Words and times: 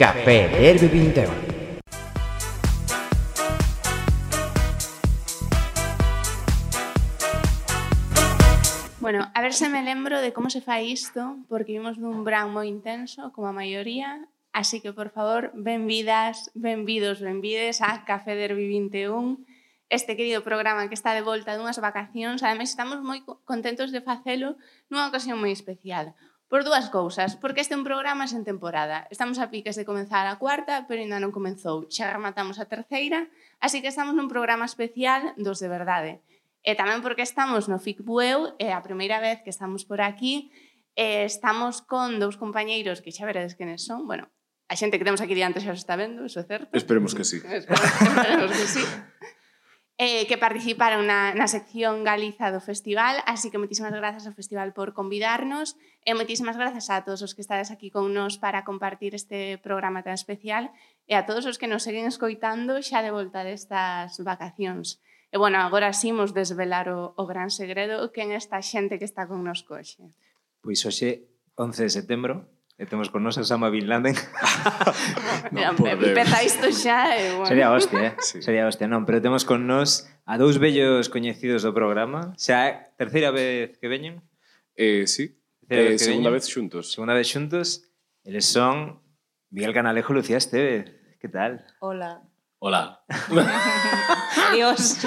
Café 0.00 0.48
Derby 0.48 0.88
21. 0.88 1.28
Bueno, 8.98 9.30
a 9.34 9.42
ver 9.42 9.52
se 9.52 9.68
me 9.68 9.82
lembro 9.82 10.22
de 10.22 10.32
como 10.32 10.48
se 10.48 10.62
fai 10.62 10.90
isto, 10.90 11.36
porque 11.50 11.72
vimos 11.72 11.98
un 11.98 12.24
verán 12.24 12.48
moi 12.48 12.64
intenso, 12.64 13.28
como 13.36 13.52
a 13.52 13.52
maioría, 13.52 14.24
así 14.56 14.80
que, 14.80 14.96
por 14.96 15.12
favor, 15.12 15.52
benvidas, 15.52 16.48
benvidos, 16.56 17.20
benvides 17.20 17.84
a 17.84 18.08
Café 18.08 18.32
Derby 18.40 18.72
21, 18.72 19.36
este 19.92 20.16
querido 20.16 20.40
programa 20.40 20.88
que 20.88 20.96
está 20.96 21.12
de 21.12 21.20
volta 21.20 21.60
dunhas 21.60 21.76
vacacións. 21.76 22.40
Ademais, 22.40 22.72
estamos 22.72 23.04
moi 23.04 23.20
contentos 23.44 23.92
de 23.92 24.00
facelo 24.00 24.56
nunha 24.88 25.12
ocasión 25.12 25.36
moi 25.36 25.52
especial. 25.52 26.16
Por 26.50 26.64
dúas 26.64 26.90
cousas, 26.90 27.38
porque 27.38 27.62
este 27.62 27.74
é 27.74 27.78
un 27.78 27.86
programa 27.86 28.26
sen 28.26 28.42
temporada. 28.42 29.06
Estamos 29.06 29.38
a 29.38 29.54
piques 29.54 29.78
de 29.78 29.86
comenzar 29.86 30.26
a 30.26 30.34
cuarta, 30.34 30.82
pero 30.90 30.98
ainda 30.98 31.22
non 31.22 31.30
comenzou. 31.30 31.86
Xa 31.86 32.10
rematamos 32.10 32.58
a 32.58 32.66
terceira, 32.66 33.30
así 33.62 33.78
que 33.78 33.86
estamos 33.86 34.18
nun 34.18 34.26
programa 34.26 34.66
especial 34.66 35.30
dos 35.38 35.62
de 35.62 35.70
verdade. 35.70 36.12
E 36.66 36.74
tamén 36.74 37.06
porque 37.06 37.22
estamos 37.22 37.70
no 37.70 37.78
FIC 37.78 38.02
Bueu, 38.02 38.58
é 38.58 38.74
a 38.74 38.82
primeira 38.82 39.22
vez 39.22 39.46
que 39.46 39.54
estamos 39.54 39.86
por 39.86 40.02
aquí, 40.02 40.50
e 40.98 41.22
estamos 41.22 41.86
con 41.86 42.18
dous 42.18 42.34
compañeiros 42.34 42.98
que 42.98 43.14
xa 43.14 43.30
veredes 43.30 43.54
quenes 43.54 43.86
son, 43.86 44.10
bueno, 44.10 44.26
a 44.66 44.74
xente 44.74 44.98
que 44.98 45.06
temos 45.06 45.22
aquí 45.22 45.38
diante 45.38 45.62
xa 45.62 45.70
os 45.70 45.78
está 45.78 45.94
vendo, 45.94 46.26
iso 46.26 46.42
é 46.42 46.46
certo. 46.50 46.74
Esperemos 46.74 47.14
que 47.14 47.22
sí. 47.22 47.38
Esperemos, 47.38 47.94
esperemos 48.02 48.50
que 48.58 48.66
sí 48.66 48.82
eh, 50.00 50.24
que 50.24 50.40
participaron 50.40 51.04
na, 51.04 51.36
na 51.36 51.44
sección 51.44 52.08
Galiza 52.08 52.48
do 52.48 52.64
festival, 52.64 53.20
así 53.28 53.52
que 53.52 53.60
moitísimas 53.60 53.92
grazas 53.92 54.24
ao 54.24 54.32
festival 54.32 54.72
por 54.72 54.96
convidarnos 54.96 55.76
e 56.08 56.16
moitísimas 56.16 56.56
grazas 56.56 56.88
a 56.88 57.04
todos 57.04 57.20
os 57.20 57.36
que 57.36 57.44
estades 57.44 57.68
aquí 57.68 57.92
con 57.92 58.08
nos 58.16 58.40
para 58.40 58.64
compartir 58.64 59.12
este 59.12 59.60
programa 59.60 60.00
tan 60.00 60.16
especial 60.16 60.72
e 61.04 61.20
a 61.20 61.28
todos 61.28 61.44
os 61.44 61.60
que 61.60 61.68
nos 61.68 61.84
seguen 61.84 62.08
escoitando 62.08 62.80
xa 62.80 63.04
de 63.04 63.12
volta 63.12 63.44
destas 63.44 64.16
vacacións. 64.24 65.04
E 65.28 65.36
bueno, 65.36 65.60
agora 65.60 65.92
simos 65.92 66.32
desvelar 66.32 66.88
o, 66.88 67.12
o 67.20 67.28
gran 67.28 67.52
segredo 67.52 68.08
que 68.08 68.24
en 68.24 68.32
esta 68.32 68.64
xente 68.64 68.96
que 68.96 69.04
está 69.04 69.28
con 69.28 69.44
nos 69.44 69.68
coxe. 69.68 70.00
Pois 70.64 70.80
hoxe, 70.80 71.28
11 71.60 71.76
de 71.76 71.92
setembro, 71.92 72.48
E 72.80 72.88
temos 72.88 73.12
con 73.12 73.20
nos 73.20 73.36
Osama 73.36 73.68
Bin 73.68 73.92
Laden. 73.92 74.16
non 75.52 75.76
Empeza 75.84 76.40
isto 76.40 76.72
xa, 76.72 77.12
e, 77.12 77.36
bueno. 77.36 77.44
Sería 77.44 77.68
hostia, 77.68 78.00
eh? 78.08 78.12
Sí. 78.24 78.40
Sería 78.40 78.64
hostia, 78.64 78.88
non, 78.88 79.04
pero 79.04 79.20
temos 79.20 79.44
con 79.44 79.68
nos 79.68 80.08
a 80.24 80.40
dous 80.40 80.56
bellos 80.56 81.12
coñecidos 81.12 81.60
do 81.60 81.76
programa. 81.76 82.32
Xa 82.40 82.72
eh, 82.72 82.74
terceira 82.96 83.36
vez 83.36 83.76
que 83.76 83.84
veñen. 83.84 84.24
Eh, 84.80 85.04
sí. 85.04 85.36
Terceira 85.68 85.92
eh, 85.92 85.92
vez 85.92 86.00
segunda 86.00 86.32
veñen. 86.32 86.40
vez 86.40 86.48
xuntos. 86.48 86.84
Segunda 86.88 87.12
vez 87.12 87.28
xuntos. 87.28 87.84
Eles 88.24 88.48
son 88.48 89.04
Miguel 89.52 89.76
Canalejo 89.76 90.16
e 90.16 90.16
Lucía 90.16 90.40
Estevez. 90.40 90.88
Que 91.20 91.28
tal? 91.28 91.60
Hola. 91.84 92.24
Hola. 92.64 93.04
Adiós. 94.56 95.04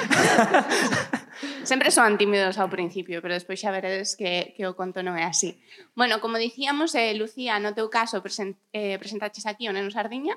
Sempre 1.64 1.92
son 1.92 2.20
tímidos 2.20 2.60
ao 2.60 2.68
principio, 2.68 3.24
pero 3.24 3.34
despois 3.34 3.60
xa 3.60 3.72
veredes 3.72 4.20
que, 4.20 4.52
que 4.56 4.68
o 4.68 4.76
conto 4.76 5.00
non 5.00 5.16
é 5.16 5.24
así. 5.24 5.58
Bueno, 5.96 6.20
como 6.20 6.36
dicíamos, 6.36 6.92
eh, 6.94 7.16
Lucía, 7.16 7.56
no 7.64 7.72
teu 7.72 7.88
caso, 7.88 8.20
present, 8.20 8.60
eh, 8.76 9.00
presentaches 9.00 9.48
aquí 9.48 9.72
o 9.72 9.74
Neno 9.74 9.88
Sardiña, 9.88 10.36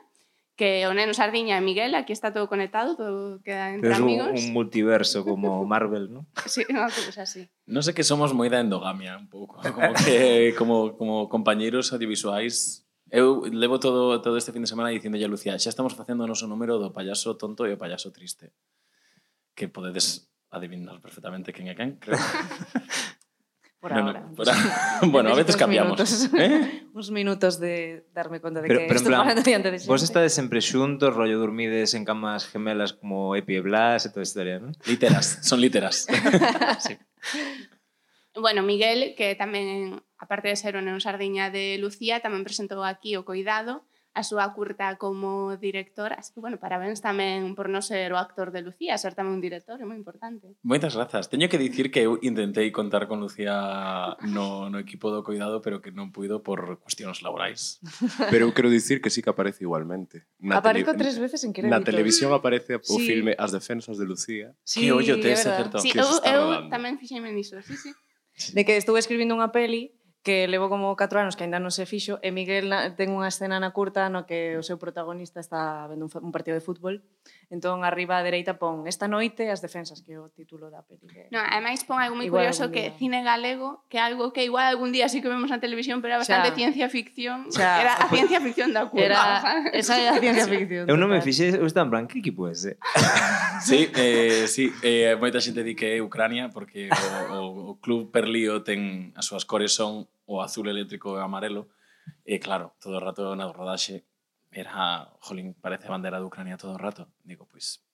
que 0.54 0.86
o 0.86 0.94
Neno 0.94 1.12
Sardiña 1.12 1.58
e 1.58 1.62
Miguel, 1.66 1.98
aquí 1.98 2.14
está 2.14 2.30
todo 2.30 2.46
conectado, 2.46 2.94
todo 2.94 3.42
queda 3.42 3.74
entre 3.74 3.92
es 3.92 3.98
amigos. 3.98 4.30
Es 4.32 4.46
un, 4.46 4.48
un 4.48 4.52
multiverso 4.54 5.26
como 5.26 5.66
Marvel, 5.66 6.14
¿no? 6.14 6.24
sí, 6.46 6.62
unha 6.70 6.86
cousa 6.88 7.26
así. 7.26 7.50
No 7.66 7.82
sé 7.82 7.90
que 7.90 8.06
somos 8.06 8.30
moi 8.30 8.46
da 8.46 8.62
endogamia 8.62 9.18
un 9.18 9.26
pouco, 9.26 9.58
como 9.74 9.92
que 9.98 10.54
como, 10.54 10.94
como 10.94 11.26
compañeros 11.26 11.90
audiovisuais 11.90 12.86
Eu 13.06 13.46
levo 13.46 13.78
todo, 13.78 14.18
todo 14.18 14.34
este 14.34 14.50
fin 14.50 14.66
de 14.66 14.66
semana 14.66 14.90
dicindo 14.90 15.14
a 15.14 15.30
Lucía, 15.30 15.54
xa 15.62 15.70
estamos 15.70 15.94
facendo 15.94 16.26
o 16.26 16.30
noso 16.30 16.50
número 16.50 16.82
do 16.82 16.90
payaso 16.90 17.38
tonto 17.38 17.62
e 17.62 17.70
o 17.70 17.78
payaso 17.78 18.10
triste. 18.10 18.50
Que 19.54 19.70
podedes 19.70 20.26
adivinar 20.50 21.00
perfectamente 21.00 21.52
quién 21.52 21.68
é 21.68 21.74
quen, 21.74 21.98
creo. 21.98 22.18
Por 23.80 23.92
no, 23.92 24.06
ahora. 24.06 24.20
No, 24.20 24.34
por 24.34 24.48
a... 24.48 24.54
bueno, 25.06 25.30
a 25.30 25.34
veces 25.34 25.56
cambiamos. 25.56 25.98
Minutos, 25.98 26.30
¿Eh? 26.34 26.88
Uns 26.92 27.10
minutos 27.10 27.60
de 27.60 28.06
darme 28.12 28.40
conta 28.40 28.62
de 28.62 28.68
pero, 28.68 28.80
que 28.80 28.86
pero 28.86 28.98
estou 28.98 29.12
falando 29.12 29.42
diante 29.42 29.70
de 29.70 29.78
xente. 29.78 29.92
Vos 29.92 30.02
estades 30.02 30.32
sempre 30.32 30.64
xuntos, 30.64 31.14
rollo 31.14 31.38
dormides 31.38 31.92
en 31.92 32.08
camas 32.08 32.48
gemelas 32.48 32.96
como 32.96 33.36
Epi 33.36 33.60
e 33.60 33.62
Blas 33.62 34.08
e 34.08 34.10
toda 34.10 34.24
esta 34.24 34.42
historia, 34.42 34.58
non? 34.58 34.72
Literas, 34.88 35.44
son 35.44 35.60
literas. 35.60 36.08
sí. 36.82 36.96
Bueno, 38.34 38.64
Miguel, 38.64 39.14
que 39.14 39.36
tamén, 39.36 40.02
aparte 40.16 40.48
de 40.48 40.56
ser 40.56 40.74
un 40.80 40.88
en 40.88 40.98
Sardiña 40.98 41.52
de 41.52 41.76
Lucía, 41.76 42.24
tamén 42.24 42.42
presentou 42.42 42.80
aquí 42.80 43.14
o 43.14 43.28
Coidado, 43.28 43.84
a 44.16 44.24
súa 44.24 44.48
curta 44.56 44.96
como 44.96 45.60
directora. 45.60 46.16
Así 46.16 46.32
que, 46.32 46.40
bueno, 46.40 46.56
parabéns 46.56 47.04
tamén 47.04 47.52
por 47.52 47.68
non 47.68 47.84
ser 47.84 48.08
o 48.10 48.18
actor 48.18 48.48
de 48.48 48.64
Lucía, 48.64 48.96
ser 48.96 49.12
tamén 49.12 49.36
un 49.36 49.44
director, 49.44 49.76
é 49.76 49.84
moi 49.84 50.00
importante. 50.00 50.56
Moitas 50.64 50.96
grazas. 50.96 51.28
Teño 51.28 51.52
que 51.52 51.60
dicir 51.60 51.92
que 51.92 52.08
eu 52.08 52.16
intentei 52.24 52.72
contar 52.72 53.12
con 53.12 53.20
Lucía 53.20 54.16
no, 54.24 54.72
no 54.72 54.80
equipo 54.80 55.12
do 55.12 55.20
cuidado, 55.20 55.60
pero 55.60 55.84
que 55.84 55.92
non 55.92 56.16
puido 56.16 56.40
por 56.40 56.80
cuestións 56.80 57.20
laborais. 57.20 57.76
Pero 58.32 58.48
eu 58.48 58.52
quero 58.56 58.72
dicir 58.72 59.04
que 59.04 59.12
sí 59.12 59.20
que 59.20 59.28
aparece 59.28 59.68
igualmente. 59.68 60.24
Na 60.40 60.64
Apareco 60.64 60.96
tres 60.96 61.20
veces 61.20 61.44
en 61.44 61.52
crédito. 61.52 61.76
Na 61.76 61.84
televisión 61.84 62.32
aparece 62.32 62.80
sí. 62.80 62.88
o 62.88 62.96
filme 62.96 63.36
As 63.36 63.52
defensas 63.52 64.00
de 64.00 64.08
Lucía. 64.08 64.56
Sí, 64.64 64.88
que 64.88 64.96
ollo 64.96 65.20
tes, 65.20 65.44
é 65.44 65.60
certo. 65.60 65.76
Sí, 65.76 65.92
eu, 65.92 66.08
eu 66.24 66.72
tamén 66.72 66.96
fixeime 66.96 67.28
niso, 67.36 67.60
sí, 67.60 67.76
sí. 67.76 67.92
De 68.56 68.64
que 68.64 68.80
estuve 68.80 69.00
escribindo 69.00 69.36
unha 69.36 69.52
peli 69.52 69.95
que 70.26 70.48
levo 70.48 70.68
como 70.68 70.96
4 70.96 71.20
anos 71.22 71.38
que 71.38 71.46
aínda 71.46 71.62
non 71.62 71.70
se 71.70 71.86
fixo 71.86 72.18
e 72.18 72.34
Miguel 72.34 72.66
na, 72.66 72.98
ten 72.98 73.14
unha 73.14 73.30
escena 73.30 73.62
na 73.62 73.70
curta 73.70 74.10
no 74.10 74.26
que 74.26 74.58
o 74.58 74.62
seu 74.66 74.74
protagonista 74.74 75.38
está 75.38 75.86
vendo 75.86 76.10
un, 76.10 76.10
un 76.10 76.32
partido 76.34 76.58
de 76.58 76.66
fútbol. 76.66 77.06
Entón 77.46 77.86
arriba 77.86 78.18
á 78.18 78.26
dereita 78.26 78.58
pon 78.58 78.90
esta 78.90 79.06
noite 79.06 79.46
as 79.54 79.62
defensas 79.62 80.02
que 80.02 80.14
é 80.14 80.18
o 80.18 80.26
título 80.26 80.66
da 80.66 80.82
peli 80.82 81.06
que... 81.06 81.30
no, 81.30 81.38
ademais 81.38 81.86
pon 81.86 82.02
algo 82.02 82.18
moi 82.18 82.26
curioso 82.26 82.74
que 82.74 82.90
día. 82.90 82.98
cine 82.98 83.22
galego 83.22 83.86
que 83.86 84.02
algo 84.02 84.34
que 84.34 84.42
igual 84.42 84.66
algún 84.66 84.90
día 84.90 85.06
sí 85.06 85.22
que 85.22 85.30
vemos 85.30 85.46
na 85.46 85.62
televisión 85.62 86.02
pero 86.02 86.18
era 86.18 86.26
bastante 86.26 86.50
xa, 86.50 86.58
ciencia 86.58 86.90
ficción. 86.90 87.46
xa, 87.54 87.86
era 87.86 87.94
a 87.94 88.10
ciencia 88.10 88.42
ficción 88.42 88.74
da 88.74 88.90
curva 88.90 89.06
era, 89.06 89.22
esa 89.78 89.94
era 89.94 90.18
a 90.18 90.22
ciencia 90.26 90.50
ficción 90.50 90.90
eu 90.90 90.98
non 90.98 91.06
me 91.06 91.22
fixe 91.22 91.54
eu 91.54 91.70
estaba 91.70 91.86
en 91.86 91.90
plan 91.94 92.04
que 92.10 92.18
equipo 92.18 92.50
é 92.50 92.58
ese? 92.58 92.74
Sí, 93.62 93.86
eh, 93.94 94.50
sí 94.50 94.74
eh, 94.82 95.14
moita 95.14 95.38
xente 95.38 95.62
di 95.62 95.78
que 95.78 95.94
é 95.94 96.02
Ucrania 96.02 96.50
porque 96.50 96.90
o, 96.90 97.06
o, 97.30 97.38
o 97.70 97.72
club 97.78 98.10
Perlío 98.10 98.66
ten 98.66 99.14
as 99.14 99.22
súas 99.22 99.46
cores 99.46 99.70
son 99.70 100.10
o 100.26 100.42
azul 100.42 100.68
eléctrico 100.68 101.16
amarelo, 101.16 101.70
e 102.24 102.38
claro, 102.38 102.74
todo 102.80 102.96
o 102.98 103.00
rato 103.00 103.34
na 103.34 103.46
rodaxe 103.50 104.06
era, 104.50 105.10
jolín, 105.20 105.54
parece 105.54 105.86
a 105.86 105.94
bandera 105.94 106.18
de 106.18 106.26
Ucrania 106.26 106.56
todo 106.56 106.74
o 106.74 106.78
rato. 106.78 107.08
Digo, 107.24 107.46
pois, 107.46 107.85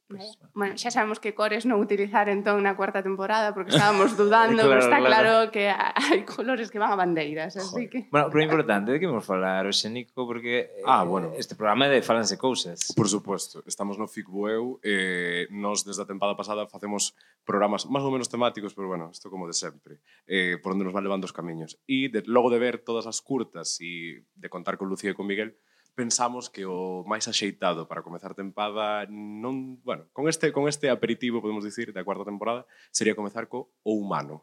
Bueno, 0.54 0.76
xa 0.76 0.92
sabemos 0.92 1.18
que 1.18 1.32
cores 1.32 1.64
non 1.64 1.80
utilizar 1.80 2.28
entón 2.28 2.60
na 2.62 2.76
cuarta 2.76 3.00
temporada 3.00 3.56
porque 3.56 3.72
estábamos 3.72 4.14
dudando, 4.20 4.62
claro, 4.62 4.70
pero 4.70 4.80
está 4.84 4.98
claro, 5.00 5.48
claro 5.48 5.50
que 5.50 5.64
hai 5.72 6.22
colores 6.28 6.68
que 6.68 6.78
van 6.78 6.92
a 6.92 6.98
bandeiras, 6.98 7.56
así 7.56 7.88
que... 7.88 8.08
Bueno, 8.12 8.28
pero 8.28 8.40
é 8.40 8.46
importante 8.46 8.92
de 8.92 8.98
que 9.00 9.08
vamos 9.08 9.24
falar, 9.24 9.64
o 9.64 9.72
Xenico, 9.72 10.26
porque 10.28 10.70
ah, 10.84 11.02
eh, 11.02 11.08
bueno. 11.08 11.32
este 11.36 11.56
programa 11.56 11.88
é 11.88 11.98
de 11.98 12.02
falanse 12.04 12.36
cousas. 12.36 12.92
Por 12.92 13.08
supuesto, 13.08 13.64
estamos 13.64 13.96
no 13.96 14.06
FICBUEU, 14.06 14.80
eh, 14.84 15.48
nos 15.50 15.84
desde 15.84 16.04
a 16.04 16.08
temporada 16.08 16.36
pasada 16.36 16.68
facemos 16.68 17.16
programas 17.42 17.88
máis 17.88 18.04
ou 18.04 18.12
menos 18.12 18.28
temáticos, 18.28 18.76
pero 18.76 18.88
bueno, 18.88 19.10
isto 19.10 19.32
como 19.32 19.48
de 19.48 19.56
sempre, 19.56 19.98
eh, 20.28 20.60
por 20.60 20.76
onde 20.76 20.84
nos 20.84 20.94
van 20.94 21.04
levando 21.04 21.24
os 21.24 21.34
camiños. 21.34 21.80
E 21.88 22.12
de, 22.12 22.22
logo 22.28 22.52
de 22.52 22.60
ver 22.60 22.84
todas 22.84 23.08
as 23.08 23.24
curtas 23.24 23.80
e 23.80 24.22
de 24.36 24.48
contar 24.52 24.76
con 24.76 24.88
Lucía 24.88 25.12
e 25.12 25.18
con 25.18 25.26
Miguel, 25.26 25.56
pensamos 25.94 26.48
que 26.48 26.64
o 26.64 27.04
máis 27.04 27.28
axeitado 27.28 27.84
para 27.84 28.00
comezar 28.00 28.32
tempada 28.32 29.04
non, 29.12 29.78
bueno, 29.84 30.08
con 30.16 30.24
este 30.26 30.48
con 30.50 30.64
este 30.66 30.88
aperitivo 30.88 31.44
podemos 31.44 31.64
dicir 31.64 31.92
da 31.92 32.04
cuarta 32.06 32.24
temporada 32.24 32.64
sería 32.88 33.16
comezar 33.16 33.48
co 33.48 33.76
o 33.84 33.92
humano 33.96 34.40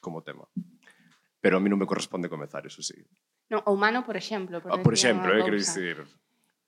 como 0.00 0.22
tema. 0.22 0.46
Pero 1.40 1.56
a 1.56 1.60
mí 1.60 1.70
non 1.70 1.78
me 1.78 1.86
corresponde 1.86 2.28
comezar, 2.28 2.66
eso 2.66 2.82
sí. 2.82 2.98
Non, 3.48 3.64
o 3.64 3.72
humano, 3.72 4.04
por 4.04 4.18
exemplo, 4.18 4.60
por, 4.60 4.74
ah, 4.74 4.82
por 4.82 4.92
exemplo, 4.92 5.32
eh, 5.32 5.40
quero 5.40 5.56
dicir. 5.56 6.04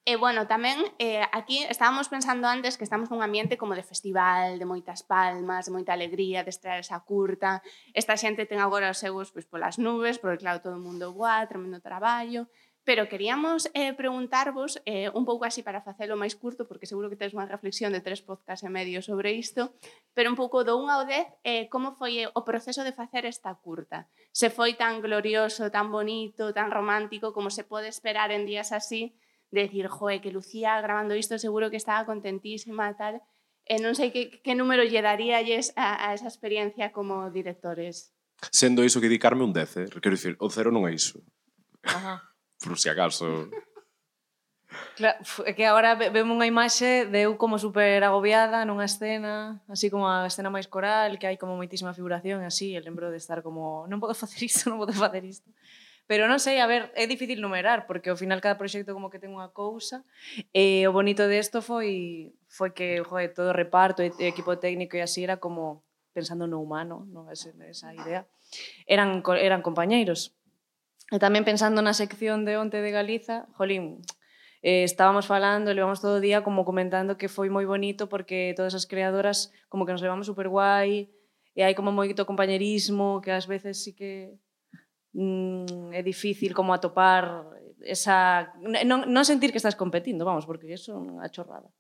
E 0.00 0.14
eh, 0.14 0.16
bueno, 0.16 0.48
tamén 0.48 0.80
eh, 0.96 1.20
aquí 1.28 1.60
estábamos 1.68 2.08
pensando 2.08 2.48
antes 2.48 2.80
que 2.80 2.88
estamos 2.88 3.12
nun 3.12 3.20
ambiente 3.20 3.60
como 3.60 3.76
de 3.76 3.84
festival, 3.84 4.56
de 4.56 4.64
moitas 4.64 5.04
palmas, 5.04 5.68
de 5.68 5.76
moita 5.76 5.92
alegría, 5.92 6.40
de 6.40 6.48
estrear 6.48 6.80
esa 6.80 7.04
curta. 7.04 7.60
Esta 7.92 8.16
xente 8.16 8.48
ten 8.48 8.64
agora 8.64 8.88
os 8.88 9.02
seus 9.02 9.28
pois, 9.28 9.44
polas 9.44 9.76
nubes, 9.76 10.16
porque 10.16 10.40
claro, 10.40 10.64
todo 10.64 10.80
o 10.80 10.82
mundo 10.82 11.12
boa, 11.12 11.44
tremendo 11.44 11.84
traballo. 11.84 12.48
Pero 12.90 13.08
queríamos 13.08 13.70
eh, 13.72 13.94
preguntarvos, 13.94 14.82
eh, 14.84 15.10
un 15.14 15.24
pouco 15.24 15.44
así 15.44 15.62
para 15.62 15.78
facelo 15.78 16.18
máis 16.18 16.34
curto, 16.34 16.66
porque 16.66 16.90
seguro 16.90 17.06
que 17.06 17.14
tedes 17.14 17.38
unha 17.38 17.46
reflexión 17.46 17.94
de 17.94 18.02
tres 18.02 18.18
podcast 18.18 18.66
e 18.66 18.70
medio 18.74 18.98
sobre 18.98 19.30
isto, 19.30 19.78
pero 20.10 20.26
un 20.26 20.34
pouco 20.34 20.66
do 20.66 20.74
1 20.74 20.90
ao 20.90 21.06
10, 21.06 21.38
eh, 21.46 21.70
como 21.70 21.94
foi 21.94 22.26
eh, 22.26 22.34
o 22.34 22.42
proceso 22.42 22.82
de 22.82 22.90
facer 22.90 23.30
esta 23.30 23.54
curta? 23.54 24.10
Se 24.34 24.50
foi 24.50 24.74
tan 24.74 24.98
glorioso, 24.98 25.70
tan 25.70 25.94
bonito, 25.94 26.50
tan 26.50 26.74
romántico, 26.74 27.30
como 27.30 27.46
se 27.54 27.62
pode 27.62 27.86
esperar 27.86 28.34
en 28.34 28.42
días 28.42 28.74
así, 28.74 29.14
de 29.54 29.70
decir, 29.70 29.86
joe, 29.86 30.18
que 30.18 30.34
Lucía 30.34 30.74
grabando 30.82 31.14
isto 31.14 31.38
seguro 31.38 31.70
que 31.70 31.78
estaba 31.78 32.02
contentísima, 32.02 32.98
tal... 32.98 33.22
E 33.70 33.78
non 33.78 33.94
sei 33.94 34.10
que, 34.10 34.42
que 34.42 34.58
número 34.58 34.82
lle 34.82 34.98
daríalles 34.98 35.70
a, 35.78 36.10
a 36.10 36.18
esa 36.18 36.26
experiencia 36.26 36.90
como 36.90 37.30
directores. 37.30 38.10
Sendo 38.50 38.82
iso 38.82 38.98
que 38.98 39.06
dedicarme 39.06 39.46
un 39.46 39.54
10, 39.54 39.78
eh? 39.78 39.86
quero 40.02 40.18
dicir, 40.18 40.34
o 40.42 40.50
cero 40.50 40.74
non 40.74 40.90
é 40.90 40.98
iso. 40.98 41.22
Ajá 41.86 42.29
por 42.62 42.78
si 42.78 42.88
acaso. 42.88 43.48
Claro, 44.94 45.18
é 45.46 45.52
que 45.52 45.66
agora 45.66 45.98
vemos 45.98 46.30
unha 46.38 46.46
imaxe 46.46 47.08
de 47.10 47.26
eu 47.26 47.34
como 47.34 47.58
super 47.58 47.98
agobiada 48.06 48.62
nunha 48.62 48.86
escena, 48.86 49.58
así 49.66 49.90
como 49.90 50.06
a 50.06 50.30
escena 50.30 50.46
máis 50.46 50.70
coral, 50.70 51.18
que 51.18 51.26
hai 51.26 51.34
como 51.34 51.58
moitísima 51.58 51.90
figuración, 51.90 52.46
así, 52.46 52.78
e 52.78 52.84
lembro 52.84 53.10
de 53.10 53.18
estar 53.18 53.42
como, 53.42 53.90
non 53.90 53.98
podo 53.98 54.14
facer 54.14 54.46
isto, 54.46 54.70
non 54.70 54.78
podo 54.78 54.94
facer 54.94 55.26
isto. 55.26 55.50
Pero 56.06 56.30
non 56.30 56.38
sei, 56.38 56.62
a 56.62 56.70
ver, 56.70 56.94
é 56.94 57.06
difícil 57.10 57.42
numerar, 57.42 57.86
porque 57.90 58.14
ao 58.14 58.18
final 58.18 58.38
cada 58.38 58.58
proxecto 58.58 58.94
como 58.94 59.10
que 59.10 59.18
ten 59.18 59.34
unha 59.34 59.50
cousa, 59.50 60.06
e 60.54 60.86
o 60.86 60.94
bonito 60.94 61.26
desto 61.26 61.66
foi 61.66 62.30
foi 62.46 62.70
que 62.70 63.02
joder, 63.02 63.34
todo 63.34 63.50
o 63.50 63.56
reparto, 63.56 64.06
e 64.06 64.14
equipo 64.22 64.54
técnico 64.62 64.94
e 64.94 65.02
así 65.02 65.26
era 65.26 65.42
como 65.42 65.82
pensando 66.14 66.46
no 66.46 66.62
humano, 66.62 67.06
non 67.10 67.26
esa 67.30 67.90
idea. 67.94 68.26
Eran, 68.86 69.22
eran 69.38 69.62
compañeiros, 69.62 70.34
E 71.10 71.18
tamén 71.18 71.42
pensando 71.42 71.82
na 71.82 71.90
sección 71.90 72.46
de 72.46 72.54
onte 72.54 72.78
de 72.78 72.94
Galiza, 72.94 73.50
jolín, 73.58 73.98
eh, 74.62 74.86
estábamos 74.86 75.26
falando, 75.26 75.74
levamos 75.74 75.98
todo 75.98 76.18
o 76.18 76.24
día 76.24 76.46
como 76.46 76.62
comentando 76.62 77.18
que 77.18 77.26
foi 77.26 77.50
moi 77.50 77.66
bonito 77.66 78.06
porque 78.06 78.54
todas 78.54 78.78
as 78.78 78.86
creadoras 78.86 79.50
como 79.66 79.82
que 79.82 79.92
nos 79.92 80.04
levamos 80.04 80.30
super 80.30 80.46
guai 80.46 81.10
e 81.58 81.60
hai 81.66 81.74
como 81.74 81.90
moito 81.90 82.22
compañerismo 82.28 83.18
que 83.18 83.34
ás 83.34 83.50
veces 83.50 83.82
sí 83.82 83.90
que 83.98 84.38
mm, 85.18 85.90
é 85.90 86.00
difícil 86.06 86.54
como 86.54 86.70
atopar 86.70 87.42
esa 87.82 88.52
non, 88.60 89.08
non 89.08 89.24
sentir 89.26 89.50
que 89.50 89.58
estás 89.58 89.74
competindo, 89.74 90.28
vamos, 90.28 90.46
porque 90.46 90.70
eso 90.70 90.94
é 90.94 90.98
unha 91.00 91.26
chorrada. 91.32 91.72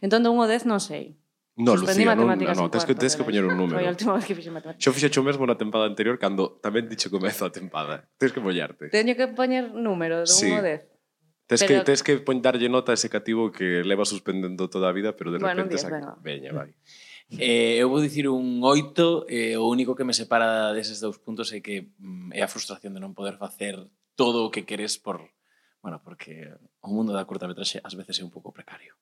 Entón, 0.00 0.22
de 0.24 0.30
1 0.30 0.38
ao 0.38 0.48
10 0.48 0.64
non 0.70 0.80
sei. 0.80 1.18
No, 1.58 1.74
Suspendí 1.74 2.06
Lucía, 2.06 2.14
non, 2.14 2.38
non, 2.38 2.70
tens 2.70 2.86
que, 2.86 2.94
tens 2.94 3.18
que 3.18 3.26
poñer 3.26 3.42
un 3.42 3.58
número. 3.58 3.82
Foi 3.82 3.90
a 3.90 3.90
última 3.90 4.14
vez 4.14 4.22
que 4.22 4.38
fixe 4.38 4.54
matemáticas. 4.54 4.78
Xo 4.78 4.94
fixecho 4.94 5.26
mesmo 5.26 5.42
na 5.42 5.58
tempada 5.58 5.90
anterior 5.90 6.14
cando 6.14 6.62
tamén 6.62 6.86
dixo 6.86 7.10
comezo 7.10 7.42
comeza 7.42 7.50
a 7.50 7.52
tempada. 7.52 7.94
Tens 8.14 8.30
que 8.30 8.38
mollarte. 8.38 8.94
Teño 8.94 9.18
que 9.18 9.26
poñer 9.34 9.74
número 9.74 10.22
de 10.22 10.30
1 10.30 10.38
sí. 10.38 10.54
a 10.54 10.62
10. 10.62 10.86
Tens 11.50 11.66
pero... 11.66 11.66
que, 11.66 11.76
tens 11.82 12.00
que 12.06 12.14
poñ 12.22 12.38
darlle 12.38 12.70
nota 12.70 12.94
a 12.94 12.96
ese 12.96 13.10
cativo 13.10 13.50
que 13.50 13.82
leva 13.82 14.06
suspendendo 14.06 14.70
toda 14.70 14.86
a 14.86 14.94
vida, 14.94 15.18
pero 15.18 15.34
de 15.34 15.42
bueno, 15.42 15.66
repente... 15.66 15.82
Bueno, 15.82 15.98
eh, 15.98 16.14
un 16.14 16.22
10, 16.22 16.30
venga. 16.30 16.46
Veña, 16.46 16.50
vai. 16.54 16.70
Eh, 17.42 17.82
eu 17.82 17.90
vou 17.90 17.98
dicir 17.98 18.30
un 18.30 18.62
8, 18.62 19.26
eh, 19.26 19.58
o 19.58 19.66
único 19.66 19.98
que 19.98 20.06
me 20.06 20.14
separa 20.14 20.70
deses 20.70 21.02
dous 21.02 21.18
puntos 21.18 21.50
é 21.50 21.58
que 21.58 21.90
mm, 21.98 22.38
é 22.38 22.40
a 22.40 22.48
frustración 22.48 22.94
de 22.94 23.02
non 23.02 23.18
poder 23.18 23.34
facer 23.34 23.74
todo 24.14 24.46
o 24.46 24.52
que 24.54 24.62
queres 24.62 24.94
por... 24.94 25.26
Bueno, 25.82 25.98
porque 26.06 26.54
o 26.78 26.88
mundo 26.94 27.10
da 27.10 27.26
curtametraxe 27.26 27.82
ás 27.82 27.98
veces 27.98 28.16
é 28.20 28.24
un 28.24 28.30
pouco 28.30 28.54
precario 28.54 28.94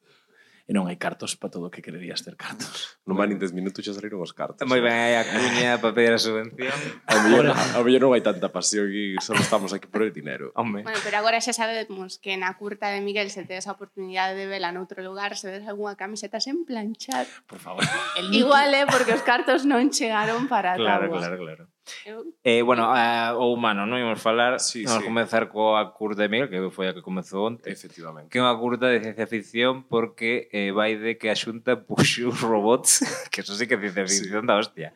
e 0.66 0.74
non 0.74 0.90
hai 0.90 0.98
cartos 0.98 1.38
para 1.38 1.54
todo 1.54 1.70
o 1.70 1.72
que 1.72 1.78
quererías 1.78 2.26
ter 2.26 2.34
cartos. 2.34 2.98
Non 3.06 3.14
van 3.14 3.30
en 3.30 3.38
10 3.38 3.54
minutos 3.54 3.86
xa 3.86 3.94
saíron 3.94 4.18
os 4.18 4.34
cartos. 4.34 4.66
Moi 4.66 4.82
ben, 4.82 4.90
aí 4.98 5.14
a 5.14 5.22
cuña 5.22 5.78
para 5.78 5.94
pedir 5.94 6.10
a 6.10 6.18
subvención. 6.18 6.74
A 7.06 7.22
mellor, 7.22 7.54
mellor 7.86 8.02
non 8.02 8.12
hai 8.18 8.22
tanta 8.26 8.50
pasión 8.50 8.90
e 8.90 9.14
só 9.22 9.30
estamos 9.38 9.70
aquí 9.70 9.86
por 9.86 10.02
el 10.02 10.10
dinero. 10.10 10.50
Home. 10.58 10.82
Bueno, 10.82 10.98
pero 11.06 11.22
agora 11.22 11.38
xa 11.38 11.54
sabemos 11.54 12.18
que 12.18 12.34
na 12.34 12.50
curta 12.58 12.90
de 12.90 12.98
Miguel 12.98 13.30
se 13.30 13.46
tedes 13.46 13.70
a 13.70 13.78
oportunidade 13.78 14.34
de 14.34 14.50
vela 14.50 14.74
noutro 14.74 14.98
lugar, 15.06 15.38
se 15.38 15.54
tedes 15.54 15.70
algunha 15.70 15.94
camiseta 15.94 16.42
sen 16.42 16.66
planchar. 16.66 17.30
Por 17.46 17.62
favor. 17.62 17.86
El 18.19 18.34
Igual 18.34 18.74
é 18.74 18.82
eh, 18.82 18.90
porque 18.90 19.14
os 19.14 19.22
cartos 19.22 19.62
non 19.62 19.86
chegaron 19.94 20.50
para 20.50 20.74
Claro, 20.74 21.06
tabua. 21.06 21.22
claro, 21.22 21.36
claro. 21.38 21.64
Eu... 22.04 22.34
Eh, 22.44 22.62
bueno, 22.62 22.90
a, 22.90 23.34
o 23.38 23.54
humano, 23.54 23.86
non 23.86 24.02
imos 24.02 24.18
falar 24.18 24.58
sí, 24.58 24.82
Vamos 24.82 25.02
sí. 25.02 25.08
comenzar 25.08 25.46
coa 25.46 25.82
curta 25.94 26.26
de 26.26 26.30
Miguel 26.30 26.50
Que 26.50 26.58
foi 26.74 26.90
a 26.90 26.94
que 26.94 27.02
comezou 27.02 27.46
onte 27.46 27.66
Efectivamente 27.70 28.30
Que 28.30 28.38
é 28.38 28.42
unha 28.42 28.58
curta 28.58 28.90
de 28.90 28.98
ciencia 28.98 29.26
ficción 29.30 29.86
Porque 29.86 30.50
eh, 30.50 30.74
vai 30.74 30.98
de 30.98 31.14
que 31.14 31.30
a 31.30 31.36
xunta 31.38 31.78
puxou 31.88 32.34
robots 32.34 33.02
Que 33.30 33.46
eso 33.46 33.54
sí 33.54 33.70
que 33.70 33.78
é 33.78 33.80
ciencia 33.80 34.06
ficción 34.06 34.42
sí. 34.42 34.48
da 34.50 34.58
hostia 34.58 34.90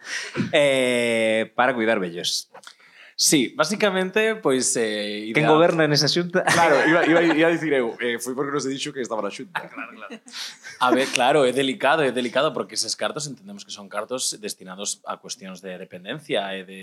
eh, 0.51 1.55
Para 1.55 1.75
cuidar 1.75 2.03
vellos 2.03 2.51
Sí, 3.21 3.53
basicamente, 3.55 4.37
pois... 4.37 4.75
Eh, 4.77 5.29
idea... 5.29 5.35
Quen 5.35 5.53
goberna 5.53 5.85
nesa 5.85 6.09
xunta? 6.09 6.41
Claro, 6.41 6.81
iba, 6.89 7.05
iba, 7.05 7.21
iba 7.37 7.49
a 7.49 7.53
dicir 7.53 7.69
eu, 7.77 7.93
eh, 8.01 8.17
eh 8.17 8.19
foi 8.19 8.33
porque 8.33 8.49
nos 8.49 8.65
he 8.65 8.73
dicho 8.73 8.97
que 8.97 9.05
estaba 9.05 9.21
na 9.21 9.29
xunta. 9.29 9.61
claro, 9.69 9.93
claro. 9.93 10.17
A 10.81 10.89
ver, 10.89 11.05
claro, 11.13 11.45
é 11.45 11.53
delicado, 11.53 12.01
é 12.01 12.17
delicado, 12.17 12.57
porque 12.57 12.81
eses 12.81 12.97
cartos 12.97 13.29
entendemos 13.29 13.69
que 13.69 13.77
son 13.77 13.93
cartos 13.93 14.41
destinados 14.41 15.05
a 15.05 15.21
cuestións 15.21 15.61
de 15.61 15.77
dependencia 15.77 16.49
e 16.57 16.65
de 16.65 16.83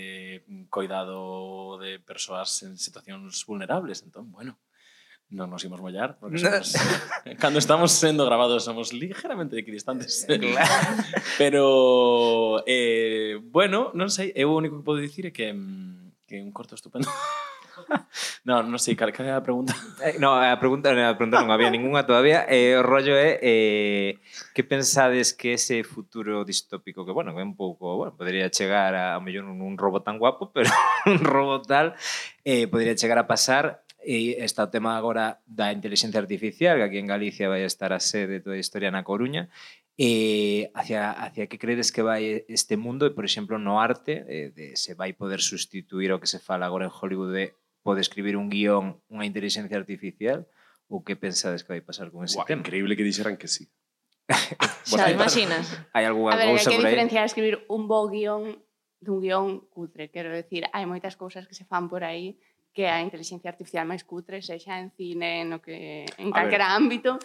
coidado 0.70 1.74
de 1.82 1.98
persoas 1.98 2.54
en 2.62 2.78
situacións 2.78 3.42
vulnerables. 3.42 4.06
Entón, 4.06 4.30
bueno, 4.30 4.62
non 5.34 5.50
nos 5.50 5.66
imos 5.66 5.82
mollar, 5.82 6.22
porque 6.22 6.38
somos, 6.38 6.70
cando 7.42 7.58
estamos 7.58 7.90
sendo 7.90 8.22
grabados 8.22 8.62
somos 8.62 8.94
ligeramente 8.94 9.58
equidistantes. 9.58 10.22
Claro. 10.22 10.54
Pero, 11.34 12.62
eh, 12.62 13.42
bueno, 13.42 13.90
non 13.98 14.06
sei, 14.06 14.30
eu 14.38 14.46
eh, 14.46 14.54
o 14.54 14.54
único 14.54 14.78
que 14.78 14.86
podo 14.86 15.02
dicir 15.02 15.26
é 15.26 15.34
que... 15.34 15.50
Mm, 15.50 15.97
que 16.28 16.36
é 16.36 16.44
un 16.44 16.52
corto 16.52 16.76
estupendo. 16.76 17.08
no, 18.44 18.60
non 18.62 18.76
sei, 18.76 18.92
cal, 18.92 19.10
cal 19.16 19.26
é 19.26 19.32
a 19.32 19.40
pregunta? 19.40 19.72
Eh, 20.04 20.20
no, 20.20 20.36
a 20.36 20.54
pregunta, 20.60 20.92
a 20.92 21.16
pregunta 21.16 21.40
non 21.40 21.50
había 21.50 21.72
ninguna 21.72 22.04
todavía. 22.04 22.44
Eh, 22.46 22.76
o 22.76 22.84
rollo 22.84 23.16
é 23.16 23.40
eh, 23.42 24.10
que 24.52 24.62
pensades 24.62 25.32
que 25.32 25.56
ese 25.56 25.82
futuro 25.82 26.44
distópico 26.44 27.02
que, 27.08 27.16
bueno, 27.16 27.32
é 27.32 27.42
un 27.42 27.56
pouco, 27.56 27.96
bueno, 27.96 28.12
podría 28.14 28.52
chegar 28.52 28.94
a, 28.94 29.16
a 29.16 29.20
mellor 29.24 29.48
un, 29.48 29.64
un 29.64 29.74
robot 29.80 30.04
tan 30.04 30.20
guapo, 30.20 30.50
pero 30.54 30.68
un 31.08 31.24
robot 31.24 31.66
tal, 31.66 31.96
eh, 32.44 32.68
podría 32.68 32.94
chegar 32.94 33.18
a 33.18 33.26
pasar 33.26 33.82
e 33.98 34.38
está 34.38 34.62
o 34.64 34.70
tema 34.70 34.94
agora 34.94 35.42
da 35.44 35.74
inteligencia 35.74 36.22
artificial, 36.22 36.78
que 36.78 36.86
aquí 36.86 36.98
en 37.02 37.10
Galicia 37.10 37.50
vai 37.50 37.66
estar 37.66 37.90
a 37.90 37.98
sede 37.98 38.38
toda 38.38 38.54
a 38.54 38.62
historia 38.62 38.94
na 38.94 39.02
Coruña, 39.02 39.50
eh, 39.98 40.70
hacia, 40.74 41.10
hacia 41.10 41.48
que 41.48 41.58
credes 41.58 41.90
que 41.90 42.02
vai 42.06 42.46
este 42.46 42.78
mundo 42.78 43.04
e, 43.04 43.10
por 43.10 43.26
exemplo, 43.26 43.58
no 43.58 43.82
arte 43.82 44.22
eh, 44.30 44.54
de 44.54 44.78
se 44.78 44.94
vai 44.94 45.10
poder 45.12 45.42
sustituir 45.42 46.14
o 46.14 46.22
que 46.22 46.30
se 46.30 46.38
fala 46.38 46.70
agora 46.70 46.86
en 46.86 46.94
Hollywood 46.94 47.34
de 47.34 47.58
pode 47.82 48.00
escribir 48.00 48.38
un 48.38 48.46
guión 48.46 49.02
unha 49.10 49.26
inteligencia 49.26 49.74
artificial 49.74 50.46
ou 50.86 51.02
que 51.02 51.18
pensades 51.18 51.66
que 51.66 51.74
vai 51.74 51.82
pasar 51.82 52.14
con 52.14 52.22
ese 52.22 52.38
Uau, 52.38 52.46
tema? 52.46 52.62
Increíble 52.62 52.94
que 52.94 53.02
dixeran 53.02 53.34
que 53.34 53.50
sí. 53.50 53.66
bueno, 54.94 55.02
xa, 55.02 55.10
imaginas? 55.10 55.66
Hai 55.90 56.06
algunha 56.06 56.38
cousa 56.46 56.46
por 56.46 56.46
aí? 56.46 56.54
A 56.54 56.62
ver, 56.62 56.62
que 56.62 56.78
diferenciar 56.78 57.24
escribir 57.26 57.66
un 57.66 57.90
bo 57.90 58.06
guión 58.06 58.62
dun 59.02 59.18
guión 59.18 59.66
cutre, 59.66 60.14
quero 60.14 60.30
decir, 60.30 60.62
hai 60.70 60.86
moitas 60.86 61.18
cousas 61.18 61.50
que 61.50 61.58
se 61.58 61.66
fan 61.66 61.90
por 61.90 62.06
aí 62.06 62.38
que 62.70 62.86
a 62.86 63.02
inteligencia 63.02 63.50
artificial 63.50 63.82
máis 63.82 64.06
cutre 64.06 64.38
sexa 64.46 64.78
en 64.78 64.94
cine, 64.94 65.42
no 65.42 65.58
que 65.58 66.06
en 66.22 66.30
calquera 66.30 66.70
ámbito, 66.70 67.18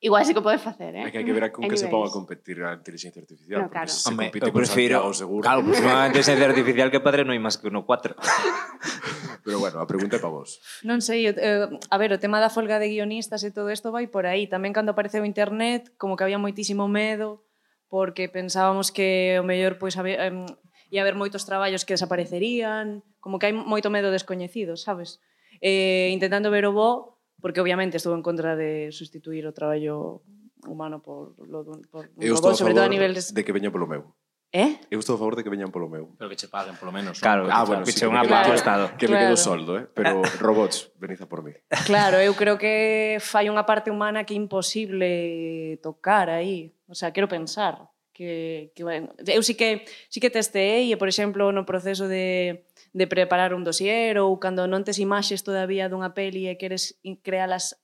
Igual 0.00 0.24
sí 0.24 0.32
que 0.32 0.40
podes 0.40 0.62
facer, 0.64 0.96
eh? 0.96 1.04
É 1.04 1.12
que 1.12 1.20
hai 1.20 1.26
que 1.28 1.36
ver 1.36 1.52
con 1.52 1.68
que 1.68 1.76
se 1.76 1.92
pode 1.92 2.08
competir 2.08 2.64
a 2.64 2.72
inteligencia 2.72 3.20
artificial. 3.20 3.60
No, 3.60 3.68
claro. 3.68 3.92
Se 3.92 4.08
Home, 4.08 4.32
eu 4.32 4.48
prefiro... 4.48 4.96
Santiago, 4.96 5.12
seguro. 5.12 5.42
Claro, 5.44 5.60
pues, 5.60 5.76
unha 5.76 6.04
inteligencia 6.08 6.48
artificial 6.48 6.88
que 6.88 7.04
padre 7.04 7.20
non 7.28 7.36
hai 7.36 7.42
máis 7.42 7.60
que 7.60 7.68
uno 7.68 7.84
4. 7.84 8.16
Pero 9.44 9.60
bueno, 9.60 9.76
a 9.76 9.84
pregunta 9.84 10.16
é 10.16 10.20
para 10.24 10.32
vos. 10.32 10.56
Non 10.88 11.04
sei, 11.04 11.28
eh, 11.28 11.68
a 11.68 11.96
ver, 12.00 12.16
o 12.16 12.18
tema 12.18 12.40
da 12.40 12.48
folga 12.48 12.80
de 12.80 12.88
guionistas 12.88 13.44
e 13.44 13.52
todo 13.52 13.68
isto 13.68 13.92
vai 13.92 14.08
por 14.08 14.24
aí. 14.24 14.48
Tamén 14.48 14.72
cando 14.72 14.96
apareceu 14.96 15.20
internet, 15.28 15.92
como 16.00 16.16
que 16.16 16.24
había 16.24 16.40
moitísimo 16.40 16.88
medo, 16.88 17.44
porque 17.92 18.32
pensábamos 18.32 18.88
que 18.88 19.36
o 19.36 19.44
mellor 19.44 19.76
pois 19.76 20.00
había, 20.00 20.16
eh, 20.24 20.48
ia 20.88 21.04
haber 21.04 21.12
moitos 21.12 21.44
traballos 21.44 21.84
que 21.84 21.92
desaparecerían, 21.92 23.04
como 23.20 23.36
que 23.36 23.52
hai 23.52 23.54
moito 23.54 23.92
medo 23.92 24.08
descoñecido, 24.08 24.80
sabes? 24.80 25.20
Eh, 25.60 26.08
intentando 26.08 26.48
ver 26.48 26.64
o 26.64 26.72
bo, 26.72 27.19
porque 27.40 27.60
obviamente 27.60 27.96
estou 27.96 28.14
en 28.14 28.22
contra 28.22 28.54
de 28.54 28.92
sustituir 28.92 29.48
o 29.48 29.52
traballo 29.52 30.22
humano 30.68 31.02
por 31.02 31.34
lo 31.48 31.64
dun, 31.64 31.82
por 31.88 32.08
un 32.14 32.20
robot, 32.20 32.54
sobre 32.56 32.74
todo 32.74 32.84
a 32.84 32.92
niveles 32.92 33.32
de 33.32 33.42
que 33.44 33.52
veña 33.52 33.72
polo 33.72 33.88
meu. 33.88 34.12
Eh? 34.52 34.82
Eu 34.90 34.98
estou 34.98 35.14
a 35.14 35.18
favor 35.18 35.36
de 35.38 35.46
que 35.46 35.50
veñan 35.50 35.70
polo 35.70 35.86
meu. 35.86 36.10
Pero 36.18 36.26
que 36.26 36.34
che 36.34 36.50
paguen 36.50 36.74
polo 36.74 36.90
menos. 36.90 37.22
Claro, 37.22 37.46
ah, 37.50 37.62
bueno, 37.62 37.86
que 37.86 37.94
che 37.94 38.02
sí, 38.02 38.10
unha 38.10 38.26
parte 38.26 38.50
do 38.50 38.58
Estado. 38.58 38.90
Que 38.98 39.06
claro. 39.06 39.14
me 39.14 39.18
quedo 39.30 39.38
soldo, 39.38 39.78
eh? 39.78 39.86
pero 39.86 40.26
robots, 40.42 40.90
veniza 40.98 41.30
por 41.30 41.46
mí. 41.46 41.54
Claro, 41.86 42.18
eu 42.18 42.34
creo 42.34 42.58
que 42.58 43.22
fai 43.22 43.46
unha 43.46 43.62
parte 43.62 43.94
humana 43.94 44.26
que 44.26 44.34
é 44.34 44.38
imposible 44.38 45.78
tocar 45.86 46.26
aí. 46.26 46.74
O 46.90 46.98
sea, 46.98 47.14
quero 47.14 47.30
pensar 47.30 47.78
que, 48.10 48.74
que 48.74 48.82
bueno, 48.82 49.14
eu 49.22 49.42
sí 49.46 49.54
que, 49.54 49.86
sí 50.10 50.18
que 50.18 50.34
testeei, 50.34 50.90
e, 50.90 50.98
por 50.98 51.06
exemplo, 51.06 51.54
no 51.54 51.62
proceso 51.62 52.10
de, 52.10 52.66
de 52.92 53.06
preparar 53.06 53.54
un 53.54 53.62
dossier 53.62 54.18
ou 54.18 54.38
cando 54.42 54.66
non 54.66 54.82
tes 54.82 54.98
imaxes 54.98 55.46
todavía 55.46 55.86
dunha 55.86 56.14
peli 56.14 56.50
e 56.50 56.58
queres 56.58 56.98
crealas 57.22 57.78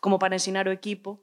como 0.00 0.16
para 0.16 0.40
ensinar 0.40 0.64
o 0.64 0.72
equipo, 0.72 1.20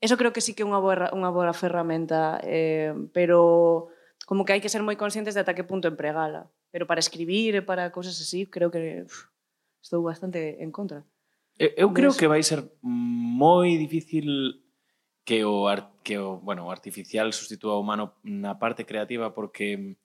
eso 0.00 0.16
creo 0.16 0.32
que 0.32 0.40
sí 0.40 0.54
que 0.54 0.62
é 0.62 0.68
unha 0.68 0.80
boa, 0.80 1.10
unha 1.12 1.28
boa 1.34 1.52
ferramenta, 1.52 2.40
eh, 2.46 2.94
pero 3.12 3.90
como 4.24 4.46
que 4.46 4.54
hai 4.56 4.62
que 4.62 4.72
ser 4.72 4.80
moi 4.80 4.96
conscientes 4.96 5.34
de 5.36 5.42
ata 5.44 5.52
que 5.52 5.66
punto 5.66 5.90
empregala. 5.90 6.48
Pero 6.70 6.86
para 6.86 7.02
escribir 7.02 7.58
e 7.58 7.66
para 7.66 7.90
cousas 7.90 8.16
así, 8.16 8.46
creo 8.46 8.70
que 8.70 9.04
uf, 9.04 9.28
estou 9.82 10.00
bastante 10.06 10.62
en 10.62 10.70
contra. 10.70 11.02
Eu, 11.58 11.74
eu 11.76 11.88
creo 11.92 12.14
que 12.14 12.30
vai 12.30 12.40
ser 12.40 12.64
moi 12.80 13.76
difícil 13.76 14.62
que 15.26 15.44
o, 15.44 15.68
ar, 15.68 15.92
que 16.00 16.16
o, 16.16 16.40
bueno, 16.40 16.64
o 16.64 16.72
artificial 16.72 17.28
sustitúa 17.34 17.76
o 17.76 17.82
humano 17.82 18.16
na 18.24 18.56
parte 18.56 18.88
creativa 18.88 19.34
porque 19.36 19.98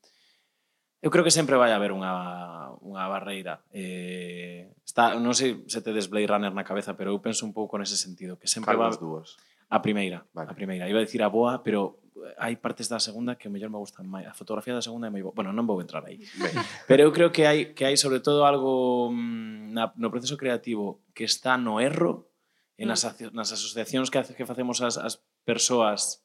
Eu 1.06 1.14
creo 1.14 1.22
que 1.22 1.30
sempre 1.30 1.54
vai 1.54 1.70
haber 1.70 1.94
unha, 1.94 2.74
unha 2.82 3.06
barreira. 3.06 3.62
Eh, 3.70 4.74
está, 4.82 5.14
non 5.22 5.38
sei 5.38 5.62
se 5.70 5.86
te 5.86 5.94
des 5.94 6.10
Blade 6.10 6.26
Runner 6.26 6.50
na 6.50 6.66
cabeza, 6.66 6.98
pero 6.98 7.14
eu 7.14 7.22
penso 7.22 7.46
un 7.46 7.54
pouco 7.54 7.78
nese 7.78 7.94
sentido, 7.94 8.42
que 8.42 8.50
sempre 8.50 8.74
Calma 8.74 8.90
va... 8.90 8.98
dúas? 8.98 9.38
A 9.70 9.86
primeira, 9.86 10.26
vale. 10.34 10.50
a 10.50 10.58
primeira. 10.58 10.90
Iba 10.90 10.98
a 10.98 11.06
dicir 11.06 11.22
a 11.22 11.30
boa, 11.30 11.62
pero 11.62 12.02
hai 12.42 12.58
partes 12.58 12.90
da 12.90 12.98
segunda 12.98 13.38
que 13.38 13.54
mellor 13.54 13.70
me 13.70 13.78
gustan 13.78 14.10
máis. 14.10 14.26
A 14.26 14.34
fotografía 14.34 14.74
da 14.74 14.82
segunda 14.82 15.06
é 15.06 15.14
moi 15.14 15.22
boa. 15.22 15.38
Bueno, 15.38 15.54
non 15.54 15.70
vou 15.70 15.78
entrar 15.78 16.02
aí. 16.10 16.18
Ben. 16.42 16.58
Pero 16.90 17.06
eu 17.06 17.14
creo 17.14 17.30
que 17.30 17.46
hai 17.46 17.78
que 17.78 17.86
hai 17.86 18.02
sobre 18.02 18.18
todo 18.18 18.42
algo 18.42 19.14
mm, 19.14 19.78
na, 19.78 19.94
no 20.02 20.10
proceso 20.10 20.42
creativo 20.42 21.06
que 21.14 21.30
está 21.30 21.54
no 21.54 21.78
erro, 21.78 22.34
e 22.82 22.84
nas, 22.90 23.06
mm. 23.06 23.30
nas 23.30 23.54
asociacións 23.54 24.10
que, 24.10 24.18
que 24.34 24.50
facemos 24.50 24.82
as, 24.82 24.98
as 24.98 25.22
persoas 25.46 26.25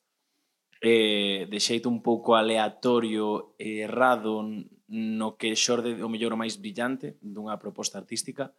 eh, 0.81 1.47
de 1.49 1.59
xeito 1.61 1.89
un 1.89 2.01
pouco 2.01 2.35
aleatorio 2.35 3.55
e 3.61 3.85
errado 3.85 4.43
no 4.91 5.29
que 5.39 5.55
xorde 5.55 6.01
o 6.03 6.09
mellor 6.09 6.35
o 6.35 6.41
máis 6.41 6.57
brillante 6.57 7.21
dunha 7.21 7.61
proposta 7.61 8.01
artística 8.01 8.51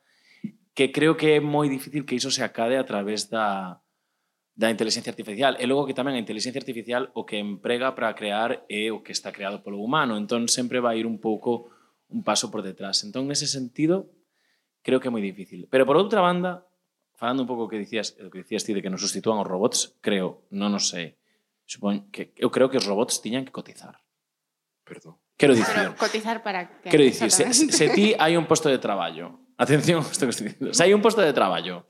que 0.73 0.91
creo 0.91 1.17
que 1.19 1.35
é 1.35 1.39
moi 1.43 1.67
difícil 1.67 2.07
que 2.07 2.15
iso 2.15 2.31
se 2.31 2.45
acade 2.45 2.79
a 2.79 2.87
través 2.87 3.27
da, 3.27 3.81
da 4.55 4.71
inteligencia 4.71 5.11
artificial. 5.11 5.57
E 5.59 5.67
logo 5.67 5.87
que 5.87 5.97
tamén 5.97 6.15
a 6.15 6.23
inteligencia 6.23 6.59
artificial 6.59 7.11
o 7.11 7.27
que 7.27 7.39
emprega 7.39 7.91
para 7.91 8.15
crear 8.15 8.63
é 8.71 8.87
o 8.91 9.03
que 9.03 9.11
está 9.11 9.35
creado 9.35 9.63
polo 9.63 9.83
humano, 9.83 10.15
entón 10.15 10.47
sempre 10.47 10.79
vai 10.79 10.99
ir 10.99 11.07
un 11.07 11.19
pouco 11.19 11.71
un 12.11 12.23
paso 12.23 12.51
por 12.51 12.63
detrás. 12.63 13.03
Entón, 13.03 13.27
nese 13.27 13.47
sentido, 13.47 14.11
creo 14.83 14.99
que 15.03 15.11
é 15.11 15.13
moi 15.13 15.23
difícil. 15.23 15.67
Pero 15.67 15.83
por 15.83 15.99
outra 15.99 16.23
banda, 16.23 16.63
falando 17.19 17.43
un 17.43 17.49
pouco 17.51 17.67
o 17.67 17.69
que 17.71 17.79
dicías, 17.79 18.15
o 18.19 18.31
que 18.31 18.43
dicías 18.43 18.63
ti 18.63 18.71
de 18.71 18.79
que 18.79 18.91
nos 18.91 19.03
sustitúan 19.03 19.39
os 19.43 19.47
robots, 19.47 19.99
creo, 19.99 20.47
non 20.55 20.71
o 20.71 20.81
sei, 20.81 21.19
Supón 21.65 22.12
que 22.12 22.34
eu 22.36 22.51
creo 22.51 22.70
que 22.70 22.77
os 22.77 22.86
robots 22.86 23.22
tiñan 23.22 23.46
que 23.46 23.51
cotizar. 23.51 24.00
Perdón. 24.84 25.18
Quero 25.38 25.56
dicir. 25.56 25.74
Pero 25.74 25.96
cotizar 25.96 26.44
para 26.44 26.82
que 26.82 26.89
Quero 26.89 27.03
dicir, 27.03 27.32
se, 27.32 27.53
se 27.53 27.89
ti 27.89 28.13
hai 28.20 28.38
un 28.38 28.46
posto 28.46 28.70
de 28.70 28.77
traballo. 28.77 29.41
Atención, 29.58 30.01
isto 30.01 30.25
que 30.25 30.34
estou 30.34 30.46
dicindo. 30.46 30.74
Se 30.74 30.84
hai 30.84 30.94
un 30.94 31.01
posto 31.01 31.22
de 31.22 31.34
traballo 31.34 31.86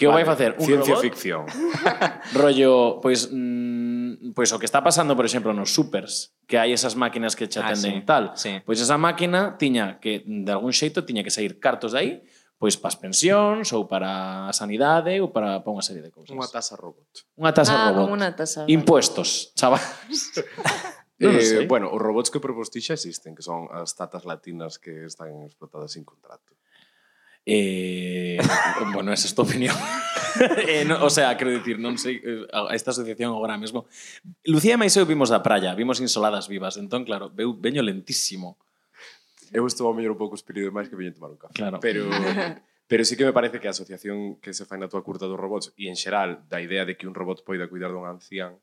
que 0.00 0.08
vale, 0.08 0.10
o 0.10 0.16
vai 0.16 0.24
facer 0.24 0.56
un 0.56 0.64
ciencia 0.64 0.96
robot. 0.96 1.04
ficción. 1.04 1.44
rollo, 2.40 3.00
pois 3.04 3.28
pues, 3.28 3.36
mm, 3.36 4.32
pois 4.32 4.48
pues, 4.48 4.52
o 4.52 4.58
que 4.58 4.64
está 4.64 4.80
pasando, 4.80 5.12
por 5.16 5.28
exemplo, 5.28 5.52
nos 5.52 5.72
supers, 5.72 6.32
que 6.48 6.56
hai 6.56 6.72
esas 6.72 6.96
máquinas 6.96 7.36
que 7.36 7.48
che 7.48 7.60
ah, 7.60 7.68
atenden 7.68 7.92
ah, 7.92 8.00
sí, 8.00 8.08
tal. 8.08 8.24
Sí. 8.36 8.52
Pois 8.64 8.80
pues 8.80 8.84
esa 8.84 8.96
máquina 8.96 9.60
tiña 9.60 10.00
que 10.00 10.24
de 10.24 10.50
algún 10.52 10.72
xeito 10.72 11.04
tiña 11.04 11.20
que 11.20 11.30
sair 11.32 11.60
cartos 11.60 11.92
de 11.92 11.98
aí 12.00 12.10
pois 12.60 12.76
para 12.76 12.92
as 12.92 13.00
pensións 13.00 13.72
ou 13.72 13.88
para 13.88 14.44
a 14.44 14.52
sanidade 14.52 15.16
ou 15.24 15.32
para, 15.32 15.64
para 15.64 15.72
unha 15.72 15.80
serie 15.80 16.04
de 16.04 16.12
cousas. 16.12 16.36
Unha 16.36 16.44
tasa 16.44 16.76
robot. 16.76 17.24
Unha 17.40 17.56
tasa 17.56 17.72
ah, 17.72 17.88
robot. 17.88 18.12
Unha 18.12 18.28
tasa 18.36 18.68
robot. 18.68 18.76
Impuestos, 18.76 19.56
chavales. 19.56 20.36
eh, 21.24 21.40
sei. 21.40 21.64
bueno, 21.64 21.88
os 21.88 21.96
robots 21.96 22.28
que 22.28 22.36
propostí 22.36 22.84
xa 22.84 23.00
existen, 23.00 23.32
que 23.32 23.40
son 23.40 23.64
as 23.72 23.96
tatas 23.96 24.28
latinas 24.28 24.76
que 24.76 25.08
están 25.08 25.32
explotadas 25.48 25.96
sin 25.96 26.04
contrato. 26.04 26.52
Eh, 27.48 28.36
bueno, 28.92 29.08
esa 29.08 29.24
é 29.24 29.32
a 29.32 29.34
tua 29.40 29.48
opinión. 29.48 29.76
eh, 30.68 30.84
no, 30.84 31.00
o 31.00 31.08
sea, 31.08 31.32
quero 31.40 31.56
dicir, 31.56 31.80
non 31.80 31.96
sei, 31.96 32.20
eh, 32.20 32.44
a 32.52 32.76
esta 32.76 32.92
asociación 32.92 33.32
agora 33.32 33.56
mesmo. 33.56 33.88
Lucía 34.44 34.76
e 34.76 34.80
Maiseu 34.84 35.08
vimos 35.08 35.32
da 35.32 35.40
praia, 35.40 35.72
vimos 35.72 35.96
insoladas 36.04 36.44
vivas, 36.44 36.76
entón, 36.76 37.08
claro, 37.08 37.32
veu, 37.32 37.56
veño 37.56 37.80
lentísimo 37.80 38.60
eu 39.52 39.66
estou 39.66 39.90
ao 39.90 39.94
mellor 39.94 40.14
un 40.14 40.20
pouco 40.20 40.38
espírito 40.38 40.70
máis 40.70 40.88
que 40.88 40.96
veñen 40.96 41.14
tomar 41.14 41.34
un 41.34 41.40
café. 41.40 41.54
Claro. 41.54 41.78
Pero, 41.82 42.06
pero 42.90 43.02
sí 43.04 43.16
que 43.18 43.26
me 43.26 43.34
parece 43.34 43.58
que 43.58 43.68
a 43.68 43.74
asociación 43.74 44.38
que 44.38 44.54
se 44.54 44.64
fai 44.64 44.78
na 44.78 44.88
tua 44.88 45.02
curta 45.02 45.26
dos 45.26 45.38
robots 45.38 45.74
e 45.74 45.90
en 45.90 45.98
xeral 45.98 46.46
da 46.46 46.62
idea 46.62 46.86
de 46.86 46.94
que 46.94 47.06
un 47.10 47.14
robot 47.14 47.42
poida 47.42 47.66
cuidar 47.66 47.90
dun 47.90 48.06
ancián 48.06 48.58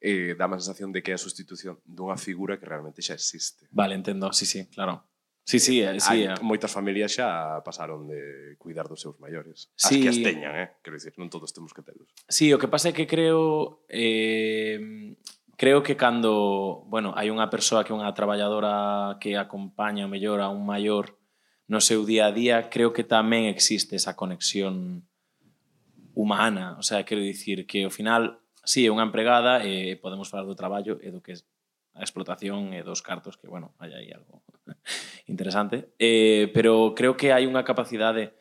eh, 0.00 0.36
dá 0.36 0.44
má 0.46 0.60
sensación 0.60 0.92
de 0.92 1.00
que 1.00 1.12
é 1.12 1.16
a 1.16 1.20
sustitución 1.20 1.80
dunha 1.84 2.20
figura 2.20 2.60
que 2.60 2.68
realmente 2.68 3.00
xa 3.00 3.16
existe. 3.16 3.64
Vale, 3.72 3.96
entendo. 3.96 4.28
Sí, 4.32 4.44
sí, 4.44 4.68
claro. 4.68 5.04
Sí, 5.46 5.60
sí, 5.60 5.80
eh, 5.80 6.00
sí. 6.00 6.10
Hai 6.10 6.20
eh. 6.26 6.34
moitas 6.42 6.74
familias 6.74 7.14
xa 7.14 7.62
pasaron 7.62 8.10
de 8.10 8.58
cuidar 8.58 8.90
dos 8.90 8.98
seus 8.98 9.16
maiores. 9.22 9.70
As 9.78 9.94
sí. 9.94 10.02
que 10.02 10.10
as 10.10 10.18
teñan, 10.18 10.58
eh? 10.58 10.68
Quero 10.82 10.98
dicir, 10.98 11.14
non 11.16 11.30
todos 11.30 11.54
temos 11.54 11.70
que 11.70 11.86
telos. 11.86 12.10
Sí, 12.26 12.50
o 12.50 12.58
que 12.58 12.66
pasa 12.66 12.90
é 12.90 12.96
que 12.96 13.06
creo... 13.06 13.86
Eh, 13.86 15.14
creo 15.56 15.82
que 15.82 15.96
cando, 15.96 16.84
bueno, 16.86 17.12
hai 17.16 17.32
unha 17.32 17.48
persoa 17.48 17.82
que 17.82 17.92
é 17.92 17.96
unha 17.96 18.12
traballadora 18.12 19.16
que 19.18 19.40
acompaña 19.40 20.04
o 20.04 20.12
mellor 20.12 20.44
a 20.44 20.52
un 20.52 20.68
maior 20.68 21.16
no 21.66 21.80
seu 21.82 22.06
día 22.06 22.30
a 22.30 22.32
día, 22.32 22.68
creo 22.70 22.92
que 22.92 23.02
tamén 23.02 23.50
existe 23.50 23.96
esa 23.96 24.14
conexión 24.14 25.08
humana, 26.14 26.76
o 26.78 26.84
sea, 26.84 27.04
quero 27.04 27.20
dicir 27.20 27.66
que 27.66 27.84
ao 27.84 27.92
final, 27.92 28.40
si 28.62 28.84
sí, 28.84 28.86
é 28.86 28.92
unha 28.92 29.04
empregada 29.04 29.64
e 29.64 29.92
eh, 29.92 30.00
podemos 30.00 30.30
falar 30.30 30.46
do 30.46 30.56
traballo 30.56 31.00
e 31.02 31.10
do 31.10 31.20
que 31.24 31.34
é 31.34 31.38
a 31.96 32.04
explotación 32.04 32.76
e 32.76 32.84
dos 32.84 33.00
cartos 33.00 33.40
que, 33.40 33.48
bueno, 33.48 33.72
hai 33.80 33.96
aí 33.96 34.08
algo 34.12 34.44
interesante, 35.32 35.92
eh, 35.96 36.52
pero 36.52 36.92
creo 36.92 37.16
que 37.16 37.32
hai 37.32 37.48
unha 37.48 37.64
capacidade 37.64 38.36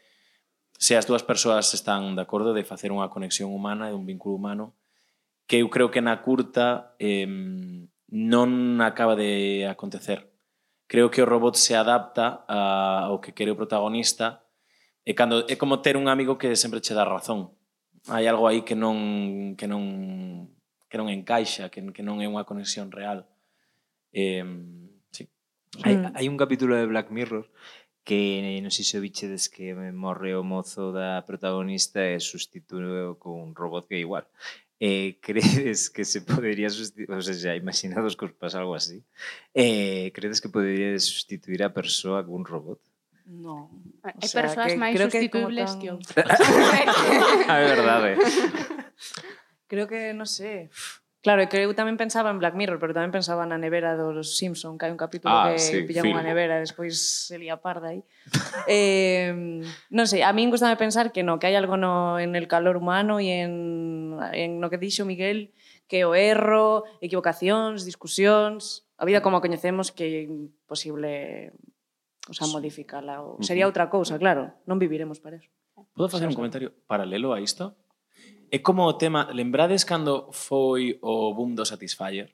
se 0.75 0.99
as 0.99 1.07
dúas 1.07 1.23
persoas 1.23 1.71
están 1.71 2.19
de 2.19 2.23
acordo 2.23 2.51
de 2.51 2.67
facer 2.67 2.91
unha 2.91 3.07
conexión 3.07 3.55
humana 3.55 3.87
e 3.87 3.95
un 3.95 4.03
vínculo 4.03 4.35
humano 4.35 4.75
que 5.47 5.61
eu 5.61 5.69
creo 5.69 5.91
que 5.91 6.01
na 6.01 6.21
curta 6.25 6.95
eh, 6.97 7.27
non 8.09 8.81
acaba 8.81 9.13
de 9.13 9.65
acontecer. 9.69 10.25
Creo 10.85 11.09
que 11.09 11.21
o 11.21 11.29
robot 11.29 11.57
se 11.57 11.73
adapta 11.73 12.45
a, 12.45 13.09
ao 13.09 13.21
que 13.21 13.33
quere 13.33 13.53
o 13.53 13.59
protagonista 13.59 14.45
e 15.05 15.13
cando 15.13 15.45
é 15.45 15.55
como 15.57 15.81
ter 15.81 15.97
un 15.97 16.09
amigo 16.09 16.37
que 16.37 16.53
sempre 16.57 16.81
che 16.81 16.97
dá 16.97 17.05
razón. 17.05 17.53
Hai 18.09 18.25
algo 18.29 18.49
aí 18.49 18.65
que 18.65 18.73
non 18.73 19.57
que 19.57 19.69
non 19.69 20.49
que 20.89 20.97
non 20.97 21.09
encaixa, 21.09 21.69
que, 21.69 21.81
que 21.93 22.05
non 22.05 22.21
é 22.21 22.27
unha 22.29 22.45
conexión 22.45 22.89
real. 22.93 23.25
Eh, 24.13 24.45
sí. 25.13 25.29
Hai, 25.85 25.97
mm. 25.97 26.13
hai 26.17 26.25
un 26.29 26.37
capítulo 26.37 26.77
de 26.77 26.89
Black 26.89 27.09
Mirror 27.13 27.49
que 28.05 28.41
non 28.61 28.69
sei 28.69 28.85
se 28.85 28.97
o 28.97 29.03
bichedes 29.03 29.49
que 29.49 29.73
morre 29.73 30.37
o 30.37 30.45
mozo 30.45 30.93
da 30.93 31.25
protagonista 31.25 32.05
e 32.05 32.21
sustitúe 32.21 33.17
con 33.17 33.41
un 33.41 33.51
robot 33.57 33.89
que 33.89 33.97
é 33.97 34.05
igual 34.05 34.29
eh, 34.79 35.19
credes 35.25 35.89
que 35.89 36.03
se 36.03 36.21
podería 36.21 36.69
sustituir, 36.69 37.11
ou 37.11 37.21
xa, 37.21 37.55
imaginados 37.55 38.15
que 38.15 38.25
os 38.25 38.33
pasa 38.33 38.59
algo 38.59 38.75
así, 38.75 39.03
eh, 39.53 40.11
credes 40.13 40.41
que 40.41 40.49
podería 40.49 40.97
sustituir 40.99 41.63
a 41.63 41.73
persoa 41.73 42.23
con 42.25 42.41
un 42.41 42.45
robot? 42.45 42.81
No. 43.25 43.73
Hai 44.05 44.29
sea, 44.29 44.45
persoas 44.45 44.77
máis 44.77 44.93
sustituibles 45.01 45.73
que, 45.81 45.89
tan... 45.89 45.97
que 45.97 46.13
outras. 46.13 46.39
a 47.49 47.57
verdade. 47.57 48.11
Creo 49.65 49.89
que, 49.89 50.13
non 50.13 50.29
sei, 50.29 50.69
sé, 50.69 51.04
Claro, 51.25 51.49
que 51.49 51.57
eu 51.57 51.73
tamén 51.73 51.97
pensaba 51.97 52.29
en 52.29 52.37
Black 52.37 52.53
Mirror, 52.53 52.77
pero 52.77 52.93
tamén 52.93 53.09
pensaba 53.09 53.49
na 53.49 53.57
nevera 53.57 53.97
dos 53.97 54.37
Simpson, 54.37 54.77
que 54.77 54.85
hai 54.85 54.93
un 54.93 55.01
capítulo 55.01 55.33
ah, 55.33 55.49
que 55.49 55.57
sí, 55.57 55.81
pillan 55.81 56.13
unha 56.13 56.21
nevera 56.21 56.61
e 56.61 56.69
despois 56.69 57.01
se 57.25 57.41
lía 57.41 57.57
parda 57.57 57.97
aí. 57.97 58.05
eh, 58.69 59.33
non 59.89 60.05
sei, 60.05 60.21
a 60.21 60.29
min 60.37 60.53
gustame 60.53 60.77
pensar 60.77 61.09
que 61.09 61.25
no, 61.25 61.41
que 61.41 61.49
hai 61.49 61.57
algo 61.57 61.81
no, 61.81 62.21
en 62.21 62.37
el 62.37 62.45
calor 62.45 62.77
humano 62.77 63.17
e 63.17 63.41
en, 63.41 64.21
en 64.37 64.61
no 64.61 64.69
que 64.69 64.77
dixo 64.77 65.01
Miguel, 65.01 65.49
que 65.89 66.05
o 66.05 66.13
erro, 66.13 66.85
equivocacións, 67.01 67.89
discusións, 67.89 68.85
a 69.01 69.09
vida 69.09 69.25
como 69.25 69.41
a 69.41 69.41
coñecemos 69.41 69.89
que 69.89 70.05
é 70.05 70.29
imposible 70.29 71.57
o 72.29 72.37
sea, 72.37 72.45
modificala. 72.53 73.25
Ou... 73.25 73.41
Sería 73.41 73.65
outra 73.65 73.89
cousa, 73.89 74.21
claro, 74.21 74.61
non 74.69 74.77
viviremos 74.77 75.17
para 75.17 75.41
eso. 75.41 75.49
Podo 75.97 76.05
facer 76.05 76.29
un 76.29 76.37
comentario 76.37 76.69
paralelo 76.85 77.33
a 77.33 77.41
isto? 77.41 77.73
é 78.51 78.59
como 78.59 78.85
o 78.85 78.97
tema... 78.97 79.29
Lembrades 79.33 79.85
cando 79.85 80.29
foi 80.31 80.99
o 81.01 81.33
boom 81.33 81.55
do 81.55 81.65
Satisfyer? 81.65 82.33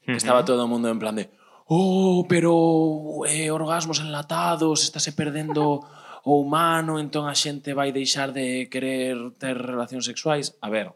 Que 0.00 0.16
estaba 0.16 0.44
todo 0.44 0.64
o 0.64 0.68
mundo 0.68 0.88
en 0.88 0.98
plan 0.98 1.14
de 1.14 1.28
oh, 1.70 2.26
pero 2.28 3.22
eh, 3.26 3.50
orgasmos 3.50 4.00
enlatados, 4.00 4.82
estáse 4.82 5.12
perdendo 5.12 5.80
o 6.24 6.40
humano, 6.42 6.98
entón 6.98 7.30
a 7.30 7.34
xente 7.38 7.72
vai 7.72 7.94
deixar 7.94 8.34
de 8.34 8.66
querer 8.66 9.16
ter 9.38 9.54
relacións 9.56 10.04
sexuais. 10.04 10.58
A 10.60 10.68
ver, 10.68 10.92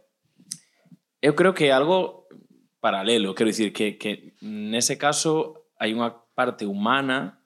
eu 1.23 1.33
creo 1.39 1.55
que 1.55 1.71
é 1.71 1.73
algo 1.73 2.27
paralelo, 2.83 3.33
quero 3.33 3.49
dicir 3.49 3.73
que, 3.73 3.97
que 3.97 4.35
nese 4.43 4.99
caso 4.99 5.71
hai 5.79 5.95
unha 5.95 6.13
parte 6.35 6.67
humana 6.67 7.41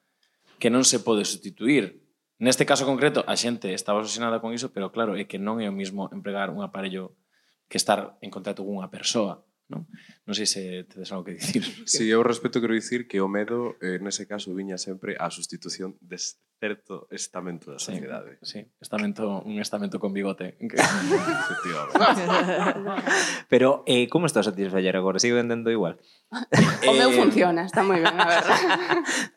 que 0.59 0.73
non 0.73 0.83
se 0.83 1.05
pode 1.05 1.23
sustituir. 1.23 1.98
Neste 2.39 2.63
caso 2.63 2.87
concreto, 2.87 3.27
a 3.27 3.35
xente 3.35 3.75
estaba 3.75 3.99
obsesionada 3.99 4.39
con 4.39 4.55
iso, 4.55 4.71
pero 4.71 4.95
claro, 4.95 5.19
é 5.19 5.27
que 5.27 5.43
non 5.43 5.59
é 5.59 5.67
o 5.67 5.75
mismo 5.75 6.07
empregar 6.15 6.55
un 6.55 6.63
aparello 6.63 7.19
que 7.67 7.83
estar 7.83 8.15
en 8.23 8.31
contacto 8.31 8.63
cunha 8.63 8.87
persoa. 8.87 9.43
Non, 9.69 9.85
non 10.25 10.33
sei 10.33 10.49
se 10.49 10.89
tedes 10.89 11.13
algo 11.13 11.29
que 11.29 11.37
dicir. 11.37 11.61
Si, 11.61 11.85
sí, 12.01 12.05
eu 12.09 12.25
respecto 12.25 12.57
quero 12.63 12.73
dicir 12.73 13.05
que 13.05 13.21
o 13.21 13.29
medo, 13.29 13.77
eh, 13.85 14.01
nese 14.01 14.25
caso, 14.25 14.57
viña 14.57 14.81
sempre 14.81 15.21
a 15.21 15.29
sustitución 15.29 16.01
de 16.01 16.17
certo 16.63 17.05
estamento 17.13 17.75
da 17.75 17.83
sociedade. 17.83 18.41
Sí, 18.41 18.65
sí 18.65 18.71
estamento, 18.81 19.45
un 19.45 19.61
estamento 19.61 20.01
con 20.01 20.17
bigote. 20.17 20.57
pero, 23.53 23.85
eh, 23.85 24.09
como 24.09 24.25
estás 24.25 24.49
a 24.49 24.55
satisfacer 24.55 24.97
agora? 24.97 25.21
Sigo 25.21 25.37
entendendo 25.37 25.69
igual. 25.69 26.01
o 26.89 26.93
meu 26.97 27.13
eh... 27.13 27.19
funciona, 27.19 27.69
está 27.69 27.85
moi 27.85 28.01
ben, 28.01 28.17
a 28.17 28.25
verdade. 28.25 29.37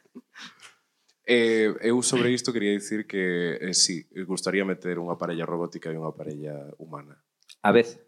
Eh, 1.31 1.71
eu 1.87 2.03
sobre 2.03 2.35
isto 2.35 2.51
quería 2.51 2.75
dicir 2.75 3.07
que 3.07 3.55
eh, 3.55 3.73
sí, 3.73 4.03
gustaría 4.27 4.67
meter 4.67 4.99
unha 4.99 5.15
parella 5.15 5.47
robótica 5.47 5.87
e 5.87 5.95
unha 5.95 6.11
parella 6.11 6.75
humana. 6.75 7.23
A 7.63 7.71
vez? 7.71 8.03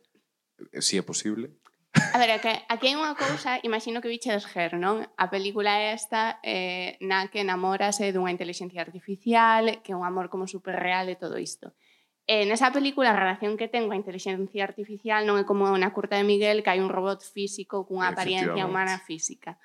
Eh, 0.75 0.83
si 0.83 0.99
é 0.99 1.03
posible. 1.07 1.55
A 1.95 2.19
ver, 2.19 2.35
aquí, 2.35 2.51
aquí 2.67 2.91
hai 2.91 2.99
unha 2.99 3.15
cousa, 3.15 3.63
imagino 3.63 4.03
que 4.03 4.11
viches 4.11 4.43
Her, 4.51 4.75
non? 4.75 5.07
A 5.15 5.31
película 5.31 5.95
esta 5.95 6.43
eh, 6.43 6.99
na 6.99 7.31
que 7.31 7.47
enamórase 7.47 8.11
dunha 8.11 8.35
inteligencia 8.35 8.83
artificial, 8.83 9.79
que 9.87 9.95
é 9.95 9.97
un 9.97 10.03
amor 10.03 10.27
como 10.27 10.43
superreal 10.43 11.07
e 11.07 11.15
todo 11.15 11.39
isto. 11.39 11.71
E 12.27 12.43
nesa 12.43 12.75
película 12.75 13.15
a 13.15 13.19
relación 13.19 13.55
que 13.55 13.71
ten 13.71 13.87
coa 13.87 13.95
inteligencia 13.95 14.67
artificial 14.67 15.23
non 15.23 15.39
é 15.39 15.47
como 15.47 15.71
na 15.79 15.95
curta 15.95 16.19
de 16.19 16.27
Miguel 16.27 16.59
que 16.59 16.75
hai 16.75 16.83
un 16.83 16.91
robot 16.91 17.23
físico 17.23 17.87
cunha 17.87 18.11
apariencia 18.11 18.67
humana 18.67 18.99
física 18.99 19.55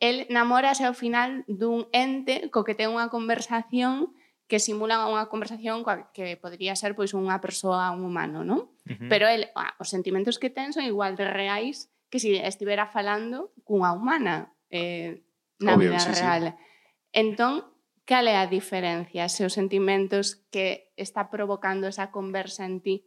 el 0.00 0.26
namórase 0.30 0.86
ao 0.86 0.94
final 0.94 1.42
dun 1.50 1.90
ente 1.90 2.50
co 2.54 2.62
que 2.62 2.78
ten 2.78 2.94
unha 2.94 3.10
conversación 3.10 4.14
que 4.48 4.62
simula 4.62 5.04
unha 5.04 5.28
conversación 5.28 5.84
coa 5.84 6.08
que 6.14 6.38
podría 6.40 6.72
ser 6.72 6.96
pois 6.96 7.12
unha 7.12 7.42
persoa, 7.42 7.92
un 7.92 8.06
humano, 8.06 8.46
non? 8.46 8.72
Uh 8.88 8.96
-huh. 8.96 9.08
Pero 9.12 9.28
el, 9.28 9.52
ah, 9.58 9.76
os 9.76 9.92
sentimentos 9.92 10.40
que 10.40 10.48
ten 10.48 10.72
son 10.72 10.88
igual 10.88 11.18
de 11.18 11.28
reais 11.28 11.92
que 12.08 12.18
se 12.18 12.32
si 12.32 12.40
estivera 12.40 12.88
falando 12.88 13.52
cunha 13.66 13.92
humana 13.92 14.56
eh, 14.70 15.20
na 15.60 15.76
Obvio, 15.76 15.92
vida 15.92 16.00
sí, 16.00 16.12
real. 16.14 16.44
Sí. 16.48 16.54
Entón, 17.12 17.68
cal 18.08 18.24
é 18.24 18.40
a 18.40 18.48
diferencia 18.48 19.28
se 19.28 19.44
os 19.44 19.52
sentimentos 19.52 20.40
que 20.48 20.94
está 20.96 21.28
provocando 21.28 21.84
esa 21.90 22.08
conversa 22.08 22.64
en 22.64 22.80
ti 22.80 23.04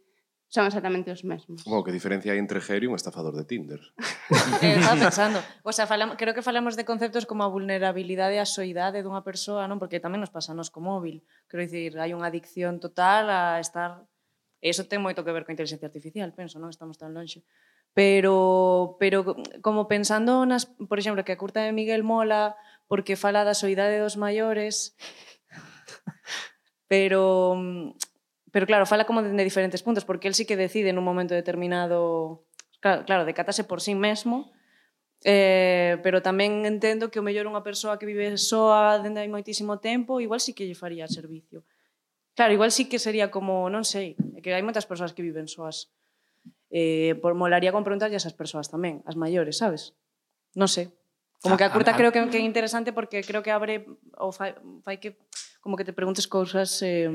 son 0.52 0.66
exactamente 0.66 1.10
os 1.10 1.24
mesmos. 1.24 1.64
Bueno, 1.64 1.80
que 1.80 1.96
diferencia 1.96 2.28
hai 2.28 2.36
entre 2.36 2.60
Geri 2.60 2.84
e 2.84 2.92
un 2.92 3.00
estafador 3.00 3.32
de 3.32 3.48
Tinder? 3.48 3.80
eh, 4.60 4.76
estaba 4.76 5.00
pensando. 5.00 5.40
O 5.64 5.72
sea, 5.72 5.88
falamos, 5.88 6.20
creo 6.20 6.36
que 6.36 6.44
falamos 6.44 6.76
de 6.76 6.84
conceptos 6.84 7.24
como 7.24 7.40
a 7.40 7.48
vulnerabilidade 7.48 8.36
e 8.36 8.42
a 8.42 8.44
soidade 8.44 9.00
dunha 9.00 9.24
persoa, 9.24 9.64
non? 9.64 9.80
Porque 9.80 9.96
tamén 9.96 10.20
nos 10.20 10.28
pasa 10.28 10.52
nos 10.52 10.68
co 10.68 10.84
móvil. 10.84 11.24
Quero 11.48 11.64
dicir, 11.64 11.96
hai 11.96 12.12
unha 12.12 12.28
adicción 12.28 12.84
total 12.84 13.32
a 13.32 13.56
estar... 13.64 14.04
Eso 14.60 14.84
ten 14.84 15.00
moito 15.00 15.24
que 15.24 15.32
ver 15.32 15.48
coa 15.48 15.56
inteligencia 15.56 15.88
artificial, 15.88 16.28
penso, 16.36 16.60
non? 16.60 16.68
Estamos 16.68 17.00
tan 17.00 17.16
lonxe. 17.16 17.40
Pero, 17.96 19.00
pero 19.00 19.24
como 19.64 19.88
pensando 19.88 20.44
nas, 20.44 20.68
por 20.68 21.00
exemplo, 21.00 21.24
que 21.24 21.32
a 21.32 21.40
curta 21.40 21.64
de 21.64 21.72
Miguel 21.72 22.04
mola 22.04 22.60
porque 22.92 23.16
fala 23.16 23.40
da 23.40 23.56
soidade 23.56 23.96
dos 23.96 24.20
maiores, 24.20 25.00
pero 26.92 27.56
mm, 27.56 28.11
Pero 28.52 28.68
claro, 28.68 28.86
fala 28.86 29.08
como 29.08 29.24
de 29.24 29.44
diferentes 29.44 29.82
puntos, 29.82 30.04
porque 30.04 30.28
él 30.28 30.36
sí 30.36 30.44
que 30.46 30.60
decide 30.60 30.92
nun 30.92 31.02
momento 31.02 31.32
determinado, 31.32 32.44
claro, 32.78 33.02
claro 33.08 33.26
decatase 33.26 33.64
por 33.64 33.80
sí 33.80 33.96
mesmo, 33.96 34.52
Eh, 35.24 35.98
pero 36.02 36.18
tamén 36.18 36.66
entendo 36.66 37.06
que 37.06 37.22
o 37.22 37.26
mellor 37.26 37.46
unha 37.46 37.62
persoa 37.62 37.94
que 37.94 38.10
vive 38.10 38.34
soa 38.34 38.98
dende 38.98 39.22
hai 39.22 39.30
moitísimo 39.30 39.78
tempo, 39.78 40.18
igual 40.18 40.42
sí 40.42 40.50
que 40.50 40.66
lle 40.66 40.74
faría 40.74 41.06
servicio. 41.06 41.62
Claro, 42.34 42.50
igual 42.50 42.74
sí 42.74 42.90
que 42.90 42.98
sería 42.98 43.30
como, 43.30 43.70
non 43.70 43.86
sei, 43.86 44.18
que 44.42 44.50
hai 44.50 44.66
moitas 44.66 44.82
persoas 44.82 45.14
que 45.14 45.22
viven 45.22 45.46
soas. 45.46 45.94
Eh, 46.74 47.14
por 47.22 47.38
molaría 47.38 47.70
con 47.70 47.86
preguntarlle 47.86 48.18
a 48.18 48.22
esas 48.22 48.34
persoas 48.34 48.66
tamén, 48.66 49.06
as 49.06 49.14
maiores, 49.14 49.62
sabes? 49.62 49.94
Non 50.58 50.66
sei. 50.66 50.90
Como 51.38 51.54
que 51.54 51.62
a 51.62 51.70
ah, 51.70 51.74
curta 51.74 51.94
a, 51.94 51.98
creo 51.98 52.10
ah. 52.10 52.14
que, 52.14 52.26
que 52.26 52.42
é 52.42 52.48
interesante 52.48 52.90
porque 52.90 53.22
creo 53.22 53.46
que 53.46 53.54
abre 53.54 53.86
ou 54.18 54.34
fai, 54.34 54.58
fai 54.82 54.98
que 54.98 55.22
como 55.62 55.78
que 55.78 55.86
te 55.86 55.94
preguntes 55.94 56.26
cousas 56.26 56.82
eh, 56.82 57.06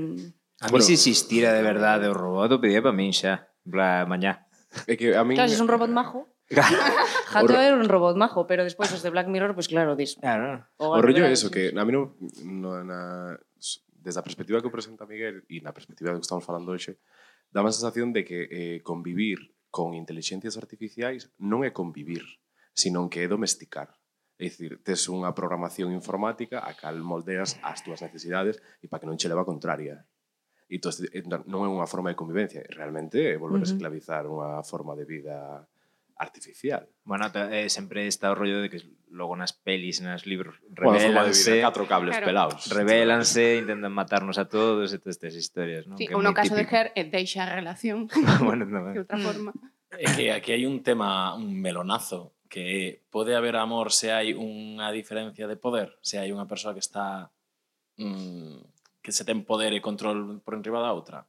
A 0.60 0.70
bueno, 0.70 0.82
mí 0.82 0.88
se 0.88 0.94
existira 0.94 1.54
de 1.54 1.62
verdade 1.62 2.10
o 2.10 2.14
robot, 2.18 2.58
o 2.58 2.62
pedía 2.62 2.82
para 2.82 2.96
min 2.96 3.14
xa, 3.14 3.54
en 3.62 3.72
plan, 3.72 4.10
mañá. 4.10 4.50
É 4.90 4.98
que 4.98 5.14
a 5.14 5.22
min... 5.22 5.38
Claro, 5.38 5.54
es 5.54 5.62
un 5.62 5.70
robot 5.70 5.94
majo. 5.94 6.26
Jato 6.50 7.54
era 7.62 7.76
un 7.76 7.86
robot 7.86 8.18
majo, 8.18 8.48
pero 8.48 8.64
despois 8.64 8.90
os 8.90 9.04
de 9.04 9.14
Black 9.14 9.28
Mirror, 9.28 9.54
pois 9.54 9.68
pues 9.68 9.74
claro, 9.74 9.94
dis. 9.94 10.18
Claro. 10.18 10.66
O, 10.82 10.98
o 10.98 11.02
rollo 11.02 11.28
é 11.28 11.32
eso, 11.32 11.54
que 11.54 11.70
a 11.76 11.84
mí 11.86 11.92
no, 11.92 12.18
no, 12.42 12.82
na, 12.82 13.38
desde 14.08 14.20
a 14.20 14.26
perspectiva 14.26 14.62
que 14.64 14.72
o 14.72 14.74
presenta 14.74 15.06
Miguel 15.06 15.44
e 15.52 15.60
na 15.60 15.76
perspectiva 15.76 16.16
que 16.16 16.24
estamos 16.24 16.48
falando 16.48 16.72
hoxe, 16.72 16.98
dá 17.52 17.60
má 17.62 17.70
sensación 17.70 18.16
de 18.16 18.24
que 18.24 18.48
eh, 18.48 18.80
convivir 18.82 19.54
con 19.70 19.94
inteligencias 19.94 20.56
artificiais 20.56 21.30
non 21.38 21.68
é 21.68 21.76
convivir, 21.76 22.24
senón 22.72 23.12
que 23.12 23.22
é 23.22 23.28
domesticar. 23.28 23.94
É 24.40 24.48
dicir, 24.48 24.80
tes 24.82 25.06
unha 25.12 25.36
programación 25.36 25.92
informática 25.92 26.64
a 26.64 26.72
cal 26.80 26.98
moldeas 27.04 27.60
as 27.62 27.84
túas 27.84 28.00
necesidades 28.00 28.64
e 28.80 28.88
para 28.88 29.04
que 29.04 29.10
non 29.10 29.20
che 29.20 29.28
leva 29.28 29.44
contraria. 29.44 30.08
E 30.67 30.83
entón, 30.83 30.91
eh, 31.15 31.24
non 31.47 31.63
é 31.63 31.69
unha 31.71 31.88
forma 31.88 32.12
de 32.12 32.19
convivencia, 32.19 32.59
realmente 32.75 33.24
é 33.24 33.39
volver 33.39 33.59
uh 33.59 33.63
-huh. 33.63 33.71
a 33.71 33.71
esclavizar 33.71 34.24
unha 34.27 34.59
forma 34.67 34.93
de 35.00 35.07
vida 35.07 35.63
artificial. 36.19 36.89
Bueno, 37.03 37.29
eh, 37.51 37.69
sempre 37.69 38.07
está 38.07 38.31
o 38.31 38.36
rollo 38.36 38.62
de 38.62 38.69
que 38.69 38.81
logo 39.09 39.36
nas 39.38 39.53
pelis, 39.53 40.01
nas 40.01 40.25
libros, 40.25 40.59
revelanse... 40.74 41.62
Bueno, 41.62 41.67
catro 41.67 41.88
cables 41.88 42.17
claro. 42.17 42.27
pelados. 42.27 42.62
Revelanse, 42.74 43.57
intentan 43.63 43.93
matarnos 43.93 44.38
a 44.38 44.50
todos 44.50 44.91
e 44.91 45.00
todas 45.00 45.15
estas 45.15 45.36
historias, 45.38 45.88
non? 45.88 45.95
Sí, 45.95 46.09
que 46.09 46.17
ou 46.17 46.24
no 46.25 46.36
caso 46.36 46.57
típico. 46.57 46.75
de 46.75 46.91
Her, 46.99 47.08
deixa 47.08 47.45
a 47.45 47.49
relación. 47.53 48.12
bueno, 48.43 48.67
tamén. 48.67 48.93
De 48.97 49.01
outra 49.06 49.17
eh. 49.17 49.23
forma. 49.23 49.51
É 49.93 50.08
que 50.12 50.36
aquí 50.36 50.51
hai 50.51 50.67
un 50.67 50.84
tema, 50.84 51.32
un 51.38 51.56
melonazo, 51.56 52.36
que 52.51 53.03
pode 53.10 53.36
haber 53.36 53.56
amor 53.56 53.95
se 53.95 54.12
hai 54.12 54.36
unha 54.36 54.91
diferencia 54.91 55.47
de 55.47 55.56
poder, 55.56 55.95
se 56.03 56.19
hai 56.19 56.34
unha 56.34 56.49
persoa 56.49 56.75
que 56.75 56.84
está... 56.84 57.32
Mm, 57.97 58.77
que 59.08 59.15
se 59.15 59.24
ten 59.24 59.48
poder 59.48 59.72
e 59.72 59.80
control 59.80 60.43
por 60.43 60.60
enriba 60.60 60.84
da 60.84 60.91
outra? 60.91 61.24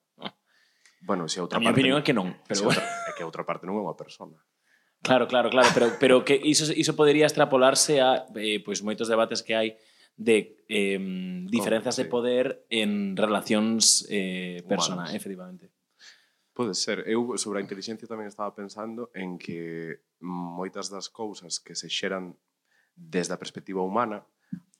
Bueno, 1.06 1.30
se 1.30 1.38
a 1.38 1.46
outra 1.46 1.58
a 1.58 1.62
parte... 1.62 1.70
A 1.70 1.78
opinión 1.78 1.94
é 1.94 2.02
que 2.02 2.10
non, 2.10 2.34
pero 2.50 2.66
bueno. 2.66 2.82
Outra, 2.82 3.06
é 3.06 3.12
que 3.14 3.22
a 3.22 3.28
outra 3.30 3.46
parte 3.46 3.70
non 3.70 3.78
é 3.78 3.82
unha 3.86 3.94
persona. 3.94 4.34
Claro, 4.98 5.30
claro, 5.30 5.46
claro, 5.46 5.70
pero, 5.70 5.86
pero 6.02 6.14
que 6.26 6.34
iso, 6.34 6.74
iso 6.74 6.98
podería 6.98 7.30
extrapolarse 7.30 8.02
a 8.02 8.26
eh, 8.34 8.58
pois 8.66 8.82
moitos 8.82 9.06
debates 9.06 9.46
que 9.46 9.54
hai 9.54 9.78
de 10.18 10.58
eh, 10.66 10.98
diferenzas 11.46 11.94
sí. 11.94 12.02
de 12.02 12.10
poder 12.10 12.66
en 12.66 13.14
relacións 13.14 14.02
eh, 14.10 14.66
personas, 14.66 15.14
efectivamente. 15.14 15.70
Pode 16.50 16.74
ser. 16.74 17.06
Eu 17.06 17.38
sobre 17.38 17.62
a 17.62 17.64
inteligencia 17.64 18.10
tamén 18.10 18.26
estaba 18.26 18.50
pensando 18.50 19.14
en 19.14 19.38
que 19.38 20.02
moitas 20.18 20.90
das 20.90 21.06
cousas 21.06 21.62
que 21.62 21.78
se 21.78 21.86
xeran 21.86 22.34
desde 22.98 23.30
a 23.30 23.38
perspectiva 23.38 23.86
humana 23.86 24.26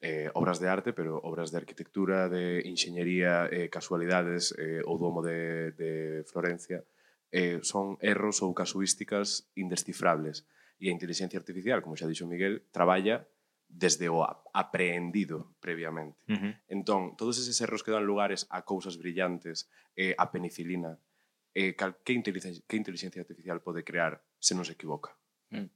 eh, 0.01 0.31
obras 0.35 0.61
de 0.61 0.69
arte, 0.69 0.93
pero 0.93 1.19
obras 1.23 1.51
de 1.51 1.59
arquitectura, 1.59 2.29
de 2.29 2.61
enxeñería, 2.67 3.49
eh, 3.51 3.69
casualidades, 3.69 4.55
eh, 4.59 4.83
o 4.87 4.99
domo 4.99 5.23
de, 5.23 5.73
de 5.73 6.25
Florencia, 6.25 6.85
eh, 7.31 7.61
son 7.63 7.99
erros 8.01 8.41
ou 8.41 8.55
casuísticas 8.55 9.51
indescifrables. 9.59 10.47
E 10.79 10.89
a 10.89 10.95
inteligencia 10.95 11.39
artificial, 11.39 11.83
como 11.83 11.99
xa 11.99 12.07
dixo 12.07 12.31
Miguel, 12.31 12.63
traballa 12.71 13.27
desde 13.69 14.09
o 14.09 14.25
aprendido 14.55 15.53
previamente. 15.61 16.17
Uh 16.31 16.39
-huh. 16.39 16.53
Entón, 16.71 17.19
todos 17.19 17.37
eses 17.37 17.59
erros 17.61 17.83
que 17.85 17.93
dan 17.93 18.07
lugares 18.07 18.47
a 18.49 18.65
cousas 18.65 18.97
brillantes, 18.97 19.69
eh, 19.99 20.15
a 20.17 20.31
penicilina, 20.33 20.97
eh, 21.53 21.75
cal, 21.77 21.99
que, 22.01 22.15
inteligencia, 22.15 22.63
que 22.65 22.79
inteligencia 22.81 23.21
artificial 23.21 23.61
pode 23.61 23.85
crear 23.85 24.25
se 24.39 24.55
non 24.55 24.65
se 24.65 24.73
equivoca? 24.79 25.13
Mm. 25.51 25.69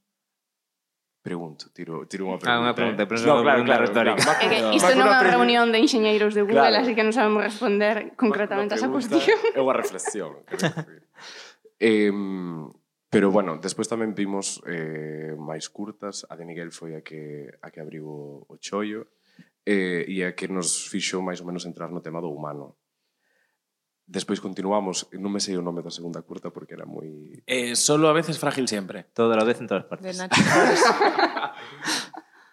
Pregunto, 1.23 1.71
tiro, 1.71 2.03
tiro 2.11 2.27
unha 2.27 2.35
pregunta. 2.35 2.59
Ah, 2.59 2.65
unha 2.67 2.75
pregunta, 2.75 3.03
eh. 3.03 3.09
pero 3.09 3.19
non 3.23 3.47
unha 3.47 3.63
claro, 3.63 3.87
retórica. 3.87 4.19
Claro, 4.19 4.43
é 4.43 4.47
que 4.51 4.59
isto 4.75 4.93
non 4.99 5.07
é 5.07 5.15
unha 5.15 5.23
reunión 5.23 5.67
de 5.71 5.79
enxeñeiros 5.79 6.35
de 6.35 6.43
Google, 6.43 6.75
claro. 6.75 6.83
así 6.83 6.99
que 6.99 7.07
non 7.07 7.15
sabemos 7.15 7.47
responder 7.47 8.19
concretamente 8.19 8.75
a 8.75 8.79
esa 8.83 8.91
cuestión. 8.91 9.23
É 9.55 9.63
unha 9.63 9.77
reflexión. 9.79 10.43
eh, 11.79 12.11
pero 13.07 13.31
bueno, 13.31 13.63
despois 13.63 13.87
tamén 13.87 14.19
vimos 14.19 14.67
eh, 14.67 15.39
máis 15.39 15.71
curtas. 15.71 16.27
A 16.27 16.35
de 16.35 16.43
Miguel 16.43 16.75
foi 16.75 16.99
a 16.99 17.07
que, 17.07 17.55
a 17.63 17.71
que 17.71 17.79
abriu 17.79 18.03
o, 18.11 18.43
o 18.51 18.59
chollo 18.59 19.07
eh, 19.63 20.03
e 20.09 20.27
a 20.27 20.35
que 20.35 20.51
nos 20.51 20.91
fixou 20.91 21.23
máis 21.23 21.39
ou 21.39 21.47
menos 21.47 21.63
entrar 21.63 21.95
no 21.95 22.03
tema 22.03 22.19
do 22.19 22.35
humano. 22.35 22.82
Despois 24.13 24.45
continuamos, 24.45 25.09
non 25.17 25.33
me 25.33 25.41
sei 25.41 25.57
o 25.57 25.65
nome 25.65 25.81
da 25.81 25.89
segunda 25.89 26.21
curta 26.21 26.53
porque 26.53 26.77
era 26.77 26.85
moi... 26.85 27.41
Eh, 27.49 27.73
solo 27.73 28.13
a 28.13 28.15
veces 28.15 28.37
frágil 28.37 28.69
sempre. 28.69 29.09
Toda 29.17 29.41
a 29.41 29.49
vez 29.49 29.57
en 29.57 29.65
todas 29.65 29.89
partes. 29.89 30.21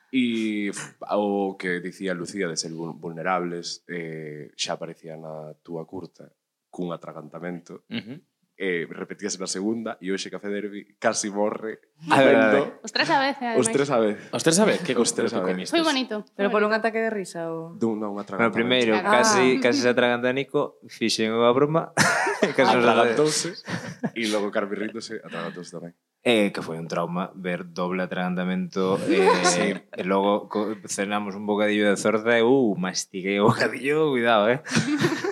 E 0.07 0.71
o 1.11 1.53
que 1.59 1.83
dicía 1.83 2.15
Lucía 2.15 2.47
de 2.47 2.55
ser 2.55 2.71
vulnerables 2.71 3.83
eh, 3.91 4.55
xa 4.55 4.79
aparecía 4.79 5.19
na 5.19 5.51
túa 5.59 5.83
curta 5.83 6.31
cun 6.71 6.95
atragantamento 6.95 7.83
uh 7.91 7.99
-huh 8.07 8.17
eh, 8.59 8.83
repetíase 8.91 9.39
na 9.39 9.47
segunda 9.47 9.95
e 10.03 10.11
hoxe 10.11 10.27
Café 10.27 10.51
Derby 10.51 10.99
casi 10.99 11.31
morre 11.31 11.79
comendo. 12.03 12.83
Os 12.83 12.91
tres 12.91 13.07
a 13.07 13.17
vez, 13.23 13.39
ademais. 13.39 13.63
Os 13.63 13.67
tres 13.71 13.89
a 13.89 13.97
vez. 14.03 14.17
Os 14.35 14.43
tres 14.43 14.59
a 14.59 14.65
vez, 14.67 14.79
que 14.83 14.93
os 14.99 15.11
tres 15.15 15.31
a 15.31 15.39
vez. 15.39 15.71
Foi 15.71 15.79
bonito. 15.79 16.27
Pero 16.35 16.51
por 16.51 16.67
un 16.67 16.75
ataque 16.75 16.99
de 16.99 17.07
risa 17.07 17.47
ou... 17.47 17.79
Dun, 17.79 18.03
non, 18.03 18.19
unha 18.19 18.27
traganta. 18.27 18.51
Primeiro, 18.51 18.99
ah. 18.99 19.23
casi, 19.23 19.63
casi 19.63 19.79
se 19.79 19.87
atraganta 19.87 20.27
Nico, 20.35 20.83
fixen 20.91 21.31
unha 21.31 21.55
broma, 21.55 21.95
casi 22.59 22.75
nos 22.75 22.83
ah. 22.83 22.99
atragantouse, 22.99 23.55
e 24.11 24.27
logo 24.27 24.51
Carmi 24.51 24.75
ríndose, 24.75 25.23
atragantouse 25.23 25.71
tamén. 25.71 25.95
Eh, 26.19 26.51
que 26.51 26.59
foi 26.59 26.75
un 26.75 26.91
trauma 26.91 27.31
ver 27.31 27.63
doble 27.63 28.03
atragantamento 28.03 28.99
eh, 29.07 29.23
sí. 29.47 29.71
e 29.71 30.03
logo 30.03 30.51
cenamos 30.83 31.31
un 31.31 31.47
bocadillo 31.47 31.87
de 31.87 31.95
zorza 31.95 32.35
e 32.35 32.43
uh, 32.43 32.75
mastiguei 32.75 33.39
o 33.39 33.47
bocadillo, 33.47 34.11
cuidado, 34.11 34.51
eh. 34.51 34.59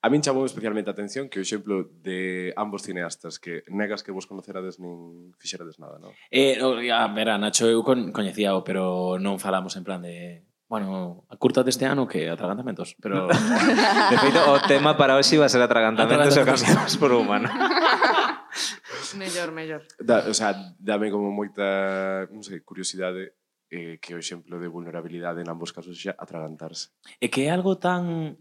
A 0.00 0.08
min 0.08 0.24
chamou 0.24 0.48
especialmente 0.48 0.88
a 0.88 0.96
atención 0.96 1.28
que 1.28 1.40
o 1.40 1.44
exemplo 1.44 1.84
de 2.00 2.56
ambos 2.56 2.88
cineastas 2.88 3.36
que 3.36 3.60
negas 3.68 4.00
que 4.00 4.16
vos 4.16 4.24
conocerades 4.24 4.80
nin 4.80 5.36
fixerades 5.36 5.76
nada, 5.76 6.00
non? 6.00 6.16
Eh, 6.32 6.56
no, 6.56 6.80
a 6.80 7.08
ver, 7.12 7.28
a 7.28 7.36
Nacho 7.36 7.68
eu 7.68 7.84
con, 7.84 8.08
coñecíao, 8.08 8.64
pero 8.64 9.20
non 9.20 9.36
falamos 9.36 9.76
en 9.76 9.84
plan 9.84 10.00
de 10.00 10.48
Bueno, 10.70 11.26
a 11.26 11.34
curta 11.34 11.66
deste 11.66 11.82
ano 11.82 12.06
que 12.06 12.30
atragantamentos, 12.30 12.94
pero... 13.02 13.26
de 14.10 14.16
feito, 14.22 14.38
o 14.38 14.62
tema 14.70 14.94
para 14.94 15.18
hoxe 15.18 15.34
iba 15.34 15.42
a 15.42 15.50
ser 15.50 15.58
atragantamentos, 15.66 16.30
e 16.30 16.40
o 16.40 16.46
cambiamos 16.46 16.94
por 16.94 17.10
humano. 17.10 17.50
mellor, 19.18 19.50
mellor. 19.50 19.82
Da, 19.98 20.30
o 20.30 20.34
sea, 20.34 20.54
dame 20.78 21.10
como 21.10 21.34
moita, 21.34 22.30
non 22.30 22.46
sei, 22.46 22.62
curiosidade 22.62 23.34
eh, 23.66 23.98
que 23.98 24.14
o 24.14 24.22
exemplo 24.22 24.62
de 24.62 24.70
vulnerabilidade 24.70 25.42
en 25.42 25.50
ambos 25.50 25.74
casos 25.74 25.98
xa 25.98 26.14
atragantarse. 26.14 26.94
É 27.18 27.26
que 27.26 27.46
é 27.46 27.50
algo 27.50 27.82
tan 27.82 28.38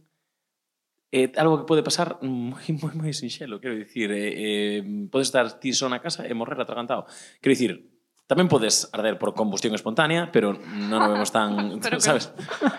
É 1.10 1.34
algo 1.42 1.58
que 1.58 1.70
pode 1.70 1.82
pasar 1.82 2.22
moi, 2.22 2.62
moi, 2.78 2.94
moi 2.94 3.14
sinxelo, 3.18 3.58
quero 3.58 3.74
dicir, 3.74 4.14
eh, 4.14 4.30
eh, 4.30 4.82
podes 5.10 5.34
estar 5.34 5.58
ti 5.58 5.74
só 5.74 5.90
na 5.90 5.98
casa 5.98 6.30
e 6.30 6.34
morrer 6.38 6.62
atragantado. 6.62 7.10
Quero 7.42 7.54
dicir, 7.58 7.74
Tamén 8.30 8.46
podes 8.46 8.86
arder 8.94 9.18
por 9.18 9.34
combustión 9.34 9.74
espontánea, 9.74 10.30
pero 10.30 10.54
non 10.54 11.02
o 11.02 11.10
vemos 11.10 11.34
tan, 11.34 11.50
pero 11.82 11.98
sabes? 11.98 12.30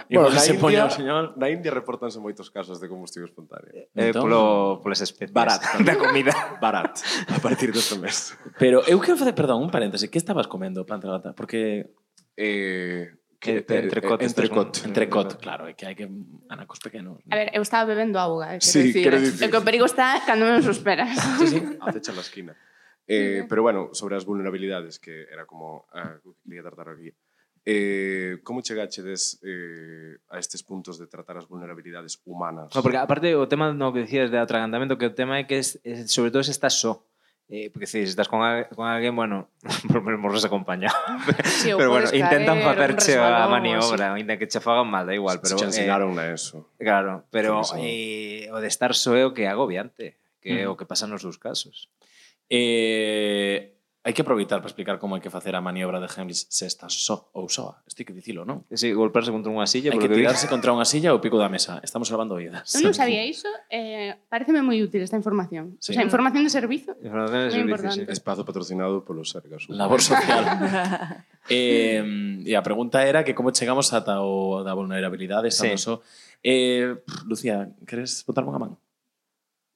Que... 0.07 0.15
Bueno, 0.15 0.31
na, 0.31 0.39
se 0.39 0.55
India, 0.55 0.87
señor... 0.87 1.35
na 1.35 1.51
India 1.51 1.75
reportanse 1.75 2.23
moitos 2.23 2.55
casos 2.55 2.79
de 2.79 2.87
combustión 2.87 3.27
espontánea. 3.27 3.75
Eh, 3.75 3.91
eh 3.99 4.15
entón, 4.15 4.31
polo, 4.31 4.79
polas 4.79 5.03
especies. 5.03 5.35
Barat. 5.35 5.59
da 5.83 5.99
comida. 5.99 6.31
Barat. 6.63 7.03
A 7.35 7.43
partir 7.43 7.75
deste 7.75 7.99
mes. 7.99 8.31
Pero 8.63 8.87
eu 8.87 9.03
quero 9.03 9.19
facer, 9.19 9.35
perdón, 9.35 9.59
un 9.67 9.75
paréntese. 9.75 10.07
Que 10.07 10.23
estabas 10.23 10.47
comendo, 10.47 10.87
planta 10.87 11.11
gata? 11.11 11.35
Porque... 11.35 11.99
Eh, 12.39 13.11
que, 13.41 13.65
entrecot, 13.67 14.23
entrecot, 14.23 14.79
un, 14.85 14.89
entrecot, 14.91 15.41
claro, 15.41 15.65
é 15.67 15.73
que 15.73 15.89
hai 15.89 15.97
que 15.97 16.05
anacos 16.53 16.77
pequenos. 16.79 17.25
A 17.33 17.41
ver, 17.41 17.49
eu 17.57 17.65
estaba 17.65 17.89
bebendo 17.89 18.21
auga, 18.21 18.55
eh, 18.55 18.61
sí, 18.61 18.93
decir, 18.93 19.09
dicir. 19.17 19.49
o 19.49 19.51
que 19.51 19.57
o 19.57 19.65
perigo 19.65 19.89
está 19.89 20.21
cando 20.29 20.45
menos 20.45 20.69
esperas. 20.69 21.17
sí, 21.41 21.47
sí, 21.49 21.59
acecha 21.81 22.13
la 22.13 22.21
esquina. 22.21 22.53
Eh, 23.09 23.49
pero 23.49 23.65
bueno, 23.65 23.91
sobre 23.97 24.15
as 24.15 24.29
vulnerabilidades 24.29 25.01
que 25.01 25.25
era 25.27 25.49
como 25.49 25.89
a 25.91 26.21
ah, 26.21 26.21
quería 26.45 26.63
tratar 26.63 26.93
aquí. 26.93 27.11
Eh, 27.65 28.41
como 28.45 28.63
chegachedes 28.63 29.41
eh, 29.43 30.17
a 30.29 30.39
estes 30.39 30.63
puntos 30.63 30.97
de 31.01 31.09
tratar 31.09 31.37
as 31.41 31.49
vulnerabilidades 31.49 32.21
humanas? 32.29 32.71
No, 32.77 32.85
porque 32.85 33.01
aparte 33.01 33.35
o 33.35 33.49
tema 33.49 33.73
no 33.73 33.93
que 33.93 34.05
decías 34.05 34.31
de 34.31 34.39
atragantamiento, 34.39 35.01
que 35.01 35.09
o 35.09 35.17
tema 35.17 35.41
é 35.41 35.49
que 35.49 35.59
es, 35.59 35.81
es, 35.83 36.13
sobre 36.13 36.31
todo 36.31 36.45
se 36.45 36.53
está 36.53 36.69
só. 36.69 37.01
So 37.01 37.10
Eh, 37.53 37.69
porque 37.73 37.87
se 37.87 38.05
si 38.05 38.11
estás 38.11 38.29
con, 38.29 38.43
a, 38.43 38.69
con 38.69 38.87
alguén, 38.87 39.17
bueno, 39.17 39.49
por 39.89 40.03
menos 40.03 40.21
morres 40.21 40.45
acompañado. 40.45 40.97
Sí, 41.45 41.71
pero 41.77 41.91
bueno, 41.91 42.09
caer, 42.09 42.23
intentan 42.23 42.63
facerche 42.63 43.19
a 43.19 43.49
maniobra, 43.49 44.15
sí. 44.15 44.21
ainda 44.21 44.39
que 44.39 44.47
che 44.47 44.61
fagan 44.61 44.87
mal, 44.87 45.05
da 45.05 45.15
igual. 45.15 45.41
Pero, 45.43 45.59
sí, 45.59 45.65
ensinaron 45.65 46.17
eh, 46.21 46.35
eso. 46.35 46.71
Claro, 46.79 47.25
pero 47.31 47.63
eh, 47.77 48.49
o 48.53 48.61
de 48.61 48.69
estar 48.69 48.95
soeo 48.95 49.29
o 49.29 49.35
que 49.35 49.43
é 49.43 49.49
agobiante, 49.51 50.15
que 50.39 50.63
mm. 50.63 50.71
o 50.71 50.79
que 50.79 50.87
pasa 50.87 51.11
nos 51.11 51.27
dos 51.27 51.43
casos. 51.43 51.91
Eh, 52.47 53.80
Hai 54.01 54.17
que 54.17 54.25
aproveitar 54.25 54.65
para 54.65 54.73
explicar 54.73 54.97
como 54.97 55.13
hai 55.13 55.21
que 55.21 55.29
facer 55.29 55.53
a 55.53 55.61
maniobra 55.61 56.01
de 56.01 56.09
Heimlich 56.09 56.49
sexta 56.49 56.89
so 56.89 57.29
ou 57.37 57.53
soa. 57.53 57.85
Isto 57.85 58.01
que 58.01 58.17
dicilo, 58.17 58.49
non? 58.49 58.65
Sí, 58.73 58.97
golpearse 58.97 59.29
contra 59.29 59.53
unha 59.53 59.69
silla. 59.69 59.93
Hai 59.93 60.01
que, 60.01 60.09
que 60.09 60.17
tirarse 60.17 60.49
contra 60.49 60.73
unha 60.73 60.89
silla 60.89 61.13
ou 61.13 61.21
pico 61.21 61.37
da 61.37 61.53
mesa. 61.53 61.85
Estamos 61.85 62.09
salvando 62.09 62.41
vidas. 62.41 62.65
Eu 62.73 62.81
non 62.81 62.97
sabía 62.97 63.21
iso. 63.29 63.45
Eh, 63.69 64.17
pareceme 64.33 64.65
moi 64.65 64.81
útil 64.81 65.05
esta 65.05 65.21
información. 65.21 65.77
Sí. 65.85 65.93
O 65.93 66.01
sea, 66.01 66.01
información 66.01 66.49
de 66.49 66.53
servizo. 66.53 66.97
Información 66.97 67.45
de 67.45 67.53
servizo, 67.53 67.77
importante. 67.77 68.09
sí. 68.09 68.09
Espazo 68.09 68.41
patrocinado 68.49 69.05
polo 69.05 69.21
Sergas. 69.21 69.69
Labor 69.69 70.01
social. 70.01 70.49
eh, 71.53 72.01
e 72.41 72.53
a 72.57 72.65
pregunta 72.65 73.05
era 73.05 73.21
que 73.21 73.37
como 73.37 73.53
chegamos 73.53 73.93
ata 73.93 74.25
o 74.25 74.65
da 74.65 74.73
vulnerabilidade, 74.73 75.53
sí. 75.53 75.77
so. 75.77 76.01
Eh, 76.41 77.05
Lucía, 77.29 77.69
queres 77.85 78.25
botar 78.25 78.49
unha 78.49 78.57
man? 78.57 78.81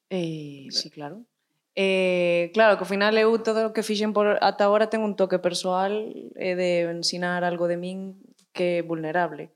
Eh, 0.08 0.64
sí, 0.72 0.88
claro. 0.88 1.28
Eh, 1.76 2.50
claro, 2.54 2.78
que 2.78 2.86
ao 2.86 2.92
final 2.94 3.14
eu 3.18 3.34
todo 3.42 3.66
o 3.66 3.72
que 3.74 3.82
fixen 3.82 4.14
por 4.14 4.38
ata 4.38 4.62
agora 4.62 4.86
ten 4.86 5.02
un 5.02 5.18
toque 5.18 5.42
persoal 5.42 5.90
e 6.38 6.54
de 6.54 6.86
ensinar 6.86 7.42
algo 7.42 7.66
de 7.66 7.74
min 7.74 8.14
que 8.54 8.78
é 8.78 8.86
vulnerable. 8.86 9.50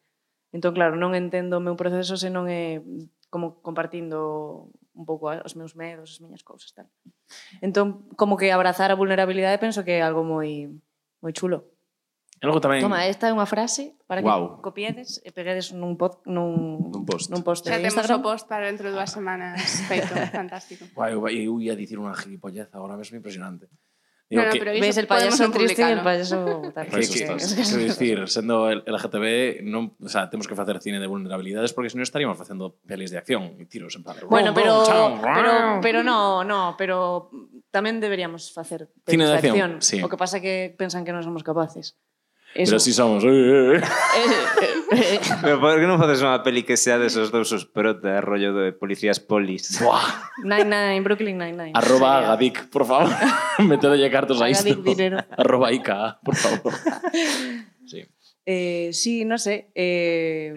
Entón, 0.50 0.74
claro, 0.74 0.98
non 0.98 1.14
entendo 1.14 1.62
o 1.62 1.64
meu 1.64 1.78
proceso 1.78 2.18
se 2.18 2.26
non 2.26 2.50
é 2.50 2.82
como 3.30 3.62
compartindo 3.62 4.72
un 4.98 5.04
pouco 5.06 5.30
os 5.30 5.54
meus 5.54 5.78
medos, 5.78 6.18
as 6.18 6.20
miñas 6.24 6.42
cousas, 6.42 6.74
tal. 6.74 6.90
Entón, 7.62 8.10
como 8.18 8.34
que 8.34 8.50
abrazar 8.50 8.90
a 8.90 8.98
vulnerabilidade 8.98 9.62
penso 9.62 9.86
que 9.86 10.00
é 10.00 10.02
algo 10.02 10.26
moi 10.26 10.66
moi 11.22 11.30
chulo. 11.30 11.77
E 12.38 12.44
logo 12.46 12.62
tamén... 12.62 12.78
Toma, 12.78 13.02
esta 13.10 13.26
é 13.26 13.32
unha 13.34 13.50
frase 13.50 13.98
para 14.06 14.22
que 14.22 14.30
copiedes 14.62 15.18
e 15.26 15.34
peguedes 15.34 15.74
nun, 15.74 15.98
pod, 15.98 16.22
nun, 16.22 16.86
nun 16.86 17.02
post. 17.02 17.34
Nun 17.34 17.42
post 17.42 17.66
Xa 17.66 17.82
temos 17.82 18.06
o 18.06 18.22
post 18.22 18.46
para 18.46 18.70
dentro 18.70 18.86
de 18.86 18.94
dúas 18.94 19.10
semanas 19.10 19.58
feito. 19.90 20.14
Fantástico. 20.30 20.86
Guai, 20.94 21.18
eu 21.18 21.58
ia 21.58 21.74
dicir 21.74 21.98
unha 21.98 22.14
gilipollez 22.14 22.70
agora 22.70 22.94
mesmo 22.94 23.18
impresionante. 23.18 23.66
Digo, 24.30 24.42
no, 24.42 24.48
no, 24.48 24.52
que... 24.52 24.58
pero 24.58 24.72
ves 24.72 24.98
el 24.98 25.06
payaso 25.06 25.50
triste 25.50 25.80
e 25.82 25.92
el 25.92 26.02
payaso 26.02 26.60
tal. 26.74 26.86
Que, 26.92 27.00
que, 27.00 27.24
Quero 27.24 27.82
decir, 27.82 28.28
sendo 28.28 28.68
el 28.68 28.84
LGTB, 28.84 29.64
non, 29.64 29.96
o 29.96 30.10
sea, 30.12 30.28
temos 30.28 30.44
que 30.44 30.52
facer 30.52 30.76
cine 30.84 31.00
de 31.00 31.08
vulnerabilidades 31.08 31.72
porque 31.72 31.88
senón 31.88 32.04
estaríamos 32.04 32.36
facendo 32.36 32.76
pelis 32.84 33.08
de 33.08 33.16
acción 33.16 33.56
e 33.56 33.64
tiros 33.64 33.96
en 33.96 34.04
plan. 34.04 34.20
Bueno, 34.28 34.52
pero, 34.52 34.84
pero, 35.32 35.80
pero 35.80 35.98
no, 36.04 36.44
no, 36.44 36.76
pero 36.76 37.32
tamén 37.72 38.04
deberíamos 38.04 38.52
facer 38.52 38.92
pelis 39.00 39.16
cine 39.16 39.24
de 39.24 39.32
acción. 39.32 39.56
De 39.56 39.64
acción 39.64 39.72
sí. 39.80 39.98
O 40.04 40.12
que 40.12 40.20
pasa 40.20 40.44
que 40.44 40.76
pensan 40.76 41.08
que 41.08 41.16
non 41.16 41.24
somos 41.24 41.40
capaces. 41.40 41.96
Eso. 42.54 42.70
Pero 42.70 42.76
así 42.76 42.92
somos. 42.92 43.24
Pero 45.42 45.60
por 45.60 45.76
que 45.76 45.86
non 45.86 46.00
faces 46.00 46.24
unha 46.24 46.40
peli 46.40 46.64
que 46.64 46.80
sea 46.80 46.96
os 46.96 47.28
dous 47.28 47.52
os 47.52 47.68
prota, 47.68 48.24
rollo 48.24 48.56
de 48.56 48.72
policías 48.72 49.20
polis? 49.20 49.76
Buah. 49.84 50.32
Nine, 50.42 50.64
nine, 50.64 51.04
Brooklyn 51.04 51.36
Nine-Nine. 51.36 51.76
Arroba 51.76 52.24
Agadic, 52.24 52.72
por 52.72 52.88
favor. 52.88 53.12
Metedelle 53.60 54.08
cartos 54.08 54.40
a 54.40 54.48
isto. 54.48 54.72
Arroba 55.36 55.70
Ica, 55.70 56.18
por 56.24 56.34
favor. 56.34 56.72
sí. 57.90 58.00
Eh, 58.48 58.88
sí, 58.96 59.28
non 59.28 59.36
sei. 59.36 59.68
Sé, 59.68 59.76
eh... 59.76 60.56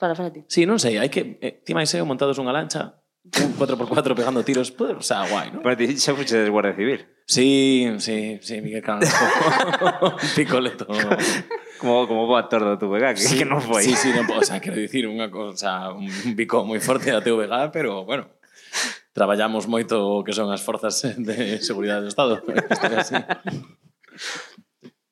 Para, 0.00 0.14
para 0.14 0.32
ti. 0.32 0.40
Sí, 0.48 0.64
non 0.64 0.80
sei, 0.80 0.96
hai 0.96 1.12
que... 1.12 1.36
Eh, 1.44 1.60
ti 1.60 1.76
máis 1.76 1.92
eu 1.92 2.08
montados 2.08 2.40
unha 2.40 2.56
lancha, 2.56 2.99
un 3.24 3.56
4x4 3.56 4.14
pegando 4.14 4.44
tiros, 4.44 4.70
pues, 4.70 4.96
o 4.96 5.02
sea, 5.02 5.28
guai, 5.28 5.52
¿no? 5.52 5.60
Para 5.62 5.76
ti 5.76 5.96
xa 5.96 6.14
fuches 6.14 6.48
Guardia 6.48 6.74
Civil. 6.74 7.06
Sí, 7.26 7.86
sí, 7.98 8.38
sí, 8.42 8.60
Miguel 8.60 8.82
Caranjo. 8.82 10.16
Picoleto. 10.36 10.86
como, 11.78 12.08
como 12.08 12.26
bo 12.26 12.36
actor 12.36 12.64
da 12.64 12.78
TVG, 12.78 13.14
que, 13.14 13.20
sí, 13.20 13.38
que 13.38 13.44
non 13.44 13.60
foi. 13.60 13.84
Sí, 13.84 13.92
sí, 13.94 14.10
no, 14.16 14.24
o 14.24 14.44
sea, 14.44 14.60
quero 14.60 14.80
dicir 14.80 15.04
unha 15.04 15.28
cosa, 15.28 15.92
un 15.92 16.08
pico 16.32 16.64
moi 16.64 16.80
forte 16.80 17.12
da 17.12 17.20
TVG, 17.20 17.68
pero, 17.70 18.08
bueno, 18.08 18.32
traballamos 19.12 19.68
moito 19.68 20.00
o 20.00 20.24
que 20.24 20.32
son 20.32 20.48
as 20.48 20.64
forzas 20.64 21.04
de 21.20 21.60
seguridade 21.60 22.08
do 22.08 22.10
Estado. 22.12 22.40
así. 22.96 23.16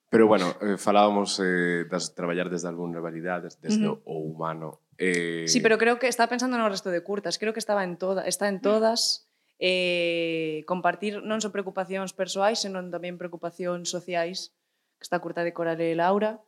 Pero 0.09 0.25
bueno, 0.27 0.57
eh, 0.65 0.81
falábamos 0.81 1.37
eh, 1.45 1.85
das 1.85 2.17
traballar 2.17 2.49
desde 2.49 2.69
a 2.69 2.73
vulnerabilidade, 2.73 3.53
desde 3.61 3.85
mm 3.85 4.01
-hmm. 4.01 4.09
o 4.09 4.15
humano 4.25 4.88
Eh... 4.99 5.47
Sí, 5.47 5.61
pero 5.61 5.79
creo 5.79 5.99
que 5.99 6.09
estaba 6.09 6.29
pensando 6.29 6.59
no 6.59 6.69
resto 6.69 6.91
de 6.91 7.03
curtas, 7.03 7.39
creo 7.39 7.53
que 7.53 7.63
estaba 7.63 7.85
en 7.85 7.97
toda, 7.97 8.27
está 8.27 8.49
en 8.49 8.57
mm. 8.57 8.63
todas. 8.63 9.25
Eh, 9.59 10.63
compartir 10.71 11.19
non 11.27 11.43
só 11.43 11.51
preocupacións 11.51 12.15
persoais, 12.15 12.63
senón 12.63 12.95
tamén 12.95 13.19
preocupacións 13.19 13.91
sociais, 13.91 14.55
que 14.99 15.07
está 15.07 15.19
curta 15.19 15.43
de 15.43 15.51
Coral 15.51 15.83
e 15.83 15.99
Laura. 15.99 16.39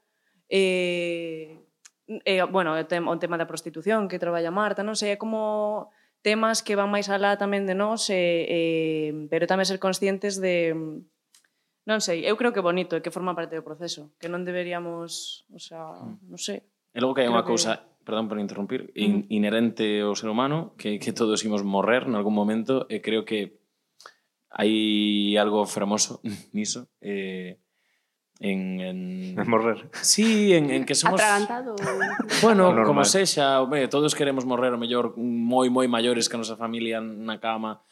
Eh, 0.47 1.59
eh, 2.07 2.43
bueno, 2.47 2.79
o, 2.79 2.87
tem, 2.87 3.03
o 3.03 3.19
tema 3.19 3.35
da 3.35 3.51
prostitución 3.51 4.07
que 4.07 4.23
traballa 4.23 4.55
Marta, 4.55 4.87
non 4.87 4.95
sei, 4.95 5.15
é 5.15 5.19
como 5.19 5.91
temas 6.23 6.63
que 6.63 6.79
van 6.79 6.87
máis 6.87 7.11
alá 7.11 7.35
tamén 7.35 7.67
de 7.67 7.75
nós, 7.75 8.07
eh, 8.15 8.47
eh, 8.47 9.11
pero 9.27 9.51
tamén 9.51 9.67
ser 9.67 9.83
conscientes 9.83 10.39
de, 10.39 10.71
non 11.83 11.99
sei, 11.99 12.23
eu 12.23 12.39
creo 12.39 12.55
que 12.55 12.63
é 12.63 12.67
bonito 12.67 12.95
e 12.95 13.03
que 13.03 13.11
forma 13.11 13.35
parte 13.35 13.59
do 13.59 13.67
proceso, 13.67 14.15
que 14.23 14.31
non 14.31 14.47
deberíamos, 14.47 15.43
o 15.51 15.59
sea, 15.59 15.99
mm. 15.99 16.31
non 16.31 16.39
sei. 16.39 16.63
E 16.95 17.03
logo 17.03 17.19
que 17.19 17.27
hai 17.27 17.31
unha 17.31 17.43
cousa 17.43 17.90
perdón 18.11 18.27
por 18.27 18.43
interrumpir, 18.43 18.91
mm. 18.91 18.99
in, 18.99 19.15
inherente 19.31 20.03
ao 20.03 20.19
ser 20.19 20.35
humano, 20.35 20.75
que, 20.75 20.99
que 20.99 21.15
todos 21.15 21.47
imos 21.47 21.63
morrer 21.63 22.11
en 22.11 22.19
algún 22.19 22.35
momento, 22.35 22.91
e 22.91 22.99
creo 22.99 23.23
que 23.23 23.63
hai 24.51 25.39
algo 25.39 25.63
fermoso 25.63 26.19
niso. 26.51 26.91
Eh, 26.99 27.63
en, 28.43 28.81
en... 28.83 28.99
en 29.39 29.47
morrer. 29.55 29.87
Sí, 30.03 30.51
en, 30.51 30.75
en 30.75 30.83
que 30.83 30.99
somos... 30.99 31.23
Atragantado. 31.23 31.79
Bueno, 32.43 32.75
no, 32.75 32.83
como 32.83 33.07
sexa, 33.07 33.63
hombre, 33.63 33.87
todos 33.87 34.19
queremos 34.19 34.43
morrer, 34.43 34.75
o 34.75 34.81
mellor, 34.83 35.15
moi, 35.15 35.71
moi 35.71 35.87
maiores 35.87 36.27
que 36.27 36.35
a 36.35 36.43
nosa 36.43 36.59
familia 36.59 36.99
na 36.99 37.39
cama. 37.39 37.87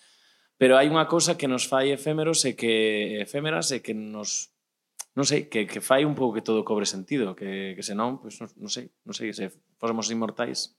Pero 0.58 0.74
hai 0.74 0.90
unha 0.90 1.06
cousa 1.06 1.38
que 1.38 1.46
nos 1.46 1.70
fai 1.70 1.94
efémeros 1.94 2.42
e 2.42 2.58
que 2.58 3.22
efémeras 3.22 3.70
e 3.70 3.78
que 3.78 3.94
nos 3.94 4.50
non 5.18 5.26
sei, 5.26 5.50
que, 5.50 5.66
que 5.66 5.82
fai 5.82 6.06
un 6.06 6.14
pouco 6.14 6.38
que 6.38 6.46
todo 6.46 6.62
cobre 6.62 6.86
sentido, 6.86 7.34
que, 7.34 7.74
que 7.74 7.82
senón, 7.82 8.22
pois, 8.22 8.38
pues, 8.38 8.54
non, 8.54 8.66
non 8.66 8.70
sei, 8.70 8.86
non 9.02 9.14
sei, 9.14 9.34
se 9.34 9.50
fósemos 9.78 10.10
inmortais, 10.10 10.74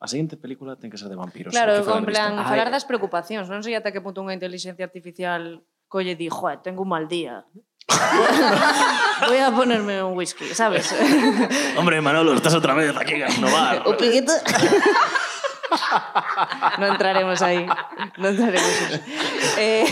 a 0.00 0.06
seguinte 0.08 0.36
película 0.36 0.76
ten 0.76 0.90
que 0.90 0.98
ser 0.98 1.08
de 1.08 1.16
vampiros. 1.16 1.52
Claro, 1.54 1.78
en 1.78 2.04
plan, 2.04 2.36
disto. 2.36 2.50
falar 2.50 2.68
das 2.68 2.84
preocupacións. 2.84 3.48
Non 3.48 3.62
sei 3.62 3.78
ata 3.78 3.94
que 3.94 4.04
punto 4.04 4.20
unha 4.20 4.34
inteligencia 4.34 4.84
artificial 4.84 5.62
colle 5.88 6.18
di, 6.18 6.28
joder, 6.28 6.60
tengo 6.60 6.82
un 6.82 6.90
mal 6.90 7.06
día. 7.06 7.46
Voy 9.28 9.38
a 9.38 9.52
ponerme 9.52 10.02
un 10.02 10.16
whisky, 10.16 10.52
sabes? 10.52 10.92
Hombre, 11.78 12.00
Manolo, 12.00 12.34
estás 12.34 12.54
outra 12.56 12.74
vez 12.74 12.96
aquí 12.96 13.20
no 13.40 13.48
bar. 13.52 13.84
o 13.86 13.96
piquito. 13.96 14.32
non 16.80 16.88
entraremos 16.94 17.40
aí. 17.40 17.64
Non 18.18 18.34
entraremos 18.34 18.76
aí. 18.90 19.00
Eh. 19.56 19.84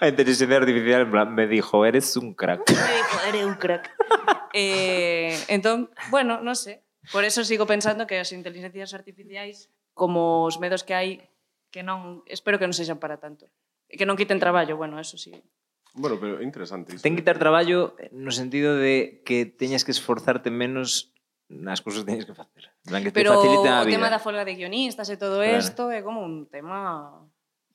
A 0.00 0.06
inteligencia 0.06 0.56
artificial 0.56 1.06
me 1.30 1.46
dijo, 1.46 1.84
eres 1.86 2.14
un 2.18 2.34
crack. 2.34 2.68
Me 2.70 2.94
dijo, 2.94 3.16
eres 3.26 3.44
un 3.46 3.56
crack. 3.56 3.90
Eh, 4.56 5.36
entón, 5.52 5.92
bueno, 6.08 6.40
non 6.40 6.56
sei. 6.56 6.80
Sé. 6.80 6.86
Por 7.12 7.22
eso 7.22 7.44
sigo 7.44 7.68
pensando 7.68 8.08
que 8.08 8.18
as 8.18 8.32
inteligencias 8.32 8.96
artificiais, 8.96 9.70
como 9.94 10.48
os 10.48 10.58
medos 10.58 10.82
que 10.82 10.96
hai, 10.96 11.10
que 11.70 11.84
non, 11.84 12.24
espero 12.26 12.58
que 12.58 12.66
non 12.66 12.74
sexan 12.74 12.98
para 12.98 13.20
tanto. 13.20 13.46
Que 13.86 14.08
non 14.08 14.18
quiten 14.18 14.40
traballo, 14.40 14.74
bueno, 14.74 14.98
eso 14.98 15.20
sí. 15.20 15.30
Bueno, 15.94 16.18
pero 16.18 16.40
é 16.40 16.44
interesante. 16.44 16.96
Iso. 16.96 17.04
Ten 17.04 17.14
que 17.14 17.20
eh. 17.20 17.22
quitar 17.22 17.38
traballo 17.38 17.94
no 18.10 18.32
sentido 18.34 18.74
de 18.74 19.22
que 19.22 19.46
teñas 19.46 19.86
que 19.86 19.94
esforzarte 19.94 20.50
menos 20.50 21.14
nas 21.46 21.78
cousas 21.78 22.02
que 22.02 22.10
teñes 22.10 22.26
que 22.26 22.34
facer. 22.34 22.74
Que 22.82 23.14
pero 23.14 23.38
te 23.38 23.46
facilita 23.46 23.80
a 23.80 23.86
vida. 23.86 23.92
o 23.92 23.94
tema 23.94 24.10
da 24.10 24.18
folga 24.18 24.42
de 24.42 24.58
guionistas 24.58 25.06
e 25.12 25.16
todo 25.20 25.44
isto 25.46 25.92
claro. 25.92 25.94
é 25.94 26.00
como 26.02 26.26
un 26.26 26.50
tema 26.50 27.22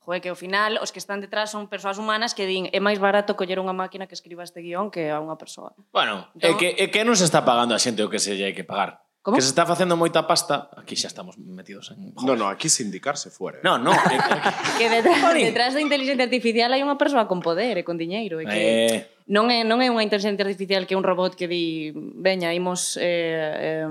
Joder, 0.01 0.21
que 0.21 0.33
ao 0.33 0.35
final 0.35 0.81
os 0.81 0.89
que 0.89 0.97
están 0.97 1.21
detrás 1.21 1.53
son 1.53 1.69
persoas 1.69 2.01
humanas 2.01 2.33
que 2.33 2.49
din 2.49 2.65
é 2.73 2.81
máis 2.81 2.97
barato 2.97 3.37
coller 3.37 3.61
unha 3.61 3.77
máquina 3.77 4.09
que 4.09 4.17
escriba 4.17 4.41
este 4.41 4.65
guión 4.65 4.89
que 4.89 5.13
a 5.13 5.21
unha 5.21 5.37
persoa. 5.37 5.77
Bueno, 5.93 6.25
entón... 6.33 6.41
é, 6.41 6.57
que, 6.57 6.67
é 6.73 6.85
que 6.89 7.05
non 7.05 7.13
se 7.13 7.29
está 7.29 7.45
pagando 7.45 7.77
a 7.77 7.79
xente 7.79 8.01
o 8.01 8.09
que 8.09 8.17
se 8.17 8.33
lle 8.33 8.49
hai 8.49 8.57
que 8.57 8.65
pagar. 8.65 9.05
Como? 9.21 9.37
Que 9.37 9.45
se 9.45 9.53
está 9.53 9.69
facendo 9.69 9.93
moita 9.93 10.25
pasta, 10.25 10.73
aquí 10.73 10.97
xa 10.97 11.05
estamos 11.05 11.37
metidos 11.37 11.93
en... 11.93 12.17
Joder. 12.17 12.25
No, 12.25 12.33
no, 12.33 12.45
aquí 12.49 12.65
sindicarse 12.65 13.29
fuera. 13.29 13.61
Eh? 13.61 13.61
No, 13.61 13.77
no. 13.77 13.93
Aquí... 13.93 14.17
que 14.81 14.89
detrás, 14.89 15.21
detrás 15.37 15.71
da 15.77 15.81
inteligencia 15.85 16.25
artificial 16.25 16.73
hai 16.73 16.81
unha 16.81 16.97
persoa 16.97 17.29
con 17.29 17.37
poder 17.37 17.77
e 17.77 17.85
con 17.85 18.01
diñeiro. 18.01 18.41
E 18.41 18.49
que 18.49 18.57
eh... 18.57 18.97
non, 19.29 19.53
é, 19.53 19.61
non 19.61 19.85
é 19.85 19.93
unha 19.93 20.01
inteligencia 20.01 20.41
artificial 20.41 20.89
que 20.89 20.97
é 20.97 20.99
un 20.99 21.05
robot 21.05 21.37
que 21.37 21.45
di 21.45 21.93
veña, 21.93 22.49
imos 22.57 22.97
eh, 22.97 23.85
eh, 23.85 23.89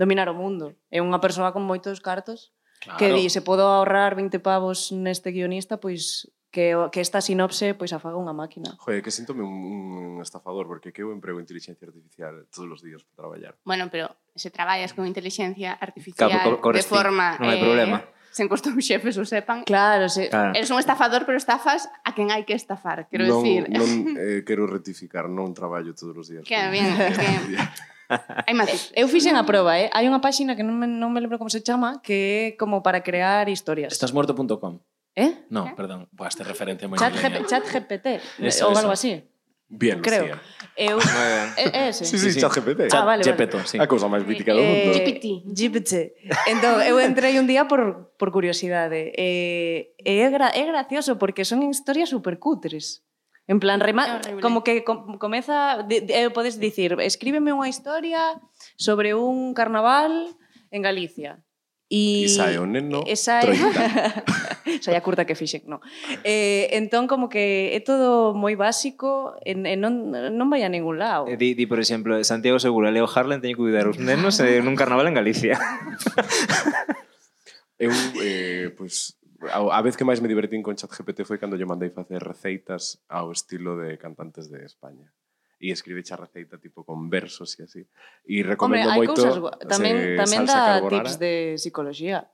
dominar 0.00 0.32
o 0.32 0.34
mundo. 0.40 0.72
É 0.88 1.04
unha 1.04 1.20
persoa 1.20 1.52
con 1.52 1.60
moitos 1.60 2.00
cartos 2.00 2.55
Claro. 2.80 2.98
Que 2.98 3.12
di, 3.12 3.30
se 3.30 3.42
podo 3.42 3.66
ahorrar 3.66 4.14
20 4.14 4.38
pavos 4.40 4.92
neste 4.92 5.32
guionista, 5.32 5.80
pois 5.80 6.30
que, 6.56 6.74
que 6.90 7.00
esta 7.00 7.20
sinopse 7.20 7.74
pois 7.74 7.92
a 7.92 8.00
faga 8.00 8.16
unha 8.16 8.32
máquina. 8.32 8.72
Joder, 8.80 9.04
que 9.04 9.12
síntome 9.12 9.44
un, 9.44 10.16
un 10.16 10.24
estafador, 10.24 10.64
porque 10.64 10.88
que 10.88 11.04
eu 11.04 11.12
emprego 11.12 11.36
inteligencia 11.36 11.84
artificial 11.84 12.48
todos 12.48 12.78
os 12.78 12.80
días 12.80 13.04
para 13.04 13.28
traballar. 13.28 13.52
Bueno, 13.68 13.92
pero 13.92 14.16
se 14.32 14.48
traballas 14.48 14.96
con 14.96 15.04
inteligencia 15.04 15.76
artificial 15.76 16.32
claro, 16.32 16.56
co 16.64 16.72
de 16.72 16.80
forma... 16.80 17.36
Non 17.36 17.52
hai 17.52 17.60
eh, 17.60 17.64
problema. 17.64 18.00
Sen 18.32 18.48
costo 18.48 18.72
un 18.72 18.80
xefes 18.80 19.20
o 19.20 19.24
sepan. 19.28 19.68
Claro, 19.68 20.08
se, 20.08 20.32
claro, 20.32 20.56
eres 20.56 20.72
un 20.72 20.80
estafador, 20.80 21.28
pero 21.28 21.36
estafas 21.36 21.92
a 22.04 22.16
quen 22.16 22.32
hai 22.32 22.48
que 22.48 22.56
estafar, 22.56 23.04
quero 23.12 23.28
non, 23.28 23.44
decir. 23.44 23.68
Non, 23.68 24.16
eh, 24.24 24.40
quero 24.48 24.64
rectificar, 24.64 25.28
non 25.28 25.52
traballo 25.52 25.92
todos 25.92 26.16
os 26.16 26.26
días. 26.32 26.44
Que 26.48 26.60
bien, 26.72 26.88
que... 26.96 27.60
Hai 28.08 28.54
matices. 28.54 28.92
Eu 28.94 29.06
fixen 29.10 29.34
a 29.34 29.42
proba, 29.42 29.78
eh? 29.78 29.90
Hai 29.90 30.06
unha 30.06 30.22
páxina 30.22 30.54
que 30.54 30.62
non 30.62 30.78
me, 30.78 30.86
non 30.86 31.10
me 31.10 31.18
lembro 31.18 31.38
como 31.38 31.50
se 31.50 31.60
chama, 31.60 31.98
que 32.00 32.54
é 32.54 32.58
como 32.58 32.82
para 32.82 33.02
crear 33.02 33.50
historias. 33.50 33.90
Estasmuerto.com. 33.90 34.82
Eh? 35.16 35.48
No, 35.48 35.66
eh? 35.66 35.74
perdón. 35.74 36.08
pues 36.12 36.36
este 36.36 36.44
referencia 36.44 36.86
moi 36.86 37.00
Chat, 37.00 37.16
chat 37.48 37.64
GPT, 37.64 38.06
eso, 38.44 38.68
ou 38.68 38.76
algo 38.76 38.92
así. 38.92 39.24
Bien, 39.68 39.98
creo. 40.00 40.22
Lucía. 40.22 40.40
Eu 40.76 40.98
é 41.56 41.88
ese. 41.88 42.04
Sí, 42.04 42.18
sí, 42.18 42.30
sí, 42.30 42.40
ChatGPT. 42.40 42.92
Ah, 42.92 43.04
vale, 43.04 43.24
GPT, 43.24 43.54
vale. 43.54 43.66
sí. 43.66 43.78
A 43.80 43.88
cousa 43.88 44.06
máis 44.06 44.22
mítica 44.28 44.52
do 44.52 44.60
eh, 44.60 44.68
mundo. 44.68 44.92
GPT. 44.92 45.26
GPT. 45.48 45.92
Entón, 46.52 46.84
eu 46.84 47.00
entrei 47.00 47.40
un 47.40 47.48
día 47.48 47.64
por, 47.66 48.12
por 48.20 48.28
curiosidade. 48.30 49.10
Eh, 49.16 49.96
e 49.98 50.20
eh, 50.20 50.28
é, 50.28 50.30
gra, 50.30 50.52
é 50.52 50.62
gracioso 50.68 51.16
porque 51.16 51.48
son 51.48 51.64
historias 51.64 52.12
supercutres. 52.12 53.05
En 53.46 53.60
plan, 53.60 53.78
rema, 53.78 54.20
como 54.42 54.64
que 54.64 54.82
com, 54.82 55.18
comeza, 55.18 55.86
de, 55.86 56.00
de, 56.00 56.26
eh, 56.26 56.30
podes 56.30 56.58
dicir, 56.58 56.98
escríbeme 56.98 57.54
unha 57.54 57.70
historia 57.70 58.42
sobre 58.74 59.14
un 59.14 59.54
carnaval 59.54 60.34
en 60.74 60.82
Galicia. 60.82 61.46
E, 61.86 62.26
e 62.26 62.28
sae 62.28 62.58
o 62.58 62.66
neno 62.66 63.06
esa 63.06 63.38
é... 63.46 63.54
sae 64.82 64.98
a 64.98 65.02
curta 65.06 65.22
que 65.22 65.38
fixen, 65.38 65.62
non. 65.70 65.78
Eh, 66.26 66.74
entón, 66.74 67.06
como 67.06 67.30
que 67.30 67.70
é 67.70 67.78
todo 67.78 68.34
moi 68.34 68.58
básico 68.58 69.38
e, 69.46 69.54
e 69.54 69.78
non, 69.78 70.10
non 70.10 70.50
vai 70.50 70.66
a 70.66 70.70
ningún 70.72 70.98
lado. 70.98 71.30
Eh, 71.30 71.38
di, 71.38 71.54
di, 71.54 71.70
por 71.70 71.78
exemplo, 71.78 72.18
Santiago 72.26 72.58
Segura, 72.58 72.90
Leo 72.90 73.06
Harlan 73.06 73.38
teño 73.38 73.54
que 73.54 73.70
cuidar 73.70 73.86
os 73.86 74.02
nenos 74.02 74.42
eh, 74.42 74.58
nun 74.58 74.74
carnaval 74.74 75.06
en 75.06 75.14
Galicia. 75.14 75.54
Eu, 77.78 77.94
eh, 78.18 78.74
pois, 78.74 79.15
a 79.52 79.80
vez 79.82 79.96
que 79.96 80.04
máis 80.04 80.22
me 80.22 80.28
divertín 80.28 80.62
con 80.62 80.74
ChatGPT 80.74 81.24
foi 81.24 81.38
cando 81.38 81.56
lle 81.56 81.68
mandei 81.68 81.90
facer 81.90 82.22
receitas 82.22 83.02
ao 83.06 83.30
estilo 83.30 83.76
de 83.78 83.96
cantantes 83.96 84.50
de 84.50 84.64
España 84.64 85.12
e 85.58 85.72
escribe 85.72 86.04
a 86.04 86.16
receita 86.16 86.58
tipo 86.60 86.84
con 86.84 87.08
versos 87.08 87.56
e 87.58 87.64
así. 87.64 87.82
E 88.28 88.44
recomendo 88.44 88.92
Hombre, 88.92 89.08
moito... 89.08 89.16
Cousas, 89.16 89.40
tamén, 89.64 90.20
tamén 90.20 90.44
dá 90.44 90.84
carbonara. 90.84 90.92
tips 90.92 91.14
de 91.16 91.32
psicología. 91.56 92.28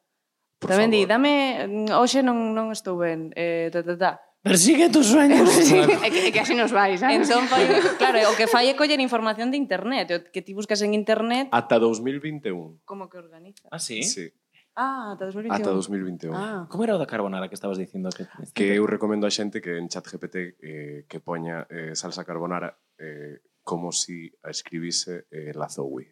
Por 0.58 0.74
tamén 0.74 0.90
favor. 0.90 1.06
di, 1.06 1.10
dame... 1.10 1.32
Mm, 1.66 1.88
hoxe 1.94 2.26
non, 2.26 2.50
non 2.50 2.74
estou 2.74 2.98
ben. 2.98 3.30
Eh, 3.38 3.70
ta, 3.70 3.86
ta, 3.86 3.94
ta. 3.94 4.12
Persigue 4.42 4.90
tus 4.90 5.06
sueños. 5.06 5.46
Sí, 5.62 5.78
é, 5.78 6.10
que, 6.10 6.20
é 6.26 6.30
que 6.34 6.40
así 6.42 6.58
nos 6.58 6.74
vais, 6.74 6.98
sabes? 6.98 7.30
Entón, 7.30 7.46
fai, 7.46 7.62
claro, 7.94 8.18
o 8.26 8.34
que 8.34 8.50
fai 8.50 8.66
é 8.66 8.74
coller 8.74 8.98
información 8.98 9.54
de 9.54 9.58
internet, 9.58 10.06
o 10.10 10.18
que 10.34 10.42
ti 10.42 10.50
buscas 10.50 10.82
en 10.82 10.98
internet... 10.98 11.46
Ata 11.54 11.78
2021. 11.78 12.82
Como 12.82 13.06
que 13.06 13.22
organiza. 13.22 13.62
Ah, 13.70 13.78
sí? 13.78 14.02
Sí. 14.02 14.34
Ah, 14.74 15.12
ata 15.12 15.26
2021. 15.28 15.52
Ata 15.52 15.70
2021. 15.70 16.32
Ah. 16.32 16.66
Como 16.68 16.84
era 16.84 16.96
o 16.96 16.98
da 16.98 17.06
carbonara 17.06 17.48
que 17.48 17.54
estabas 17.54 17.76
dicindo? 17.76 18.08
Que, 18.08 18.24
que 18.56 18.72
eu 18.72 18.88
recomendo 18.88 19.28
a 19.28 19.32
xente 19.32 19.60
que 19.60 19.76
en 19.76 19.88
chat 19.92 20.04
GPT 20.08 20.56
eh, 20.64 20.98
que 21.04 21.20
poña 21.20 21.68
eh, 21.68 21.92
salsa 21.92 22.24
carbonara 22.24 22.72
eh, 22.96 23.44
como 23.60 23.92
si 23.92 24.32
a 24.42 24.48
escribise 24.48 25.28
eh, 25.28 25.52
Lazoui. 25.52 26.08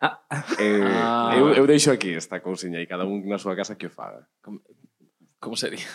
Ah. 0.00 0.20
Eh, 0.60 0.84
ah. 0.84 1.32
Eu, 1.40 1.56
eu 1.56 1.64
deixo 1.66 1.90
aquí 1.90 2.12
esta 2.12 2.44
cousiña 2.44 2.78
e 2.78 2.86
cada 2.86 3.08
un 3.08 3.24
na 3.24 3.40
súa 3.40 3.56
casa 3.56 3.80
que 3.80 3.88
o 3.88 3.92
faga. 3.92 4.28
Como, 4.44 4.60
como 5.40 5.56
sería? 5.56 5.88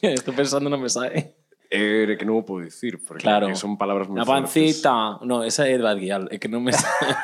Estou 0.02 0.32
pensando 0.32 0.70
non 0.70 0.78
me 0.78 0.88
sae. 0.88 1.36
Eh, 1.70 2.16
que 2.18 2.26
non 2.26 2.38
o 2.38 2.46
podo 2.46 2.62
dicir, 2.62 3.02
porque 3.02 3.26
claro. 3.26 3.50
son 3.58 3.74
palabras 3.78 4.06
moi 4.06 4.18
La 4.18 4.26
pancita. 4.26 5.18
Fuertes. 5.18 5.26
No, 5.26 5.42
esa 5.42 5.66
é 5.66 5.74
Edvard 5.74 5.98
Guial, 5.98 6.30
é 6.30 6.38
que 6.38 6.46
non 6.46 6.62
me 6.62 6.70
sae. 6.78 7.14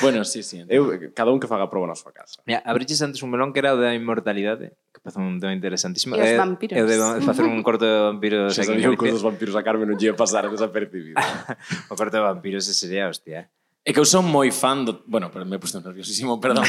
Bueno, 0.00 0.24
sí, 0.24 0.42
sí. 0.42 0.64
Eu, 0.68 0.92
cada 1.14 1.32
un 1.32 1.40
que 1.40 1.46
faga 1.46 1.64
a 1.66 1.70
proba 1.70 1.88
na 1.88 1.96
súa 1.96 2.12
casa. 2.12 2.40
Mira, 2.44 2.60
abriches 2.64 3.00
antes 3.02 3.22
un 3.24 3.32
melón 3.32 3.52
que 3.52 3.60
era 3.64 3.74
o 3.74 3.80
da 3.80 3.96
inmortalidade, 3.96 4.76
que 4.92 5.00
parece 5.00 5.18
un 5.18 5.40
tema 5.40 5.52
interesantísimo. 5.52 6.14
E 6.14 6.22
os 6.22 6.36
vampiros. 6.36 6.76
Eu 6.76 6.86
de 6.86 6.96
facer 7.24 7.44
un 7.44 7.60
corto 7.64 7.88
de 7.88 7.98
vampiros. 7.98 8.54
Se 8.54 8.64
sabía 8.64 8.92
que 8.92 9.10
os 9.12 9.24
vampiros 9.24 9.56
a 9.56 9.62
Carmen 9.64 9.88
non 9.88 9.98
ia 9.98 10.14
pasar 10.14 10.46
desapercibido. 10.46 11.16
o 11.92 11.94
corto 11.96 12.14
de 12.14 12.24
vampiros 12.24 12.68
ese 12.68 12.76
sería 12.76 13.08
hostia. 13.08 13.48
É 13.82 13.90
que 13.96 14.00
eu 14.00 14.04
son 14.04 14.28
moi 14.28 14.52
fan 14.52 14.84
do... 14.84 15.00
Bueno, 15.08 15.32
pero 15.32 15.48
me 15.48 15.56
he 15.56 15.60
puesto 15.62 15.80
nerviosísimo, 15.80 16.36
perdón. 16.44 16.68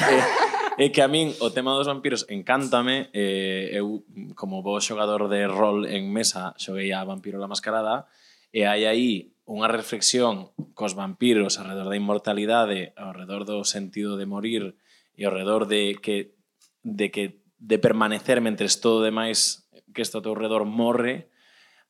é 0.80 0.88
que 0.88 1.04
a 1.04 1.12
min 1.12 1.36
o 1.44 1.52
tema 1.52 1.76
dos 1.76 1.92
vampiros 1.92 2.24
encántame. 2.32 3.12
Eh, 3.12 3.76
eu, 3.76 4.08
como 4.40 4.64
bo 4.64 4.80
xogador 4.80 5.28
de 5.28 5.44
rol 5.46 5.84
en 5.84 6.08
mesa, 6.08 6.56
xoguei 6.56 6.96
a 6.96 7.04
Vampiro 7.04 7.36
la 7.36 7.52
Mascarada 7.52 8.08
e 8.54 8.66
hai 8.66 8.88
aí 8.88 9.36
unha 9.50 9.66
reflexión 9.66 10.54
cos 10.78 10.94
vampiros 10.94 11.58
alrededor 11.58 11.90
da 11.90 11.98
inmortalidade, 11.98 12.94
ao 12.94 13.18
redor 13.18 13.50
do 13.50 13.66
sentido 13.66 14.14
de 14.14 14.30
morir 14.30 14.78
e 15.18 15.26
ao 15.26 15.34
redor 15.34 15.66
de 15.66 15.98
que 15.98 16.38
de 16.86 17.10
que 17.10 17.42
de 17.58 17.82
permanecer 17.82 18.46
mentres 18.46 18.78
todo 18.78 19.02
demais 19.02 19.66
que 19.90 20.06
está 20.06 20.22
ao 20.22 20.26
teu 20.26 20.38
redor 20.38 20.70
morre. 20.70 21.34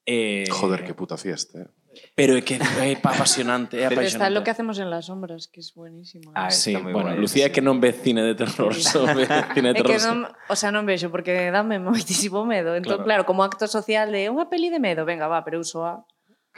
Eh, 0.08 0.48
Joder, 0.48 0.88
que 0.88 0.96
puta 0.96 1.20
fiesta, 1.20 1.68
eh. 1.68 1.70
Pero 2.16 2.38
é 2.38 2.42
que 2.46 2.56
é 2.56 2.96
apasionante, 2.96 3.76
é 3.76 3.90
apasionante. 3.90 3.96
Pero 3.96 4.08
está 4.08 4.30
lo 4.30 4.40
que 4.46 4.52
hacemos 4.52 4.80
en 4.80 4.88
las 4.88 5.12
sombras, 5.12 5.52
que 5.52 5.60
es 5.60 5.74
buenísimo. 5.74 6.32
¿eh? 6.32 6.40
Ah, 6.40 6.52
sí, 6.52 6.76
bueno, 6.76 7.02
guay, 7.02 7.18
Lucía 7.18 7.50
sí. 7.50 7.52
que 7.52 7.60
non 7.60 7.84
ve 7.84 7.92
cine 7.92 8.24
de 8.24 8.40
terror, 8.40 8.72
só 8.80 9.04
ve 9.04 9.28
cine 9.52 9.74
de 9.74 9.84
terror. 9.84 9.92
É 9.92 10.00
que 10.00 10.06
non, 10.08 10.32
o 10.48 10.56
sea, 10.56 10.72
non 10.72 10.88
vexo 10.88 11.12
porque 11.12 11.52
dame 11.52 11.76
moitísimo 11.84 12.48
medo. 12.48 12.78
Entón, 12.78 13.04
claro. 13.04 13.26
claro, 13.26 13.28
como 13.28 13.44
acto 13.44 13.68
social 13.68 14.16
de 14.16 14.32
unha 14.32 14.48
peli 14.48 14.72
de 14.72 14.80
medo, 14.80 15.04
venga, 15.04 15.28
va, 15.28 15.44
pero 15.44 15.60
uso 15.60 15.84
a 15.84 16.08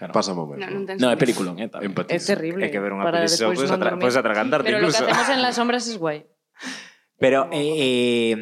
Claro. 0.02 0.18
Pasa 0.18 0.34
momento. 0.34 0.66
No, 0.66 0.82
non, 0.82 0.90
ten 0.90 0.98
no 0.98 1.14
é 1.14 1.18
película, 1.22 1.54
eh, 1.62 1.70
tamén. 1.70 1.94
Empatizo. 1.94 2.18
É 2.18 2.34
terrible. 2.34 2.66
É 2.66 2.74
que 2.74 2.82
ver 2.82 2.90
unha 2.90 3.06
para 3.06 3.22
película, 3.22 3.54
despois 3.54 3.70
podes, 3.70 3.70
atra 3.70 4.02
podes 4.02 4.18
atragantarte 4.18 4.66
Pero 4.66 4.82
incluso. 4.82 4.98
Pero 4.98 5.06
lo 5.06 5.14
que 5.14 5.14
hacemos 5.14 5.30
en 5.38 5.42
las 5.46 5.54
sombras 5.62 5.86
es 5.86 6.02
guay. 6.02 6.26
Pero, 7.22 7.46
eh, 7.54 8.34
eh, 8.34 8.38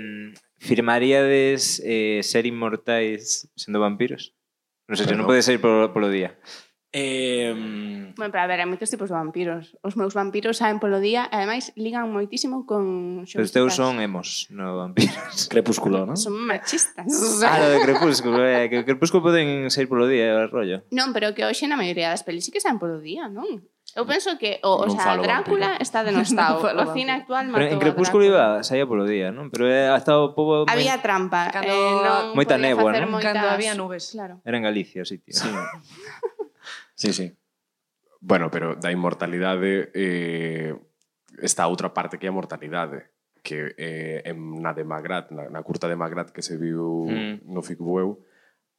¿firmaríades 0.55 1.83
eh, 1.83 2.23
ser 2.23 2.47
inmortais 2.47 3.51
sendo 3.59 3.83
vampiros? 3.83 4.39
Non 4.87 4.95
sei, 4.95 5.03
no 5.11 5.27
non 5.27 5.43
ser 5.43 5.59
por, 5.59 5.91
polo, 5.91 5.91
polo 5.91 6.07
día. 6.07 6.39
Eh, 6.91 7.54
bueno, 8.17 8.32
pero 8.32 8.41
a 8.41 8.47
ver, 8.49 8.65
hai 8.65 8.69
moitos 8.69 8.89
tipos 8.89 9.13
de 9.13 9.15
vampiros. 9.15 9.78
Os 9.86 9.93
meus 9.93 10.17
vampiros 10.17 10.58
saen 10.58 10.82
polo 10.82 10.97
día 10.97 11.30
e 11.30 11.38
ademais 11.38 11.69
ligan 11.78 12.10
moitísimo 12.10 12.65
con 12.65 13.21
Os 13.30 13.54
teus 13.54 13.78
son 13.78 14.02
emos, 14.02 14.49
no 14.49 14.73
vampiros. 14.73 15.45
Crepúsculo, 15.54 16.10
¿no? 16.10 16.17
Son 16.17 16.34
machistas. 16.34 17.06
ah, 17.45 17.62
lo 17.62 17.69
de 17.69 17.80
Crepúsculo, 17.86 18.41
eh, 18.41 18.73
que 18.73 18.82
o 18.82 18.86
Crepúsculo 18.89 19.21
poden 19.30 19.69
sair 19.69 19.86
polo 19.86 20.10
día, 20.10 20.34
é 20.34 20.49
rollo. 20.49 20.82
Non, 20.89 21.13
pero 21.13 21.38
que 21.38 21.45
hoxe 21.45 21.69
na 21.69 21.78
maioría 21.78 22.10
das 22.10 22.25
pelis 22.25 22.49
sí 22.49 22.49
que 22.49 22.58
saen 22.58 22.82
polo 22.82 22.97
día, 22.97 23.30
non? 23.30 23.62
Eu 23.93 24.10
penso 24.10 24.38
que 24.41 24.58
o, 24.65 24.82
o 24.82 24.89
non 24.89 24.97
sea, 24.97 25.13
Drácula 25.21 25.78
vampiro. 25.78 25.86
está 25.86 26.02
denostado. 26.02 26.58
No 26.73 26.89
o 26.89 26.93
cine 26.97 27.13
actual 27.21 27.54
matou 27.54 27.69
Pero 27.69 27.73
en 27.78 27.82
Crepúsculo 27.86 28.25
iba, 28.25 28.65
saía 28.65 28.89
polo 28.89 29.06
día, 29.06 29.30
non? 29.30 29.54
Pero 29.54 29.69
eh, 29.69 29.93
hasta 29.93 30.17
o 30.17 30.34
pobo... 30.34 30.65
Había 30.65 30.97
moi... 30.97 31.06
trampa. 31.06 31.54
Cando... 31.54 31.69
Eh, 31.69 32.02
non 32.02 32.34
moita 32.34 32.58
nebua, 32.58 32.97
non? 32.97 33.13
Moitas... 33.13 33.30
Cando 33.30 33.45
había 33.45 33.78
nubes. 33.78 34.17
Claro. 34.17 34.41
Era 34.41 34.58
en 34.58 34.65
Galicia 34.65 35.02
o 35.02 35.08
sitio. 35.08 35.38
Sí. 35.38 35.49
Sí, 36.99 37.13
sí. 37.13 37.31
Bueno, 38.19 38.51
pero 38.51 38.75
da 38.75 38.91
inmortalidade 38.91 39.89
eh, 39.95 40.75
está 41.39 41.71
outra 41.71 41.95
parte 41.95 42.19
que 42.19 42.27
é 42.27 42.31
a 42.31 42.35
mortalidade 42.35 43.15
que 43.39 43.71
eh, 43.79 44.19
en, 44.27 44.59
na 44.59 44.75
de 44.75 44.83
Magrat, 44.83 45.31
na, 45.31 45.47
na 45.47 45.63
curta 45.63 45.88
de 45.88 45.95
Magrat 45.95 46.35
que 46.35 46.43
se 46.43 46.59
viu 46.59 47.07
mm. 47.07 47.47
no 47.47 47.63
Ficbueu, 47.63 48.19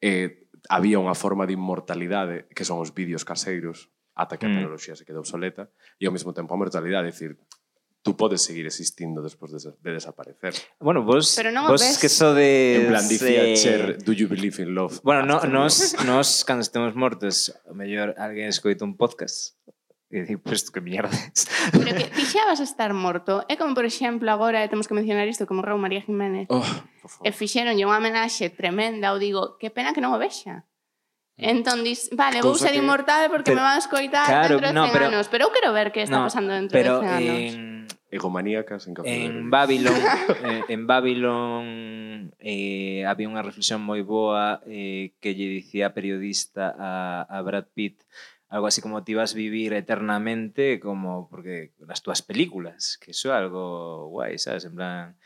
eh, 0.05 0.45
había 0.69 1.01
unha 1.01 1.17
forma 1.17 1.49
de 1.49 1.57
inmortalidade 1.57 2.45
que 2.53 2.69
son 2.69 2.85
os 2.85 2.93
vídeos 2.93 3.25
caseiros 3.25 3.89
ata 4.13 4.37
que 4.37 4.45
a 4.45 4.53
mm. 4.53 4.57
tecnoloxía 4.61 5.01
se 5.01 5.09
quedou 5.09 5.25
obsoleta 5.25 5.73
e 5.97 6.05
ao 6.05 6.13
mesmo 6.13 6.37
tempo 6.37 6.53
a 6.53 6.61
mortalidade, 6.61 7.09
é 7.09 7.13
dicir, 7.17 7.41
tú 8.03 8.17
podes 8.17 8.43
seguir 8.43 8.67
existindo 8.67 9.23
despois 9.23 9.53
de, 9.53 9.59
de 9.81 9.91
desaparecer. 9.93 10.55
Bueno, 10.81 11.03
vos, 11.05 11.35
Pero 11.37 11.53
non 11.53 11.69
vos 11.69 11.81
ves. 11.81 12.01
que 12.01 12.09
so 12.09 12.33
de... 12.33 12.85
En 12.85 12.89
plan, 12.89 13.05
dicía. 13.05 13.45
Cher, 13.57 13.97
eh, 13.97 14.05
do 14.05 14.13
you 14.13 14.29
believe 14.29 14.63
in 14.63 14.73
love? 14.75 15.01
Bueno, 15.05 15.25
no, 15.25 15.45
nos, 15.45 15.97
nos, 16.05 16.45
cando 16.45 16.65
estemos 16.65 16.97
mortos, 16.97 17.53
o 17.69 17.77
mellor 17.77 18.17
alguén 18.17 18.49
escoita 18.49 18.85
un 18.85 18.97
podcast 18.97 19.61
e 20.11 20.27
dicir, 20.27 20.43
pues, 20.43 20.71
que 20.71 20.81
mierdes. 20.81 21.47
Pero 21.71 21.95
que 21.95 22.11
ti 22.11 22.27
xa 22.27 22.43
vas 22.51 22.59
a 22.59 22.67
estar 22.67 22.91
morto. 22.91 23.47
É 23.47 23.55
como, 23.55 23.79
por 23.79 23.87
exemplo, 23.87 24.27
agora, 24.27 24.67
temos 24.67 24.91
que 24.91 24.95
mencionar 24.95 25.31
isto, 25.31 25.47
como 25.47 25.63
Raúl 25.63 25.79
María 25.79 26.03
Jiménez. 26.03 26.51
Oh, 26.51 26.67
e 27.23 27.31
fixeron 27.31 27.79
unha 27.79 27.95
homenaxe 27.95 28.51
tremenda, 28.51 29.15
ou 29.15 29.23
digo, 29.23 29.55
que 29.63 29.71
pena 29.71 29.95
que 29.95 30.03
non 30.03 30.11
o 30.11 30.19
vexa. 30.19 30.67
Entón 31.41 31.83
dis, 31.83 32.13
vale, 32.13 32.45
vou 32.45 32.55
ser 32.55 32.77
que... 32.77 32.85
inmortal 32.85 33.33
porque 33.33 33.51
pero, 33.51 33.65
me 33.65 33.67
van 33.67 33.77
a 33.77 33.83
escoitar 33.83 34.29
claro, 34.29 34.61
dentro 34.61 34.69
de 34.69 34.75
100 34.75 34.75
no, 34.77 34.93
pero, 34.93 35.07
anos, 35.09 35.27
pero 35.29 35.43
eu 35.49 35.53
quero 35.53 35.73
ver 35.73 35.91
que 35.91 36.05
está 36.05 36.21
no, 36.21 36.29
pasando 36.29 36.53
dentro 36.53 36.77
pero 36.77 37.01
de 37.01 37.09
100 37.09 37.17
anos. 37.17 37.55
En, 37.55 37.87
egomaníacas 38.11 38.87
en 38.87 38.95
café. 38.95 39.25
En 39.25 39.51
Babilón, 39.51 39.95
eh, 40.45 40.65
en 40.69 40.87
Babilón 40.87 42.35
eh, 42.39 43.07
había 43.07 43.31
unha 43.31 43.41
reflexión 43.41 43.81
moi 43.81 44.05
boa 44.05 44.61
eh, 44.67 45.17
que 45.23 45.33
lle 45.33 45.49
dicía 45.49 45.91
a 45.91 45.95
periodista 45.97 46.75
a, 46.77 47.25
a 47.25 47.39
Brad 47.41 47.71
Pitt 47.73 48.05
algo 48.51 48.67
así 48.67 48.83
como 48.83 49.05
te 49.05 49.13
ibas 49.13 49.33
a 49.33 49.37
vivir 49.37 49.73
eternamente 49.73 50.81
como 50.81 51.29
porque 51.31 51.73
las 51.79 52.03
túas 52.03 52.21
películas, 52.21 52.99
que 52.99 53.13
eso 53.13 53.31
é 53.31 53.39
algo 53.39 54.09
guai, 54.11 54.39
¿sabes? 54.39 54.65
En 54.65 54.75
plan, 54.75 55.17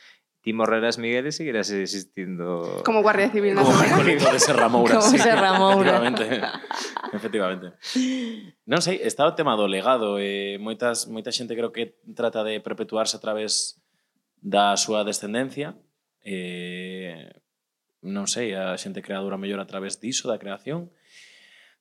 ti 0.44 0.52
morrerás 0.52 1.00
Miguel 1.00 1.24
e 1.24 1.32
seguirás 1.32 1.72
existindo 1.72 2.84
como 2.84 3.00
Guardia 3.00 3.32
Civil 3.32 3.56
como 3.56 3.72
Marcolito 3.72 4.28
de 4.28 4.36
Serra 4.36 4.68
Moura 4.68 5.00
como 5.00 5.08
sí, 5.08 5.16
Serra 5.16 5.56
Moura. 5.56 6.04
Efectivamente, 6.04 6.24
efectivamente. 7.16 7.66
non 8.68 8.84
sei, 8.84 9.00
está 9.00 9.24
o 9.24 9.32
tema 9.32 9.56
do 9.56 9.64
legado 9.64 10.20
e 10.20 10.60
moitas, 10.60 11.08
moita 11.08 11.32
xente 11.32 11.56
creo 11.56 11.72
que 11.72 11.96
trata 12.12 12.44
de 12.44 12.60
perpetuarse 12.60 13.16
a 13.16 13.24
través 13.24 13.80
da 14.44 14.76
súa 14.76 15.00
descendencia 15.00 15.80
e 16.20 17.40
non 18.04 18.28
sei, 18.28 18.52
a 18.52 18.76
xente 18.76 19.00
creadora 19.00 19.40
mellor 19.40 19.64
a 19.64 19.70
través 19.70 19.96
diso, 19.96 20.28
da 20.28 20.36
creación. 20.36 20.92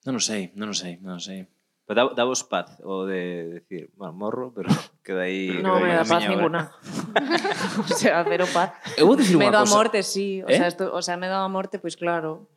Non 0.08 0.16
o 0.16 0.24
sei, 0.24 0.56
non 0.56 0.72
o 0.72 0.76
sei, 0.76 1.04
non 1.04 1.20
o 1.20 1.24
sei. 1.24 1.52
Pero 1.86 2.10
da, 2.10 2.14
da 2.16 2.24
vos 2.24 2.44
paz 2.48 2.80
o 2.84 3.04
de 3.04 3.60
decir, 3.60 3.92
bueno, 3.96 4.14
morro, 4.14 4.54
pero 4.56 4.70
queda 5.04 5.28
aí... 5.28 5.60
No, 5.62 5.80
me 5.80 5.94
da 5.94 6.06
paz 6.06 6.28
ninguna. 6.28 6.72
o 7.84 7.94
sea, 7.94 8.24
cero 8.24 8.48
paz. 8.54 8.72
Eu 8.96 9.08
vou 9.08 9.20
dicir 9.20 9.36
unha 9.36 9.52
cosa. 9.52 9.52
Me 9.52 9.58
da 9.60 9.64
morte, 9.68 10.00
sí. 10.04 10.40
O, 10.44 10.48
¿Eh? 10.48 10.56
sea, 10.56 10.68
esto, 10.72 10.96
o 10.96 11.02
sea, 11.04 11.20
me 11.20 11.28
da 11.28 11.44
morte, 11.52 11.80
pois 11.80 11.96
pues, 11.96 12.00
claro. 12.00 12.48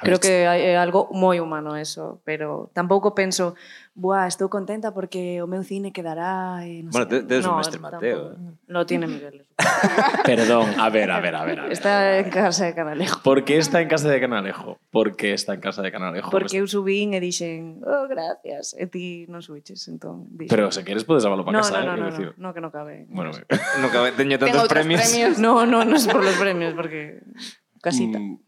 Creo 0.00 0.18
que 0.18 0.42
é 0.42 0.74
eh, 0.74 0.76
algo 0.76 1.06
moi 1.14 1.38
humano 1.38 1.78
eso, 1.78 2.18
pero 2.26 2.66
tampouco 2.74 3.14
penso, 3.14 3.54
buah, 3.94 4.26
estou 4.26 4.50
contenta 4.50 4.90
porque 4.90 5.38
o 5.38 5.46
meu 5.46 5.62
cine 5.62 5.94
quedará... 5.94 6.66
E 6.66 6.82
non 6.82 6.90
bueno, 6.90 7.06
te, 7.06 7.22
tedes 7.22 7.46
no, 7.46 7.54
un 7.54 7.62
mestre 7.62 7.78
Mateo. 7.78 8.34
Tampouco. 8.34 8.58
¿eh? 8.58 8.74
No 8.74 8.80
tiene 8.90 9.06
niveles. 9.06 9.46
Perdón, 10.26 10.74
a 10.82 10.90
ver, 10.90 11.14
a 11.14 11.22
ver, 11.22 11.38
a 11.38 11.46
ver. 11.46 11.58
A 11.62 11.62
ver 11.70 11.72
está 11.72 12.02
a 12.02 12.04
ver, 12.10 12.26
en 12.26 12.30
casa 12.34 12.66
de 12.66 12.74
Canalejo. 12.74 13.22
Por 13.22 13.46
que 13.46 13.54
está 13.54 13.78
en 13.78 13.88
casa 13.88 14.10
de 14.10 14.18
Canalejo? 14.18 14.82
Por 14.90 15.14
que 15.14 15.30
está 15.32 15.54
en 15.54 15.62
casa 15.62 15.78
de 15.78 15.94
Canalejo? 15.94 16.26
Porque 16.26 16.58
eu 16.58 16.66
subín 16.66 17.14
e 17.14 17.22
dixen, 17.22 17.78
oh, 17.86 18.10
gracias, 18.10 18.74
e 18.74 18.90
ti 18.90 19.30
non 19.30 19.46
subiches, 19.46 19.78
entón... 19.86 20.26
Dixen, 20.34 20.50
pero 20.50 20.74
se 20.74 20.82
queres 20.82 21.06
podes 21.06 21.22
avalo 21.22 21.46
para 21.46 21.54
no, 21.54 21.62
casa, 21.62 21.86
no, 21.86 21.94
eh, 21.94 22.02
no, 22.02 22.10
eh? 22.10 22.34
No, 22.42 22.50
no, 22.50 22.50
no, 22.50 22.50
no, 22.50 22.50
que 22.50 22.60
non 22.66 22.74
cabe. 22.74 23.06
Bueno, 23.14 23.30
non 23.78 23.90
cabe, 23.94 24.10
teño 24.18 24.42
tantos 24.42 24.66
premios. 24.66 25.06
premios. 25.06 25.38
No, 25.38 25.62
no, 25.62 25.86
non 25.86 26.02
é 26.02 26.10
por 26.10 26.26
los 26.26 26.34
premios, 26.34 26.74
porque... 26.74 27.22
Mm. 27.22 27.62
Casita. 27.84 28.18
Mm, 28.18 28.40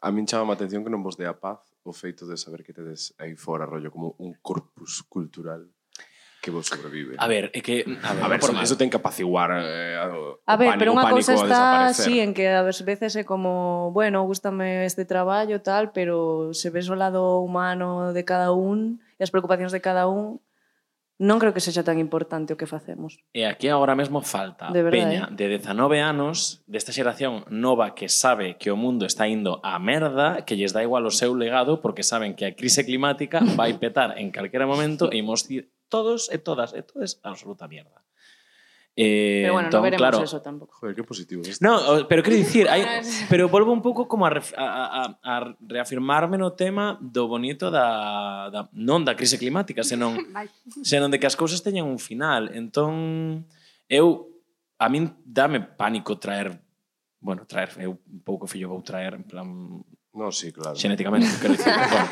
A 0.00 0.08
min 0.10 0.24
chama 0.24 0.52
a 0.52 0.56
atención 0.56 0.80
que 0.80 0.92
non 0.92 1.04
vos 1.04 1.20
dé 1.20 1.28
a 1.28 1.36
paz 1.36 1.60
o 1.84 1.92
feito 1.92 2.24
de 2.24 2.40
saber 2.40 2.64
que 2.64 2.72
tedes 2.72 3.12
aí 3.20 3.36
fora 3.36 3.68
rollo 3.68 3.92
como 3.92 4.16
un 4.16 4.32
corpus 4.40 5.04
cultural 5.04 5.68
que 6.40 6.50
vos 6.50 6.66
sobrevive. 6.66 7.16
A 7.18 7.28
ver, 7.28 7.52
é 7.52 7.60
que... 7.60 7.84
Mm, 7.84 8.00
a 8.02 8.12
ver, 8.14 8.24
a 8.24 8.28
ver 8.28 8.40
por 8.40 8.50
eso, 8.50 8.62
eso 8.64 8.76
ten 8.80 8.88
que 8.88 8.96
apaciguar 8.96 9.52
eh, 9.60 10.00
o, 10.08 10.40
A 10.48 10.56
ver, 10.56 10.72
pánico, 10.72 10.80
pero 10.80 10.90
unha 10.96 11.04
cousa 11.12 11.36
está 11.36 11.92
así, 11.92 12.16
en 12.16 12.32
que 12.32 12.48
a 12.48 12.64
veces 12.64 13.12
é 13.12 13.28
como 13.28 13.92
bueno, 13.92 14.24
gustame 14.24 14.88
este 14.88 15.04
traballo, 15.04 15.60
tal, 15.60 15.92
pero 15.92 16.50
se 16.56 16.72
ves 16.72 16.88
o 16.88 16.96
lado 16.96 17.44
humano 17.44 18.16
de 18.16 18.24
cada 18.24 18.56
un 18.56 19.04
e 19.20 19.22
as 19.22 19.28
preocupacións 19.28 19.70
de 19.70 19.84
cada 19.84 20.08
un 20.08 20.40
non 21.20 21.36
creo 21.36 21.52
que 21.52 21.60
sexa 21.60 21.84
tan 21.84 22.00
importante 22.00 22.56
o 22.56 22.58
que 22.58 22.64
facemos. 22.64 23.20
E 23.36 23.44
aquí 23.44 23.68
agora 23.68 23.92
mesmo 23.92 24.24
falta 24.24 24.72
de 24.72 24.80
verdade, 24.80 25.04
peña 25.04 25.22
eh? 25.28 25.36
de 25.36 25.60
19 25.60 26.00
anos 26.00 26.64
desta 26.64 26.96
xeración 26.96 27.44
nova 27.52 27.92
que 27.92 28.08
sabe 28.08 28.56
que 28.56 28.72
o 28.72 28.80
mundo 28.80 29.04
está 29.04 29.28
indo 29.28 29.60
a 29.60 29.76
merda, 29.76 30.48
que 30.48 30.56
lles 30.56 30.72
dá 30.72 30.80
igual 30.80 31.04
o 31.04 31.12
seu 31.12 31.36
legado 31.36 31.84
porque 31.84 32.00
saben 32.00 32.32
que 32.32 32.48
a 32.48 32.56
crise 32.56 32.88
climática 32.88 33.44
vai 33.52 33.76
petar 33.76 34.16
en 34.16 34.32
calquera 34.32 34.64
momento 34.64 35.12
e 35.12 35.20
imos 35.20 35.44
ir 35.52 35.68
todos 35.92 36.32
e 36.32 36.40
todas 36.40 36.72
e 36.72 36.80
todas 36.80 37.20
a 37.20 37.36
absoluta 37.36 37.68
mierda. 37.68 38.00
Eh, 39.02 39.40
pero 39.44 39.54
bueno, 39.54 39.68
entón, 39.68 39.78
no 39.78 39.82
veremos 39.82 40.00
claro, 40.02 40.24
eso 40.24 40.42
tampouco. 40.42 40.74
Joder, 40.74 40.94
que 40.94 41.04
positivo. 41.04 41.40
Este. 41.40 41.64
No, 41.64 42.06
pero 42.06 42.22
quero 42.22 42.36
dicir, 42.36 42.68
hai, 42.68 42.84
pero 43.32 43.48
volvo 43.48 43.72
un 43.72 43.80
pouco 43.80 44.04
como 44.04 44.26
a, 44.26 44.30
ref, 44.30 44.52
a, 44.60 44.68
a, 45.00 45.16
a 45.24 45.56
reafirmarme 45.64 46.36
no 46.36 46.52
tema 46.52 47.00
do 47.00 47.24
bonito 47.24 47.72
da, 47.72 48.52
da 48.52 48.68
non 48.76 49.00
da 49.08 49.16
crise 49.16 49.40
climática, 49.40 49.80
senón 49.80 50.20
senón 50.84 51.08
de 51.08 51.16
que 51.16 51.24
as 51.24 51.32
cousas 51.32 51.64
teñan 51.64 51.88
un 51.88 51.96
final. 51.96 52.52
Entón, 52.52 53.48
eu 53.88 54.28
a 54.76 54.92
min 54.92 55.16
dame 55.24 55.64
pánico 55.64 56.20
traer 56.20 56.60
bueno, 57.24 57.48
traer, 57.48 57.72
eu 57.80 57.96
un 57.96 58.20
pouco 58.20 58.44
fillo 58.44 58.68
vou 58.68 58.84
traer 58.84 59.16
en 59.16 59.24
plan 59.24 59.48
No, 60.12 60.32
sí, 60.32 60.52
claro. 60.52 60.76
Xenéticamente, 60.76 61.28
quero 61.40 61.54
dicir, 61.54 61.72
bueno, 61.90 62.08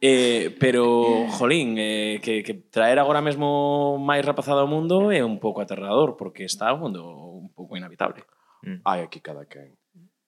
Eh, 0.00 0.56
pero, 0.58 1.28
jolín, 1.28 1.76
eh, 1.76 2.20
que, 2.22 2.42
que 2.42 2.54
traer 2.54 2.98
agora 2.98 3.20
mesmo 3.20 4.00
máis 4.00 4.24
rapazada 4.24 4.64
ao 4.64 4.70
mundo 4.70 5.12
é 5.12 5.20
un 5.20 5.36
pouco 5.36 5.60
aterrador, 5.60 6.16
porque 6.16 6.48
está 6.48 6.72
o 6.72 6.80
mundo 6.80 7.04
un 7.04 7.52
pouco 7.52 7.76
inhabitable. 7.76 8.24
Mm. 8.64 8.80
Hai 8.80 9.04
aquí 9.04 9.20
cada 9.20 9.44
quen. 9.44 9.76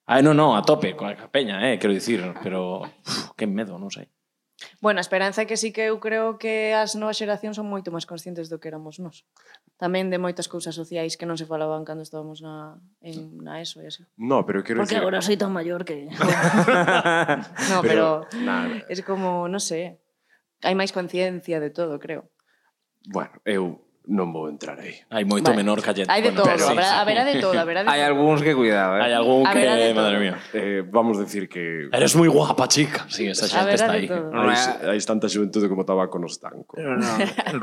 Ah, 0.05 0.21
non, 0.21 0.37
non, 0.37 0.53
a 0.53 0.61
tope, 0.61 0.93
coa 0.93 1.15
peña, 1.31 1.63
eh, 1.65 1.81
quero 1.81 1.95
dicir, 1.95 2.21
pero 2.45 2.85
uf, 2.85 3.33
que 3.33 3.49
medo, 3.49 3.81
non 3.81 3.89
sei. 3.89 4.13
Bueno, 4.79 4.99
a 4.99 5.05
esperanza 5.05 5.43
é 5.43 5.49
que 5.49 5.57
sí 5.57 5.73
que 5.73 5.89
eu 5.89 5.99
creo 5.99 6.37
que 6.37 6.71
as 6.73 6.95
novas 6.95 7.17
xeracións 7.17 7.57
son 7.57 7.67
moito 7.67 7.91
máis 7.91 8.05
conscientes 8.05 8.47
do 8.47 8.61
que 8.61 8.69
éramos 8.69 9.01
nós. 9.01 9.25
Tamén 9.81 10.13
de 10.13 10.21
moitas 10.21 10.47
cousas 10.47 10.77
sociais 10.77 11.17
que 11.17 11.25
non 11.27 11.35
se 11.35 11.49
falaban 11.49 11.83
cando 11.83 12.05
estábamos 12.05 12.39
na, 12.39 12.77
en, 13.01 13.41
na 13.41 13.59
ESO 13.59 13.81
e 13.81 13.89
así. 13.89 14.03
No, 14.15 14.45
pero 14.45 14.63
quero 14.63 14.81
Porque 14.81 14.95
decir... 14.95 15.03
agora 15.03 15.19
soy 15.25 15.35
tan 15.35 15.51
maior 15.51 15.83
que... 15.83 16.07
no, 17.71 17.81
pero, 17.81 18.29
pero 18.29 18.53
es 18.87 18.99
como, 19.01 19.49
non 19.49 19.59
sei, 19.59 19.97
sé, 19.97 20.03
hai 20.63 20.75
máis 20.77 20.95
conciencia 20.95 21.59
de 21.59 21.69
todo, 21.73 21.99
creo. 21.99 22.31
Bueno, 23.09 23.35
eu 23.43 23.83
non 24.03 24.35
vou 24.35 24.51
entrar 24.51 24.75
aí. 24.75 24.99
Hai 25.07 25.23
moito 25.23 25.47
vale. 25.47 25.63
menor 25.63 25.79
callete. 25.79 26.11
Hai 26.11 26.19
de 26.19 26.35
todo, 26.35 26.43
bueno, 26.43 26.75
haberá, 26.75 26.91
sí, 26.91 26.99
haberá 26.99 27.23
de 27.23 27.35
todo, 27.39 27.55
haberá 27.55 27.79
de 27.83 27.89
Hai 27.89 28.03
algúns 28.03 28.43
que 28.43 28.51
cuidado, 28.51 28.99
eh. 28.99 29.07
Hai 29.07 29.13
algún 29.15 29.47
que, 29.47 29.95
madre 29.95 30.17
mía. 30.19 30.35
Eh, 30.51 30.83
vamos 30.83 31.15
decir 31.15 31.47
que 31.47 31.87
Eres 31.87 32.11
moi 32.19 32.27
guapa, 32.27 32.67
chica. 32.67 33.07
Sí, 33.07 33.31
esa 33.31 33.47
xente 33.47 33.79
está 33.79 33.95
aí. 33.95 34.11
Non 34.11 34.51
hai, 34.51 34.59
eh. 34.59 34.91
hai 34.91 34.99
tanta 35.07 35.31
xuventude 35.31 35.71
como 35.71 35.87
tabaco 35.87 36.19
os 36.19 36.35
tanco. 36.35 36.75
No, 36.75 36.99
no. 36.99 37.07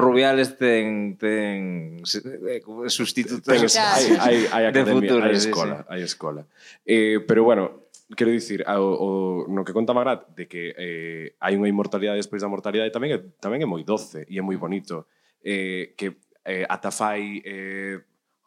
Rubiales 0.00 0.56
ten 0.56 1.20
ten 1.20 2.00
eh, 2.00 2.64
eh, 2.64 2.88
sustitutos. 2.88 3.44
Ten, 3.44 3.68
hai, 3.68 4.04
hai, 4.16 4.36
hai 4.48 4.64
academia, 4.72 4.96
futuro, 4.96 5.24
hai 5.28 5.36
escola, 5.36 5.76
sí, 5.76 5.84
sí. 5.84 5.88
hai 5.92 6.00
escola. 6.00 6.42
Eh, 6.88 7.20
pero 7.28 7.44
bueno, 7.44 7.92
quero 8.16 8.32
dicir, 8.32 8.64
ah, 8.64 8.80
o, 8.80 8.88
o, 8.96 9.10
no 9.44 9.60
que 9.60 9.76
conta 9.76 9.92
Magrat 9.92 10.24
de 10.32 10.48
que 10.48 10.72
eh, 10.72 11.36
hai 11.36 11.52
unha 11.52 11.68
inmortalidade 11.68 12.16
despois 12.16 12.40
da 12.40 12.48
mortalidade 12.48 12.88
tamén 12.88 13.12
é, 13.12 13.18
tamén 13.44 13.60
é 13.60 13.68
moi 13.68 13.84
doce 13.84 14.24
e 14.24 14.40
é 14.40 14.42
moi 14.42 14.56
bonito. 14.56 15.04
Eh, 15.40 15.96
que 15.96 16.20
eh, 16.44 16.64
ata 16.68 16.90
fai... 16.90 17.42
Eh, 17.44 17.98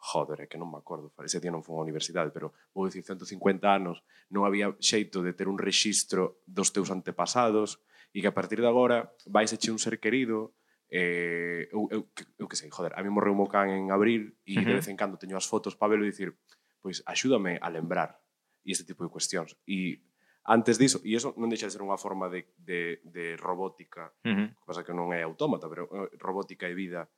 joder, 0.04 0.44
é 0.44 0.46
que 0.46 0.60
non 0.60 0.68
me 0.68 0.76
acordo, 0.76 1.16
ese 1.24 1.40
día 1.40 1.48
non 1.48 1.64
fui 1.64 1.72
á 1.72 1.80
universidade, 1.80 2.28
pero 2.28 2.52
vou 2.76 2.84
dicir 2.84 3.00
150 3.00 3.64
anos, 3.64 4.04
non 4.28 4.44
había 4.44 4.76
xeito 4.76 5.24
de 5.24 5.32
ter 5.32 5.48
un 5.48 5.56
rexistro 5.56 6.44
dos 6.44 6.76
teus 6.76 6.92
antepasados 6.92 7.80
e 8.12 8.20
que 8.20 8.28
a 8.28 8.36
partir 8.36 8.60
de 8.60 8.68
agora 8.68 9.16
vais 9.32 9.48
eche 9.48 9.72
un 9.72 9.80
ser 9.80 9.96
querido, 9.96 10.52
eh, 10.92 11.72
eu, 11.72 11.88
eu, 11.88 12.00
eu 12.36 12.46
que 12.46 12.56
sei, 12.60 12.68
joder, 12.68 12.92
a 12.92 13.00
mí 13.00 13.08
morreu 13.08 13.32
o 13.32 13.40
meu 13.40 13.48
can 13.48 13.72
en 13.72 13.88
abril 13.90 14.36
e 14.44 14.54
uh 14.54 14.62
-huh. 14.62 14.68
de 14.68 14.74
vez 14.76 14.86
en 14.92 14.96
cando 15.00 15.16
teño 15.16 15.40
as 15.40 15.48
fotos 15.48 15.72
para 15.72 15.96
velo 15.96 16.04
e 16.04 16.12
dicir, 16.12 16.36
pois 16.84 17.00
axúdame 17.08 17.56
a 17.64 17.72
lembrar 17.72 18.20
e 18.60 18.76
este 18.76 18.84
tipo 18.84 19.08
de 19.08 19.10
cuestións. 19.10 19.56
E 19.64 20.04
antes 20.44 20.76
diso, 20.76 21.00
e 21.00 21.16
iso 21.16 21.32
non 21.40 21.48
deixa 21.48 21.66
de 21.66 21.72
ser 21.72 21.80
unha 21.80 21.96
forma 21.96 22.28
de, 22.28 22.52
de, 22.60 23.00
de 23.08 23.40
robótica, 23.40 24.12
uh 24.20 24.28
-huh. 24.28 24.48
cosa 24.68 24.84
que 24.84 24.92
non 24.92 25.16
é 25.16 25.24
autómata, 25.24 25.64
pero 25.72 25.88
eh, 25.88 26.12
robótica 26.20 26.68
e 26.68 26.76
vida, 26.76 27.08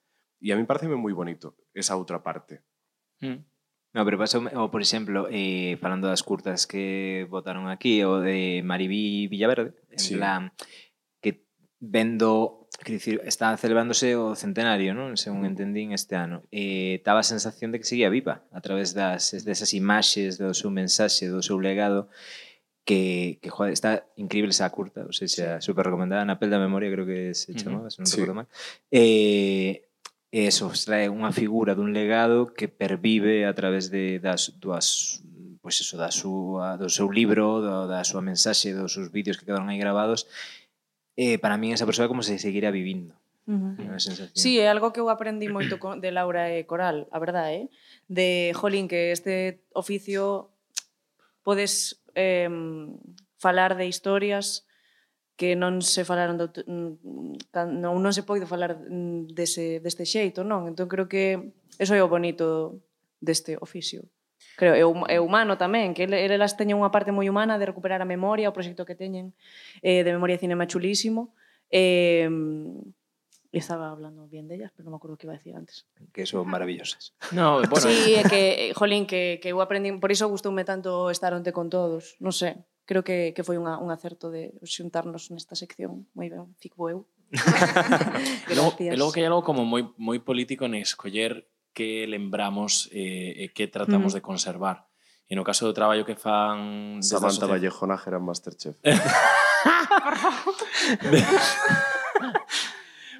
E 0.40 0.53
a 0.53 0.57
mí 0.57 0.64
parece 0.68 0.87
moi 0.88 1.14
bonito 1.16 1.57
esa 1.72 1.96
outra 1.96 2.20
parte. 2.20 2.61
Mm. 3.20 3.40
No, 3.96 4.05
pero 4.05 4.20
pasou, 4.20 4.44
ou, 4.44 4.68
por 4.68 4.85
exemplo, 4.85 5.25
eh, 5.33 5.81
falando 5.81 6.12
das 6.12 6.20
curtas 6.20 6.68
que 6.68 7.25
votaron 7.33 7.72
aquí, 7.72 8.05
o 8.05 8.20
de 8.20 8.61
Maribí 8.61 9.25
Villaverde, 9.25 9.72
en 9.88 9.99
sí. 9.99 10.20
plan, 10.20 10.53
que 11.24 11.49
vendo, 11.80 12.68
que 12.84 12.93
dicir, 12.93 13.24
está 13.24 13.57
celebrándose 13.57 14.12
o 14.12 14.37
centenario, 14.37 14.93
non? 14.93 15.16
según 15.16 15.49
entendín 15.49 15.97
este 15.97 16.12
ano, 16.12 16.45
e 16.53 16.93
eh, 16.93 17.01
estaba 17.01 17.24
a 17.24 17.32
sensación 17.32 17.72
de 17.72 17.80
que 17.80 17.89
seguía 17.89 18.12
viva 18.12 18.45
a 18.53 18.61
través 18.61 18.93
das, 18.93 19.32
desas 19.32 19.72
imaxes, 19.72 20.37
do 20.37 20.53
seu 20.53 20.68
mensaxe, 20.68 21.32
do 21.32 21.41
seu 21.41 21.57
legado, 21.57 22.12
que, 22.84 23.41
que 23.41 23.49
joder, 23.49 23.72
está 23.72 24.05
increíble 24.20 24.53
esa 24.53 24.68
curta, 24.68 25.09
o 25.09 25.12
sea, 25.16 25.64
super 25.64 25.89
recomendada, 25.89 26.28
na 26.28 26.37
pel 26.37 26.53
da 26.53 26.61
memoria 26.61 26.93
creo 26.93 27.09
que 27.09 27.32
se 27.32 27.57
chamaba, 27.57 27.89
uh 27.89 27.89
-huh. 27.89 27.97
se 27.97 28.05
non 28.05 28.12
sí. 28.12 28.20
recordo 28.20 28.45
mal. 28.45 28.49
Eh, 28.93 29.86
e 30.37 30.53
trae 30.84 31.09
unha 31.09 31.32
figura 31.32 31.72
dun 31.72 31.97
legado 31.97 32.53
que 32.53 32.68
pervive 32.68 33.49
a 33.49 33.57
través 33.57 33.89
de, 33.89 34.20
das, 34.20 34.53
das, 34.61 35.24
pois 35.64 35.80
eso, 35.80 35.97
da 35.97 36.12
súa, 36.12 36.76
do 36.76 36.93
seu 36.93 37.09
libro, 37.09 37.64
do, 37.64 37.89
da 37.89 38.05
súa 38.05 38.20
mensaxe, 38.20 38.76
dos 38.76 38.93
seus 38.93 39.09
vídeos 39.09 39.41
que 39.41 39.49
quedaron 39.49 39.72
aí 39.72 39.80
grabados, 39.80 40.28
eh, 41.16 41.41
para 41.41 41.57
min 41.57 41.72
esa 41.72 41.89
persoa 41.89 42.05
como 42.05 42.20
se 42.20 42.37
seguira 42.37 42.68
vivindo. 42.68 43.16
Uh 43.49 43.80
-huh. 43.80 44.28
Sí, 44.37 44.61
é 44.61 44.68
algo 44.68 44.93
que 44.93 45.01
eu 45.01 45.09
aprendi 45.09 45.49
moito 45.49 45.80
de 45.80 46.11
Laura 46.12 46.53
e 46.53 46.68
Coral, 46.68 47.09
a 47.09 47.16
verdade, 47.16 47.57
eh? 47.57 47.66
de, 48.05 48.53
jolín, 48.53 48.93
que 48.93 49.16
este 49.16 49.64
oficio 49.72 50.53
podes 51.41 52.05
eh, 52.12 52.53
falar 53.41 53.72
de 53.80 53.89
historias 53.89 54.65
que 55.37 55.53
non 55.55 55.84
se 55.84 56.03
falaron 56.09 56.41
de, 56.41 56.49
mm, 56.64 57.53
non, 57.76 58.01
non 58.01 58.12
se 58.16 58.24
pode 58.24 58.49
falar 58.49 58.80
mm, 58.80 59.37
dese, 59.37 59.84
deste 59.84 60.09
xeito, 60.09 60.43
non? 60.43 60.64
Entón 60.64 60.89
creo 60.89 61.07
que 61.07 61.53
eso 61.76 61.93
é 61.93 62.01
o 62.01 62.09
bonito 62.09 62.80
deste 63.20 63.61
oficio. 63.61 64.09
Creo, 64.57 64.72
é, 64.72 64.84
é 65.12 65.18
humano 65.20 65.61
tamén, 65.61 65.93
que 65.93 66.09
elas 66.09 66.57
teñen 66.57 66.80
unha 66.80 66.89
parte 66.89 67.12
moi 67.12 67.28
humana 67.28 67.61
de 67.61 67.68
recuperar 67.68 68.01
a 68.01 68.09
memoria, 68.09 68.49
o 68.49 68.57
proxecto 68.57 68.89
que 68.89 68.97
teñen 68.97 69.37
eh, 69.84 70.01
de 70.01 70.11
memoria 70.16 70.41
cinema 70.41 70.64
chulísimo. 70.64 71.37
Eh, 71.68 72.24
estaba 73.53 73.93
hablando 73.93 74.28
bien 74.28 74.49
delas, 74.49 74.72
pero 74.72 74.89
non 74.89 74.97
me 74.97 74.99
acordo 75.01 75.20
que 75.20 75.28
iba 75.28 75.37
a 75.37 75.41
decir 75.41 75.53
antes. 75.53 75.84
Que 76.16 76.24
son 76.24 76.49
maravillosas. 76.49 77.12
No, 77.37 77.61
bueno. 77.68 77.84
Sí, 77.84 78.16
é 78.16 78.24
que, 78.24 78.72
jolín, 78.72 79.05
que, 79.05 79.37
que 79.41 79.53
eu 79.53 79.61
aprendi, 79.61 79.93
por 80.01 80.09
iso 80.09 80.28
gustoume 80.32 80.64
tanto 80.64 81.12
estar 81.12 81.37
onte 81.37 81.53
con 81.53 81.68
todos, 81.68 82.16
non 82.24 82.32
sei. 82.32 82.57
Sé 82.57 82.76
creo 82.87 83.05
que, 83.05 83.34
que 83.34 83.43
foi 83.43 83.59
unha, 83.59 83.82
un 83.82 83.91
acerto 83.91 84.30
de 84.30 84.55
xuntarnos 84.62 85.34
nesta 85.34 85.59
sección. 85.59 86.07
Moi 86.14 86.30
ben, 86.30 86.55
fico 86.62 86.87
eu. 86.89 87.11
e, 88.49 88.55
logo, 88.55 88.78
e 88.78 88.97
logo 88.97 89.12
que 89.12 89.20
hai 89.20 89.28
algo 89.28 89.43
como 89.43 89.66
moi, 89.66 89.82
moi 89.99 90.22
político 90.22 90.64
en 90.64 90.78
escoller 90.78 91.51
que 91.74 92.07
lembramos 92.09 92.89
eh, 92.95 93.34
e 93.37 93.53
que 93.53 93.68
tratamos 93.68 94.14
mm. 94.14 94.16
de 94.16 94.22
conservar. 94.22 94.87
E 95.26 95.34
no 95.34 95.43
caso 95.43 95.66
do 95.66 95.74
traballo 95.74 96.07
que 96.07 96.14
fan... 96.14 97.03
Samantha 97.03 97.51
Vallejo 97.51 97.82
na 97.91 97.99
Gerán 97.99 98.22
Masterchef. 98.22 98.78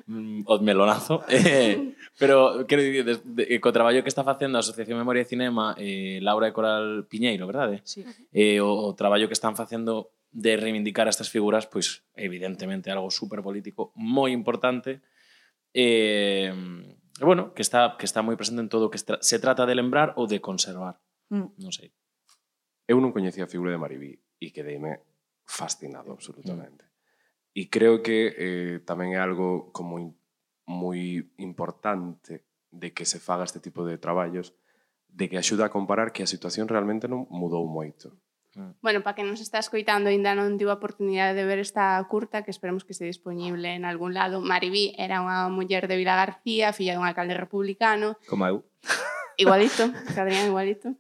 Mm, 0.07 0.43
od 0.47 0.63
melonazo. 0.63 1.25
Eh, 1.29 1.96
Pero 2.19 2.67
quero 2.67 2.81
dicir, 2.81 3.05
de, 3.05 3.21
de, 3.25 3.61
co 3.61 3.77
traballo 3.77 4.01
que 4.01 4.09
está 4.09 4.25
facendo 4.25 4.57
a 4.57 4.65
Asociación 4.65 4.97
Memoria 4.97 5.21
e 5.21 5.29
Cinema, 5.29 5.77
eh, 5.77 6.19
Laura 6.25 6.49
e 6.49 6.57
Coral 6.57 7.05
Piñeiro, 7.05 7.45
verdade? 7.45 7.85
Sí. 7.85 8.05
Eh, 8.33 8.61
o, 8.65 8.73
o 8.73 8.97
traballo 8.97 9.29
que 9.29 9.37
están 9.37 9.53
facendo 9.53 10.17
de 10.33 10.57
reivindicar 10.57 11.07
a 11.07 11.13
estas 11.13 11.29
figuras, 11.29 11.69
pois 11.69 12.05
evidentemente 12.17 12.89
algo 12.89 13.13
super 13.13 13.45
político 13.45 13.93
moi 13.97 14.33
importante. 14.33 15.05
Eh, 15.77 16.53
bueno, 17.21 17.53
que 17.53 17.61
está 17.61 17.97
que 18.01 18.09
está 18.09 18.25
moi 18.25 18.37
presente 18.37 18.65
en 18.65 18.73
todo 18.73 18.89
o 18.89 18.93
que 18.93 19.01
se 19.01 19.39
trata 19.41 19.69
de 19.69 19.77
lembrar 19.77 20.17
ou 20.17 20.25
de 20.25 20.41
conservar. 20.41 21.01
Mm. 21.29 21.57
Non 21.61 21.73
sei. 21.73 21.93
Eu 22.89 23.01
non 23.01 23.13
coñecía 23.13 23.45
a 23.45 23.53
figura 23.53 23.73
de 23.73 23.81
Maribí 23.81 24.17
e 24.41 24.53
quedeime 24.53 25.05
fascinado 25.45 26.13
absolutamente. 26.13 26.85
Mm. 26.85 26.93
E 27.57 27.63
creo 27.73 28.05
que 28.05 28.33
eh, 28.37 28.77
tamén 28.85 29.17
é 29.17 29.21
algo 29.21 29.73
como 29.73 29.97
moi 30.67 31.31
importante 31.39 32.45
de 32.75 32.93
que 32.93 33.07
se 33.07 33.23
faga 33.23 33.47
este 33.47 33.63
tipo 33.63 33.87
de 33.87 33.97
traballos 33.97 34.53
de 35.09 35.31
que 35.31 35.39
axuda 35.39 35.67
a 35.67 35.73
comparar 35.73 36.13
que 36.13 36.23
a 36.23 36.29
situación 36.29 36.69
realmente 36.69 37.09
non 37.09 37.25
mudou 37.33 37.65
moito. 37.65 38.13
Hmm. 38.53 38.77
Bueno, 38.85 39.01
para 39.01 39.17
que 39.17 39.25
nos 39.25 39.41
está 39.41 39.57
escoitando 39.57 40.13
ainda 40.13 40.37
non 40.37 40.61
tivo 40.61 40.75
a 40.75 40.81
oportunidade 40.81 41.33
de 41.33 41.49
ver 41.49 41.57
esta 41.57 41.97
curta 42.09 42.45
que 42.45 42.53
esperemos 42.53 42.85
que 42.85 42.93
se 42.93 43.09
disponible 43.09 43.73
en 43.73 43.89
algún 43.89 44.13
lado. 44.13 44.45
Maribí 44.45 44.93
era 45.01 45.25
unha 45.25 45.49
muller 45.49 45.89
de 45.89 45.97
Vila 45.97 46.17
García, 46.17 46.77
filla 46.77 46.97
dun 46.97 47.09
alcalde 47.09 47.33
republicano. 47.33 48.21
Como 48.29 48.45
eu. 48.45 48.57
Igualito, 49.37 49.93
Adrián, 50.17 50.49
igualito. 50.49 50.97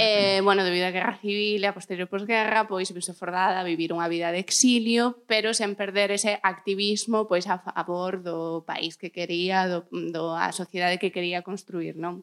E, 0.00 0.38
eh, 0.38 0.40
bueno, 0.46 0.62
debido 0.62 0.86
á 0.86 0.94
guerra 0.94 1.18
civil 1.18 1.58
e 1.58 1.66
a 1.66 1.74
posterior 1.74 2.06
posguerra, 2.06 2.70
pois 2.70 2.94
viuse 2.94 3.18
fordada 3.18 3.58
a 3.58 3.66
vivir 3.66 3.90
unha 3.90 4.06
vida 4.06 4.30
de 4.30 4.38
exilio, 4.38 5.26
pero 5.26 5.50
sen 5.50 5.74
perder 5.74 6.14
ese 6.14 6.38
activismo 6.46 7.26
pois 7.26 7.50
a 7.50 7.58
favor 7.58 8.22
do 8.22 8.62
país 8.62 8.94
que 8.94 9.10
quería, 9.10 9.66
do, 9.66 9.90
do 9.90 10.38
a 10.38 10.54
sociedade 10.54 11.02
que 11.02 11.10
quería 11.10 11.42
construir, 11.42 11.98
non? 11.98 12.22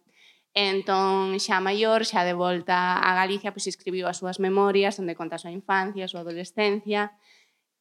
Entón, 0.55 1.35
xa 1.43 1.59
maior, 1.59 2.07
xa 2.07 2.23
de 2.23 2.31
volta 2.31 2.95
a 2.95 3.11
Galicia, 3.11 3.51
pois 3.51 3.67
escribiu 3.67 4.07
as 4.07 4.23
súas 4.23 4.39
memorias, 4.39 4.95
onde 5.03 5.19
conta 5.19 5.35
a 5.35 5.43
súa 5.43 5.51
infancia, 5.51 6.07
a 6.07 6.11
súa 6.11 6.23
adolescencia, 6.23 7.11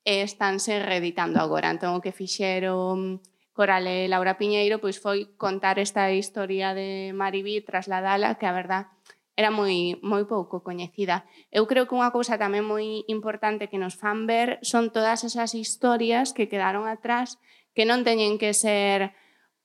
e 0.02 0.26
estánse 0.26 0.82
reeditando 0.82 1.38
agora. 1.38 1.70
Entón, 1.70 1.94
o 1.94 2.02
que 2.02 2.10
fixeron 2.10 3.22
Coral 3.54 3.86
e 3.86 4.10
Laura 4.10 4.34
Piñeiro 4.34 4.82
pois 4.82 4.98
foi 4.98 5.30
contar 5.38 5.78
esta 5.78 6.10
historia 6.10 6.74
de 6.74 7.14
Maribí, 7.14 7.62
trasladala, 7.62 8.34
que 8.42 8.50
a 8.50 8.58
verdad 8.58 8.93
era 9.34 9.50
moi, 9.50 9.98
moi 10.02 10.22
pouco 10.30 10.62
coñecida. 10.62 11.26
Eu 11.50 11.66
creo 11.66 11.90
que 11.90 11.98
unha 11.98 12.14
cousa 12.14 12.38
tamén 12.38 12.62
moi 12.62 13.02
importante 13.10 13.66
que 13.66 13.82
nos 13.82 13.98
fan 13.98 14.30
ver 14.30 14.62
son 14.62 14.94
todas 14.94 15.26
esas 15.26 15.58
historias 15.58 16.30
que 16.30 16.46
quedaron 16.46 16.86
atrás 16.86 17.42
que 17.74 17.82
non 17.82 18.06
teñen 18.06 18.38
que 18.38 18.54
ser 18.54 19.12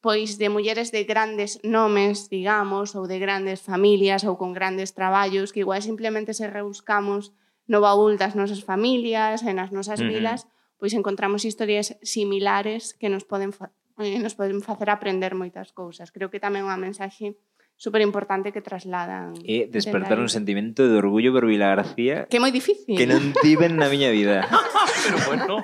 pois 0.02 0.40
de 0.40 0.48
mulleres 0.48 0.92
de 0.96 1.04
grandes 1.04 1.60
nomes, 1.62 2.32
digamos, 2.32 2.96
ou 2.96 3.06
de 3.06 3.20
grandes 3.20 3.60
familias 3.62 4.24
ou 4.24 4.40
con 4.40 4.56
grandes 4.56 4.96
traballos, 4.96 5.52
que 5.52 5.62
igual 5.62 5.84
simplemente 5.84 6.34
se 6.34 6.48
rebuscamos 6.48 7.36
no 7.68 7.84
baúl 7.84 8.18
das 8.18 8.34
nosas 8.34 8.64
familias, 8.64 9.44
en 9.44 9.60
as 9.60 9.70
nosas 9.76 10.00
uh 10.00 10.08
-huh. 10.08 10.14
vidas, 10.16 10.48
pois 10.80 10.96
encontramos 10.96 11.44
historias 11.44 12.00
similares 12.02 12.96
que 12.96 13.12
nos 13.12 13.28
poden 13.28 13.52
eh, 14.00 14.18
nos 14.18 14.34
poden 14.34 14.64
facer 14.64 14.90
aprender 14.90 15.36
moitas 15.36 15.76
cousas. 15.76 16.10
Creo 16.16 16.32
que 16.32 16.40
tamén 16.40 16.64
é 16.64 16.68
unha 16.72 16.80
mensaxe 16.80 17.36
súper 17.80 18.04
importante 18.04 18.52
que 18.52 18.60
trasladan. 18.60 19.40
E 19.48 19.72
despertar 19.72 20.20
un 20.20 20.28
sentimento 20.28 20.84
de 20.84 21.00
orgullo 21.00 21.32
por 21.32 21.48
Vila 21.48 21.72
García. 21.72 22.28
Que 22.28 22.38
é 22.38 22.44
moi 22.44 22.52
difícil. 22.52 23.00
Que 23.00 23.08
non 23.08 23.32
tiven 23.40 23.80
na 23.80 23.88
miña 23.88 24.12
vida. 24.12 24.44
Pero 25.08 25.18
bueno. 25.32 25.56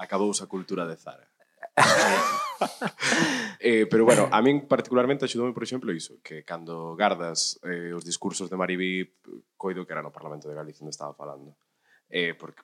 Acabouse 0.00 0.40
a 0.40 0.48
cultura 0.48 0.88
de 0.88 0.96
Zara. 0.96 1.28
Eh, 1.76 1.84
eh, 3.60 3.86
pero 3.90 4.04
bueno, 4.04 4.28
a 4.30 4.40
min 4.40 4.70
particularmente 4.70 5.26
axudoume, 5.26 5.52
por 5.52 5.66
exemplo, 5.66 5.90
iso, 5.90 6.22
que 6.22 6.46
cando 6.46 6.94
gardas 6.94 7.58
eh, 7.66 7.92
os 7.92 8.06
discursos 8.06 8.48
de 8.48 8.56
Maribí 8.56 9.10
coido 9.58 9.82
que 9.82 9.92
era 9.92 10.00
no 10.00 10.14
Parlamento 10.14 10.48
de 10.48 10.54
Galicia 10.54 10.86
onde 10.86 10.94
estaba 10.94 11.12
falando. 11.18 11.58
Eh, 12.08 12.32
porque 12.38 12.62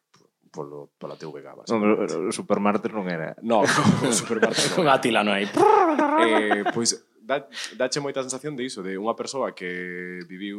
polo, 0.50 0.94
pola 0.96 1.18
TV 1.18 1.42
Gaba. 1.42 1.66
No, 1.68 1.80
pero, 1.80 2.28
o 2.28 2.32
Supermartes 2.32 2.92
non 2.94 3.10
era. 3.10 3.34
No, 3.42 3.66
o 4.06 4.12
Supermartes 4.14 4.70
non 4.70 4.70
era. 4.70 4.78
Con 4.78 4.86
Atila 4.88 5.20
non 5.26 5.34
hai. 5.34 5.50
eh, 5.50 6.62
pois, 6.70 6.94
pues, 6.94 7.09
da, 7.30 7.46
dache 7.78 8.02
moita 8.02 8.26
sensación 8.26 8.58
de 8.58 8.66
iso, 8.66 8.82
de 8.82 8.98
unha 8.98 9.14
persoa 9.14 9.54
que 9.54 10.18
viviu 10.26 10.58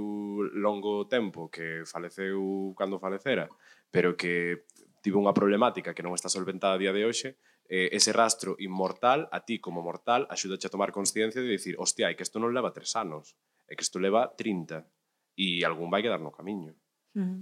longo 0.56 1.04
tempo, 1.12 1.52
que 1.52 1.84
faleceu 1.84 2.72
cando 2.80 3.04
falecera, 3.04 3.52
pero 3.92 4.16
que 4.16 4.64
tivo 5.04 5.20
unha 5.20 5.36
problemática 5.36 5.92
que 5.92 6.06
non 6.06 6.16
está 6.16 6.32
solventada 6.32 6.80
a 6.80 6.82
día 6.82 6.96
de 6.96 7.04
hoxe, 7.04 7.36
eh, 7.68 7.92
ese 7.92 8.16
rastro 8.16 8.56
inmortal, 8.64 9.28
a 9.36 9.44
ti 9.44 9.60
como 9.60 9.84
mortal, 9.84 10.24
axúdache 10.32 10.72
a 10.72 10.74
tomar 10.74 10.96
consciencia 10.96 11.44
de 11.44 11.52
dicir, 11.52 11.76
hostia, 11.76 12.08
é 12.08 12.16
que 12.16 12.24
isto 12.24 12.40
non 12.40 12.56
leva 12.56 12.72
tres 12.72 12.96
anos, 12.96 13.36
é 13.68 13.76
que 13.76 13.84
isto 13.84 14.00
leva 14.00 14.32
30, 14.32 14.88
e 15.36 15.64
algún 15.68 15.92
vai 15.92 16.00
quedar 16.00 16.24
no 16.24 16.32
camiño. 16.32 16.72
Uh 17.16 17.20
-huh. 17.20 17.42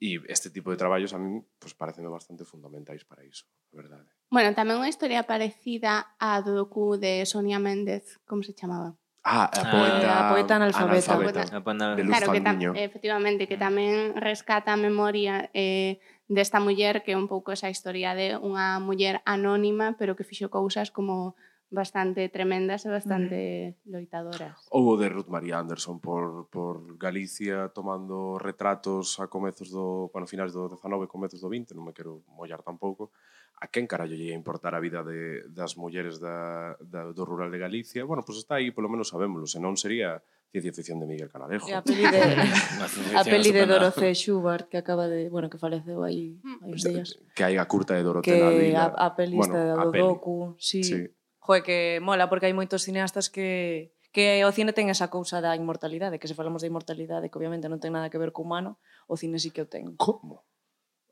E 0.00 0.16
este 0.32 0.48
tipo 0.48 0.70
de 0.70 0.80
traballos 0.80 1.12
a 1.12 1.18
mí 1.18 1.42
pues, 1.58 1.74
parecen 1.74 2.08
bastante 2.08 2.44
fundamentais 2.44 3.04
para 3.04 3.24
iso, 3.24 3.46
a 3.72 3.76
verdade. 3.76 4.10
Bueno, 4.30 4.54
tamén 4.54 4.78
unha 4.78 4.86
historia 4.86 5.26
parecida 5.26 6.14
á 6.22 6.38
do 6.38 6.54
docu 6.54 6.94
de 6.94 7.26
Sonia 7.26 7.58
Méndez, 7.58 8.22
como 8.30 8.46
se 8.46 8.54
chamaba? 8.54 8.94
Ah, 9.26 9.50
a 9.50 9.58
ah, 9.58 9.70
poeta, 9.74 10.06
ah, 10.06 10.20
a 10.22 10.30
poeta 10.30 10.52
analfabeta. 10.54 11.12
analfabeta. 11.12 11.42
A 11.50 11.60
poeta, 11.66 11.86
de 11.98 12.02
Luz 12.06 12.14
claro, 12.14 12.32
que 12.32 12.40
tam, 12.40 12.56
efectivamente, 12.78 13.50
que 13.50 13.58
ah. 13.58 13.66
tamén 13.66 14.14
rescata 14.14 14.70
a 14.70 14.78
memoria 14.78 15.50
eh, 15.50 15.98
desta 16.30 16.62
muller 16.62 17.02
que 17.02 17.12
é 17.12 17.18
un 17.18 17.26
pouco 17.26 17.50
esa 17.50 17.74
historia 17.74 18.14
de 18.14 18.38
unha 18.38 18.78
muller 18.78 19.18
anónima, 19.26 19.98
pero 19.98 20.14
que 20.14 20.22
fixo 20.22 20.46
cousas 20.46 20.94
como 20.94 21.34
bastante 21.70 22.30
tremendas 22.30 22.86
e 22.86 22.90
bastante 22.90 23.38
mm. 23.82 23.90
loitadoras. 23.90 24.58
Ou 24.70 24.94
o 24.94 24.98
de 24.98 25.10
Ruth 25.10 25.30
María 25.30 25.58
Anderson 25.58 25.98
por, 25.98 26.50
por 26.50 26.98
Galicia 26.98 27.70
tomando 27.70 28.38
retratos 28.38 29.18
a 29.18 29.26
comezos 29.26 29.74
do, 29.74 30.10
bueno, 30.14 30.30
finais 30.30 30.54
do 30.54 30.70
19, 30.70 31.10
comezos 31.10 31.42
do 31.42 31.50
20, 31.50 31.74
non 31.74 31.86
me 31.86 31.94
quero 31.94 32.22
mollar 32.30 32.62
tampouco, 32.62 33.10
a 33.60 33.68
quen 33.68 33.84
carallo 33.84 34.16
lle 34.16 34.32
importar 34.32 34.72
a 34.72 34.80
vida 34.80 35.04
de, 35.04 35.44
das 35.52 35.76
mulleres 35.76 36.16
da, 36.16 36.76
da, 36.80 37.12
do 37.12 37.22
rural 37.28 37.52
de 37.52 37.60
Galicia? 37.60 38.08
Bueno, 38.08 38.24
pois 38.24 38.40
pues 38.40 38.44
está 38.44 38.56
aí, 38.56 38.72
polo 38.72 38.88
menos 38.88 39.12
sabémoslo, 39.12 39.44
senón 39.44 39.76
sería 39.76 40.24
ciencia 40.50 40.72
ficción 40.72 40.98
de 40.98 41.06
Miguel 41.06 41.28
Canalejo. 41.28 41.68
E 41.68 41.76
a 41.76 41.84
peli 41.84 42.08
de, 42.08 42.20
a 43.20 43.22
peli 43.22 43.52
de 43.52 43.64
Dorothée 43.68 44.16
Schubert 44.16 44.66
que 44.72 44.80
acaba 44.80 45.06
de, 45.06 45.28
bueno, 45.28 45.52
que 45.52 45.60
faleceu 45.60 46.02
aí, 46.02 46.40
mm. 46.42 46.58
aí 46.64 46.72
uns 46.72 46.82
días. 46.82 47.08
Que 47.36 47.44
hai 47.44 47.60
a 47.60 47.68
curta 47.68 47.94
de 47.94 48.02
Dorotea 48.02 48.34
que 48.34 48.74
a, 48.74 48.90
a 48.96 49.14
peli 49.14 49.36
bueno, 49.36 49.54
está 49.54 49.76
do 49.76 49.92
docu, 49.92 50.56
sí. 50.58 50.82
sí. 50.82 51.06
Joe, 51.38 51.62
que 51.62 52.00
mola, 52.02 52.32
porque 52.32 52.48
hai 52.48 52.56
moitos 52.56 52.82
cineastas 52.82 53.28
que 53.28 53.92
que 54.10 54.42
o 54.42 54.50
cine 54.50 54.74
ten 54.74 54.90
esa 54.90 55.06
cousa 55.06 55.38
da 55.38 55.54
inmortalidade, 55.54 56.18
que 56.18 56.26
se 56.26 56.34
falamos 56.34 56.62
de 56.62 56.70
inmortalidade, 56.70 57.30
que 57.30 57.38
obviamente 57.38 57.70
non 57.70 57.78
ten 57.78 57.94
nada 57.94 58.10
que 58.10 58.18
ver 58.18 58.34
co 58.34 58.42
humano, 58.42 58.82
o 59.06 59.14
cine 59.14 59.38
sí 59.38 59.54
que 59.54 59.62
o 59.62 59.70
ten. 59.70 59.94
Como? 59.94 60.42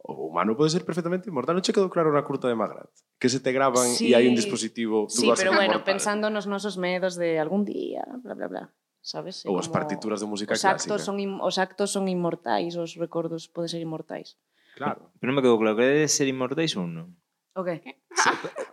o 0.05 0.30
humano 0.30 0.57
pode 0.57 0.70
ser 0.70 0.84
perfectamente 0.86 1.28
inmortal. 1.28 1.59
Non 1.59 1.64
che 1.64 1.74
quedou 1.74 1.90
claro 1.90 2.14
na 2.14 2.22
curta 2.22 2.46
de 2.46 2.55
Magrat? 2.55 2.88
Que 3.18 3.28
se 3.28 3.42
te 3.42 3.51
graban 3.51 3.90
sí. 3.90 4.11
e 4.11 4.16
hai 4.16 4.30
un 4.30 4.38
dispositivo... 4.38 5.11
Tú 5.11 5.22
sí, 5.22 5.26
vas 5.28 5.38
pero 5.40 5.53
bueno, 5.53 5.82
mortal. 5.82 5.90
pensando 5.99 6.30
nos 6.30 6.46
nosos 6.46 6.78
medos 6.78 7.18
de 7.18 7.42
algún 7.42 7.66
día, 7.66 8.07
bla, 8.22 8.34
bla, 8.34 8.49
bla. 8.49 8.64
Sabes? 9.03 9.42
Ou 9.49 9.59
as 9.59 9.70
partituras 9.70 10.20
de 10.20 10.28
música 10.28 10.55
os 10.55 10.61
clásica. 10.61 10.94
Actos 10.94 11.03
son 11.03 11.18
os 11.40 11.57
actos 11.59 11.90
son 11.90 12.07
inmortais, 12.07 12.76
os 12.78 12.94
recordos 12.94 13.51
poden 13.51 13.70
ser 13.72 13.82
inmortais. 13.82 14.38
Claro. 14.78 15.11
Pero 15.18 15.32
non 15.32 15.36
me 15.38 15.42
quedou 15.42 15.59
claro, 15.59 15.74
que 15.74 15.86
de 15.86 16.07
ser 16.07 16.30
inmortais 16.30 16.76
ou 16.78 16.86
non? 16.86 17.18
O 17.59 17.66
okay. 17.66 17.82
que? 17.82 17.99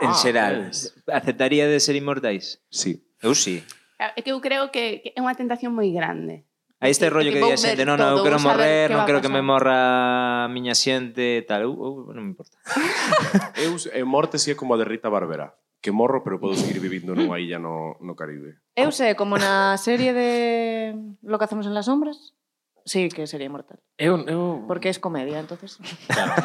En 0.01 0.11
ah, 0.11 0.17
xeral, 0.17 0.69
ah, 0.69 1.17
aceptaría 1.17 1.65
de 1.65 1.82
ser 1.82 1.97
inmortais? 1.97 2.61
Sí. 2.69 3.01
Eu 3.23 3.34
sí. 3.34 3.65
É 3.97 4.21
que 4.21 4.36
eu 4.36 4.43
creo 4.43 4.69
que, 4.69 5.01
que 5.01 5.09
é 5.15 5.19
unha 5.23 5.34
tentación 5.34 5.71
moi 5.71 5.89
grande 5.89 6.45
Aí 6.86 6.91
este 6.91 7.09
rollo 7.09 7.33
que, 7.33 7.41
que 7.41 7.45
di 7.45 7.51
a 7.51 7.57
xente, 7.57 7.81
non, 7.81 7.97
non, 7.97 8.13
eu 8.13 8.21
quero 8.21 8.38
morrer, 8.38 8.93
non 8.93 9.09
quero 9.09 9.17
que 9.17 9.31
me 9.33 9.41
morra 9.41 10.45
a 10.45 10.49
miña 10.53 10.77
xente, 10.77 11.41
tal, 11.49 11.65
eu, 11.65 11.73
eu 11.73 12.13
non 12.13 12.21
me 12.21 12.38
importa. 12.38 12.61
eu, 13.57 13.73
eu 13.73 13.89
eh, 13.89 14.05
morte 14.05 14.38
si 14.38 14.53
é 14.53 14.55
como 14.55 14.77
a 14.77 14.79
de 14.79 14.86
Rita 14.86 15.09
Barbera, 15.09 15.57
que 15.81 15.89
morro 15.89 16.21
pero 16.21 16.38
podo 16.38 16.53
seguir 16.53 16.77
vivindo 16.77 17.17
nunha 17.17 17.41
illa 17.41 17.57
no, 17.57 17.97
no 18.05 18.13
Caribe. 18.13 18.61
Eu 18.77 18.93
sei, 18.93 19.17
como 19.17 19.41
na 19.41 19.81
serie 19.81 20.13
de 20.13 20.93
Lo 21.25 21.41
que 21.41 21.45
hacemos 21.49 21.65
en 21.65 21.73
las 21.73 21.89
sombras, 21.89 22.38
sí 22.86 23.09
que 23.09 23.25
sería 23.25 23.49
mortal. 23.49 23.81
Eu, 23.97 24.21
eu... 24.29 24.69
Porque 24.69 24.93
es 24.93 25.01
comedia, 25.01 25.41
entonces. 25.41 25.81
Claro. 26.05 26.38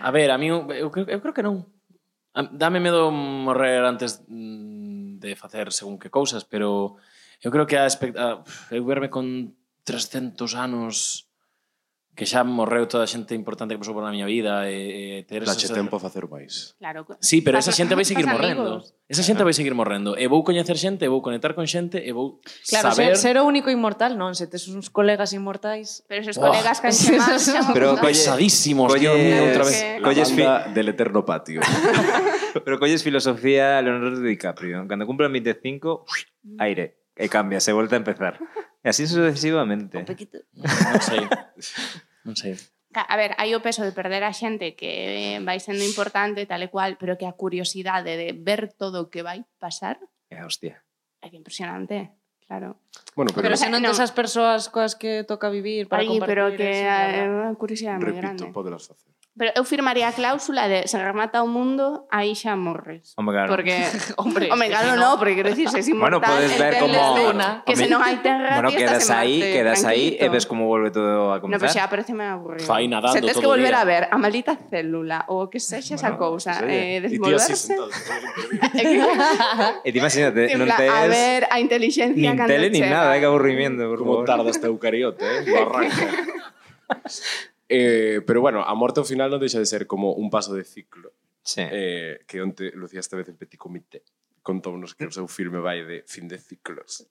a 0.00 0.10
ver, 0.10 0.32
a 0.32 0.38
mí 0.40 0.48
eu, 0.48 0.64
eu, 0.72 0.88
eu 0.88 1.20
creo 1.20 1.36
que 1.36 1.44
non. 1.44 1.68
Dame 2.32 2.80
medo 2.80 3.12
morrer 3.12 3.84
antes 3.84 4.24
mm, 4.24 5.20
de 5.20 5.36
facer 5.36 5.76
según 5.76 6.00
que 6.00 6.08
cousas, 6.08 6.48
pero 6.48 6.96
Eu 7.40 7.50
creo 7.50 7.66
que 7.66 7.76
a, 7.76 7.88
expect... 7.88 8.16
a 8.16 8.44
eu 8.70 8.84
verme 8.84 9.08
con 9.08 9.56
300 9.84 10.54
anos 10.54 11.26
que 12.20 12.26
xa 12.28 12.44
morreu 12.44 12.84
toda 12.84 13.06
a 13.06 13.08
xente 13.08 13.32
importante 13.32 13.72
que 13.72 13.80
pasou 13.80 13.96
por 13.96 14.04
na 14.04 14.12
miña 14.12 14.28
vida 14.28 14.68
e, 14.68 15.24
e 15.24 15.24
ter 15.24 15.40
esa... 15.40 15.56
Tempo 15.72 15.96
a 15.96 16.02
facer 16.04 16.28
máis. 16.28 16.76
Claro. 16.76 17.08
Sí, 17.16 17.40
pero 17.40 17.56
esa 17.56 17.72
xente 17.72 17.96
vai 17.96 18.04
seguir 18.04 18.28
morrendo. 18.28 18.84
Amigos. 18.84 18.92
Esa 19.08 19.24
xente 19.24 19.40
vai 19.40 19.56
seguir 19.56 19.72
morrendo. 19.72 20.12
E 20.20 20.28
vou 20.28 20.44
coñecer 20.44 20.76
xente, 20.76 21.06
e 21.06 21.08
vou 21.08 21.24
conectar 21.24 21.56
con 21.56 21.64
xente, 21.64 21.96
e 21.96 22.12
vou 22.12 22.44
claro, 22.68 22.92
saber... 22.92 23.16
Claro, 23.16 23.24
ser, 23.24 23.32
ser 23.32 23.40
o 23.40 23.48
único 23.48 23.72
inmortal, 23.72 24.20
non? 24.20 24.36
Se 24.36 24.44
tes 24.52 24.68
uns 24.68 24.92
colegas 24.92 25.32
inmortais... 25.32 26.04
Pero 26.12 26.20
esos 26.20 26.36
oh. 26.36 26.44
colegas 26.44 26.84
que 26.84 26.92
xe 26.92 27.16
máis... 27.16 27.48
Pero 27.72 27.96
pesadísimos, 27.96 28.92
colle, 28.92 29.08
Dios 29.16 29.40
outra 29.40 29.64
vez. 29.64 29.80
Que... 29.80 30.04
Colles 30.04 30.28
fi... 30.36 30.44
del 30.76 30.92
eterno 30.92 31.24
patio. 31.24 31.64
pero 32.66 32.76
colles 32.76 33.00
filosofía 33.00 33.80
Leonardo 33.80 34.20
DiCaprio. 34.20 34.84
Cando 34.84 35.08
cumplan 35.08 35.32
25, 35.32 36.04
mm. 36.44 36.60
aire 36.60 36.99
e 37.16 37.26
cambia, 37.28 37.60
se 37.60 37.72
volta 37.72 37.96
a 37.96 38.02
empezar. 38.02 38.38
E 38.80 38.88
así 38.88 39.06
sucesivamente. 39.06 40.00
Un 40.00 40.08
poquito. 40.08 40.40
Non 40.56 41.00
sei. 41.02 41.24
Non 42.24 42.34
sei. 42.36 42.56
A 42.90 43.14
ver, 43.14 43.38
hai 43.38 43.54
o 43.54 43.62
peso 43.62 43.86
de 43.86 43.94
perder 43.94 44.26
a 44.26 44.34
xente 44.34 44.74
que 44.74 45.38
vai 45.46 45.62
sendo 45.62 45.86
importante, 45.86 46.42
tal 46.48 46.62
e 46.64 46.68
cual, 46.72 46.98
pero 46.98 47.14
que 47.14 47.28
a 47.28 47.38
curiosidade 47.38 48.18
de 48.18 48.34
ver 48.34 48.72
todo 48.74 49.06
o 49.06 49.08
que 49.12 49.22
vai 49.22 49.46
pasar... 49.62 50.00
É, 50.32 50.42
hostia. 50.42 50.82
É 51.22 51.30
que 51.30 51.38
impresionante 51.38 52.10
claro. 52.50 52.82
Bueno, 53.14 53.30
pero, 53.30 53.46
pero 53.46 53.56
se 53.56 53.70
non 53.70 53.86
no. 53.86 53.94
esas 53.94 54.10
persoas 54.10 54.66
coas 54.74 54.98
que 54.98 55.22
toca 55.22 55.46
vivir 55.54 55.86
para 55.86 56.02
Ahí, 56.02 56.18
compartir. 56.18 56.34
pero 56.34 56.44
que 56.58 56.82
a 56.82 57.54
curiosidade 57.54 58.02
moi 58.02 58.18
grande. 58.18 58.42
Repito, 58.42 58.50
podelas 58.50 58.90
facer. 58.90 59.14
Pero 59.40 59.56
eu 59.56 59.64
firmaría 59.64 60.04
a 60.04 60.12
cláusula 60.12 60.68
de 60.68 60.84
se 60.84 61.00
remata 61.00 61.40
o 61.40 61.48
mundo, 61.48 62.04
aí 62.12 62.36
xa 62.36 62.60
morres. 62.60 63.16
Home, 63.16 63.32
claro. 63.32 63.48
Porque, 63.48 63.72
hombre, 64.20 64.52
home, 64.52 64.68
claro, 64.68 64.92
no, 64.92 65.00
no 65.00 65.10
porque 65.16 65.32
quero 65.32 65.48
dicir, 65.48 65.72
se 65.72 65.80
inmortal, 65.80 66.20
bueno, 66.20 66.44
podes 66.44 66.52
ver 66.60 66.76
como 66.76 67.00
que 67.64 67.72
se 67.72 67.88
non 67.88 68.04
hai 68.04 68.20
terra, 68.20 68.60
bueno, 68.60 68.68
quedas 68.76 69.08
aí, 69.08 69.40
quedas 69.40 69.80
aí 69.88 70.20
e 70.20 70.28
ves 70.28 70.44
como 70.44 70.68
volve 70.68 70.92
todo 70.92 71.32
a 71.32 71.40
comenzar. 71.40 71.56
No, 71.56 71.72
pero 71.72 71.72
xa 71.72 71.88
parece 71.88 72.12
me 72.12 72.28
aburrido. 72.28 72.68
Fai 72.68 72.84
nadando 72.84 73.16
se 73.16 73.24
tes 73.24 73.40
que 73.40 73.48
volver 73.48 73.72
día. 73.72 73.80
a 73.80 73.88
ver 73.88 74.02
a 74.12 74.16
maldita 74.20 74.60
célula 74.68 75.24
ou 75.32 75.48
que 75.48 75.56
sexa 75.56 75.96
esa 75.96 76.20
bueno, 76.20 76.36
cousa, 76.36 76.60
eh, 76.68 77.00
desmoverse. 77.00 77.80
E 79.80 79.88
ti 79.88 79.96
imagínate, 80.04 80.52
non 80.52 80.68
tes... 80.68 80.84
A 80.84 81.08
ver, 81.08 81.48
a 81.48 81.56
inteligencia... 81.56 82.12
Nin 82.12 82.36
tele, 82.44 82.68
nin 82.68 82.92
nada, 82.92 83.16
eh, 83.16 83.24
que 83.24 83.28
aburrimiento, 83.32 83.88
por 83.88 84.04
Como 84.04 84.20
tarda 84.20 84.52
este 84.52 84.68
eucariote, 84.68 85.24
eh? 85.24 85.48
Barranco. 85.48 85.96
Eh, 87.70 88.18
pero 88.26 88.42
bueno, 88.42 88.66
a 88.66 88.74
morte 88.74 88.98
ao 88.98 89.06
final 89.06 89.30
non 89.30 89.38
deixa 89.38 89.62
de 89.62 89.70
ser 89.70 89.86
como 89.86 90.18
un 90.18 90.26
paso 90.26 90.58
de 90.58 90.66
ciclo. 90.66 91.14
Sí. 91.46 91.62
Eh, 91.62 92.26
que 92.26 92.42
onte 92.42 92.74
Lucía 92.74 92.98
esta 92.98 93.14
vez 93.14 93.30
en 93.30 93.38
Petit 93.38 93.56
Comité 93.56 94.02
contounos 94.42 94.96
que 94.96 95.06
o 95.06 95.12
seu 95.12 95.28
filme 95.28 95.60
vai 95.60 95.84
de 95.84 96.02
fin 96.08 96.26
de 96.26 96.40
ciclos. 96.40 97.06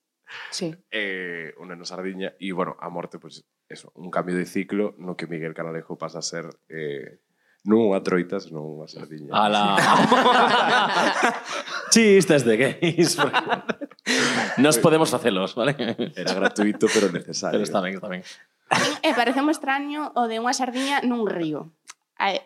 Sí. 0.51 0.75
Eh, 0.93 1.55
unha 1.57 1.73
no 1.73 1.87
sardiña 1.87 2.37
e 2.37 2.53
bueno, 2.53 2.77
a 2.77 2.91
morte 2.91 3.17
pois 3.17 3.41
pues, 3.41 3.49
eso, 3.69 3.89
un 3.97 4.13
cambio 4.13 4.37
de 4.37 4.45
ciclo 4.45 4.93
no 5.01 5.17
que 5.17 5.25
Miguel 5.25 5.57
Canalejo 5.57 5.97
pasa 5.97 6.21
a 6.21 6.25
ser 6.25 6.45
eh, 6.69 7.17
non 7.65 7.91
unha 7.91 7.99
troita, 7.99 8.39
senón 8.39 8.65
unha 8.65 8.87
sardiña. 8.87 9.35
Ala. 9.35 9.75
Chistes 11.93 12.45
de 12.45 12.55
gays. 12.55 13.17
Nos 14.57 14.77
podemos 14.79 15.09
facelos, 15.09 15.55
vale? 15.55 15.75
Era 16.15 16.33
gratuito, 16.33 16.87
pero 16.87 17.11
necesario. 17.11 17.59
Pero 17.59 17.65
está 17.65 17.81
ben, 17.81 17.95
está 17.95 18.07
ben. 18.07 18.23
Eh, 18.69 19.09
e 19.09 19.41
moi 19.41 19.53
extraño 19.55 20.13
o 20.13 20.29
de 20.29 20.37
unha 20.37 20.53
sardiña 20.53 21.01
nun 21.01 21.25
río. 21.25 21.73
Ai, 22.21 22.43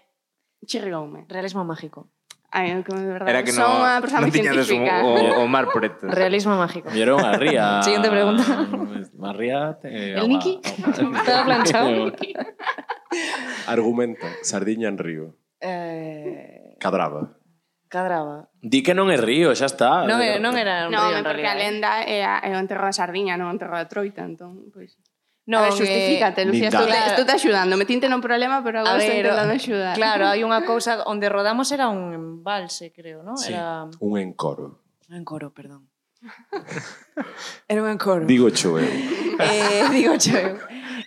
chirrioume. 0.63 1.27
Realismo 1.27 1.67
mágico. 1.67 2.07
Ai, 2.53 2.69
como 2.85 3.01
de 3.01 3.07
verdade, 3.09 3.31
Era 3.33 3.41
que 3.41 3.51
no, 3.51 3.65
son 3.65 3.81
unha 3.81 3.97
persona 3.97 4.21
no 4.23 4.29
tiñades 4.29 4.69
o, 4.69 4.77
o, 4.77 5.41
o 5.41 5.45
mar 5.49 5.65
preto. 5.73 6.05
Realismo 6.05 6.53
mágico. 6.53 6.85
E 6.93 7.01
era 7.01 7.17
unha 7.17 7.33
ría. 7.33 7.81
Siguiente 7.81 8.13
pregunta. 8.13 8.45
Unha 9.23 9.33
ría... 9.39 9.59
Te... 9.79 9.87
El 10.19 10.27
Niki? 10.27 10.59
Todo 11.25 11.41
planchado. 11.47 12.11
Argumenta. 13.67 14.27
Sardiña 14.43 14.89
en 14.89 14.97
río. 14.99 15.25
Eh... 15.61 16.75
Cadraba. 16.79 17.39
Cadraba. 17.87 18.49
Di 18.61 18.81
que 18.83 18.93
non 18.93 19.09
é 19.13 19.17
río, 19.21 19.53
xa 19.53 19.69
está. 19.69 20.03
Non, 20.09 20.17
é, 20.19 20.41
non 20.41 20.57
era 20.57 20.89
un 20.89 20.97
no, 20.97 21.07
río, 21.07 21.21
en 21.21 21.25
porque 21.25 21.45
realidad. 21.45 21.55
a 21.55 21.61
lenda 21.61 21.91
é, 22.03 22.25
a- 22.25 22.41
é 22.41 22.51
o 22.53 22.59
enterro 22.59 22.89
da 22.89 22.93
sardiña, 22.93 23.37
non 23.37 23.47
o 23.49 23.53
enterro 23.53 23.77
da 23.77 23.85
troita, 23.85 24.25
entón, 24.25 24.73
pois... 24.73 24.97
No, 25.45 25.59
a 25.59 25.61
ver, 25.63 25.71
justifícate, 25.71 26.45
Lucía, 26.45 26.69
estou, 26.71 26.85
claro. 26.87 27.11
estou 27.11 27.25
te 27.25 27.33
axudando, 27.35 27.75
metínte 27.75 28.07
non 28.07 28.23
problema, 28.23 28.63
pero 28.63 28.79
ah, 28.79 28.95
agora 28.95 29.03
estou 29.03 29.19
intentando 29.19 29.51
axudar. 29.51 29.95
Claro, 29.99 30.23
hai 30.31 30.39
unha 30.39 30.63
cousa 30.69 31.03
onde 31.03 31.27
rodamos 31.27 31.67
era 31.75 31.91
un 31.91 32.15
embalse, 32.15 32.95
creo, 32.95 33.27
¿no? 33.27 33.35
Sí, 33.35 33.51
era 33.51 33.91
un 33.99 34.13
encoro. 34.15 34.79
Un 35.11 35.19
encoro, 35.19 35.51
perdón. 35.51 35.91
era 37.67 37.83
un 37.83 37.91
encoro. 37.91 38.23
Digo 38.23 38.47
cho 38.55 38.79
eu. 38.79 38.87
eh, 38.87 39.83
digo 39.91 40.15
cho. 40.15 40.39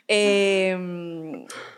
Eh, 0.05 0.77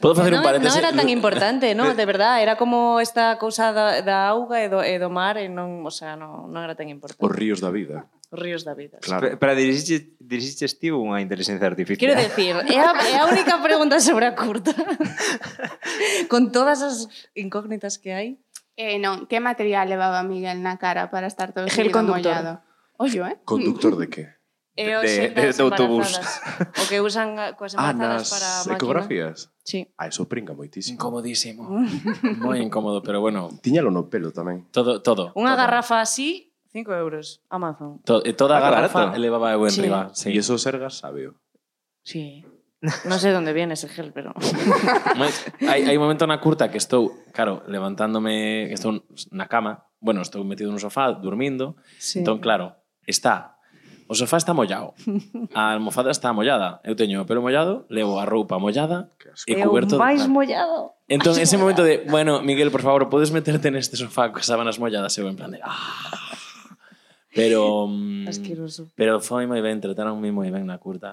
Podo 0.00 0.14
facer 0.14 0.32
no, 0.32 0.40
un 0.40 0.44
paréntesis? 0.44 0.76
Non 0.76 0.82
era 0.84 0.92
tan 0.92 1.08
importante, 1.18 1.72
non, 1.72 1.96
de 1.96 2.06
verdad, 2.06 2.40
era 2.44 2.60
como 2.60 3.00
esta 3.00 3.40
cousa 3.40 3.72
da, 3.72 4.04
da 4.04 4.28
auga 4.28 4.60
e 4.60 4.68
do, 4.68 4.84
e 4.84 5.00
do 5.00 5.08
mar 5.08 5.40
e 5.40 5.48
non, 5.48 5.84
o 5.84 5.92
sea, 5.92 6.14
non, 6.14 6.52
non 6.52 6.60
era 6.60 6.76
tan 6.76 6.92
importante. 6.92 7.24
Os 7.24 7.32
ríos 7.32 7.64
da 7.64 7.72
vida. 7.72 8.06
Os 8.28 8.38
ríos 8.38 8.62
da 8.66 8.74
vida. 8.76 9.00
Claro. 9.00 9.22
Pero, 9.22 9.40
pero 9.40 9.52
dirixiches, 9.56 10.12
dirixiste 10.20 10.68
ti 10.76 10.92
unha 10.92 11.24
inteligencia 11.24 11.64
artificial. 11.64 12.02
Quero 12.02 12.16
decir, 12.18 12.52
é 12.68 12.78
a, 12.82 12.92
é 13.08 13.14
a 13.16 13.24
única 13.30 13.56
pregunta 13.64 13.96
sobre 14.02 14.28
a 14.28 14.36
curta. 14.36 14.76
Con 16.32 16.52
todas 16.52 16.84
as 16.84 17.08
incógnitas 17.32 17.96
que 17.96 18.12
hai. 18.12 18.28
Eh, 18.76 19.00
non, 19.00 19.24
que 19.24 19.40
material 19.40 19.88
levaba 19.88 20.20
Miguel 20.20 20.60
na 20.60 20.76
cara 20.76 21.08
para 21.08 21.24
estar 21.24 21.56
todo 21.56 21.72
Gel 21.72 21.88
conductor. 21.88 22.28
mollado? 22.28 22.52
Ollo, 23.00 23.24
eh? 23.24 23.40
Conductor 23.48 23.96
de 23.96 24.06
que? 24.12 24.35
E 24.76 24.84
de, 24.84 25.32
de, 25.32 25.52
de 25.56 25.62
autobús. 25.64 26.20
O 26.76 26.84
que 26.84 27.00
usan 27.00 27.32
coas 27.56 27.72
ah, 27.80 27.96
embarazadas 27.96 27.96
ah, 27.96 28.20
nas 28.20 28.28
para 28.28 28.48
máquina. 28.60 28.76
ecografías? 28.76 29.38
Sí. 29.64 29.88
Ah, 29.96 30.12
eso 30.12 30.28
pringa 30.28 30.52
moitísimo. 30.52 31.00
Incomodísimo. 31.00 31.64
Moi 32.44 32.60
incómodo, 32.60 33.00
pero 33.00 33.24
bueno. 33.24 33.48
Tiñalo 33.64 33.88
no 33.88 34.12
pelo 34.12 34.36
tamén. 34.36 34.68
Todo, 34.68 35.00
todo. 35.00 35.32
Unha 35.32 35.56
todo. 35.56 35.60
garrafa 35.64 36.04
así, 36.04 36.52
5 36.76 36.92
euros, 36.92 37.40
Amazon. 37.48 38.04
To 38.04 38.20
e 38.20 38.36
toda 38.36 38.60
a 38.60 38.62
garrafa 38.62 39.08
barato. 39.08 39.16
elevaba 39.16 39.48
eu 39.56 39.64
en 39.64 39.72
sí. 39.72 39.80
riba. 39.80 40.12
Sí. 40.12 40.28
E 40.28 40.36
eso 40.36 40.60
Sergas 40.60 41.00
sabio. 41.00 41.40
Sí. 42.04 42.44
Non 43.08 43.16
sei 43.16 43.32
sé 43.32 43.40
onde 43.40 43.56
viene 43.56 43.74
ese 43.74 43.88
gel, 43.88 44.12
pero... 44.12 44.36
Mas, 45.16 45.48
hai, 45.64 45.88
hai 45.88 45.96
un 45.96 46.04
momento 46.04 46.28
na 46.28 46.38
curta 46.38 46.68
que 46.68 46.76
estou, 46.76 47.24
claro, 47.32 47.64
levantándome, 47.66 48.68
estou 48.68 49.00
na 49.32 49.48
cama, 49.48 49.88
bueno, 49.98 50.20
estou 50.20 50.44
metido 50.44 50.70
no 50.70 50.78
sofá, 50.78 51.10
dormindo, 51.16 51.80
sí. 51.96 52.20
entón, 52.20 52.38
claro, 52.38 52.76
está 53.08 53.55
O 54.08 54.14
sofá 54.14 54.38
está 54.38 54.54
mollado. 54.54 54.94
A 55.54 55.74
almofada 55.74 56.10
está 56.14 56.32
mollada. 56.32 56.80
Eu 56.86 56.94
teño 56.94 57.22
o 57.22 57.26
pelo 57.26 57.42
mollado, 57.42 57.86
levo 57.90 58.22
a 58.22 58.24
roupa 58.24 58.58
mollada 58.58 59.10
e 59.50 59.58
coberto... 59.58 59.94
É 59.94 59.98
o 59.98 60.02
máis 60.02 60.22
mollado. 60.30 60.94
Entón, 61.10 61.34
ese 61.38 61.58
momento 61.62 61.82
de, 61.82 62.06
bueno, 62.06 62.38
Miguel, 62.42 62.70
por 62.70 62.82
favor, 62.86 63.10
podes 63.10 63.34
meterte 63.34 63.70
neste 63.74 63.98
sofá 63.98 64.30
con 64.30 64.46
sábanas 64.46 64.78
molladas? 64.78 65.18
Eu 65.18 65.26
en 65.26 65.34
plan 65.34 65.50
de... 65.50 65.58
Ah. 65.58 66.06
Pero... 67.36 67.86
Mm, 67.90 68.30
Asqueroso. 68.30 68.88
Pero 68.96 69.20
foi 69.20 69.44
moi 69.44 69.60
ben, 69.60 69.76
trataronme 69.82 70.32
moi 70.32 70.48
ben 70.48 70.64
na 70.64 70.80
curta. 70.80 71.12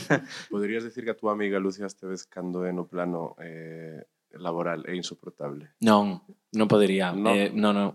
Poderías 0.52 0.86
decir 0.86 1.02
que 1.02 1.10
a 1.10 1.18
túa 1.18 1.34
amiga 1.34 1.58
Lucia 1.58 1.88
Esteves 1.88 2.28
cando 2.30 2.62
é 2.62 2.70
no 2.70 2.86
plano 2.86 3.34
eh, 3.42 4.06
laboral 4.38 4.86
é 4.86 4.94
insoportable? 4.94 5.74
Non, 5.82 6.22
non 6.54 6.70
podería. 6.70 7.10
No. 7.10 7.34
eh, 7.34 7.50
non, 7.50 7.74
non. 7.74 7.90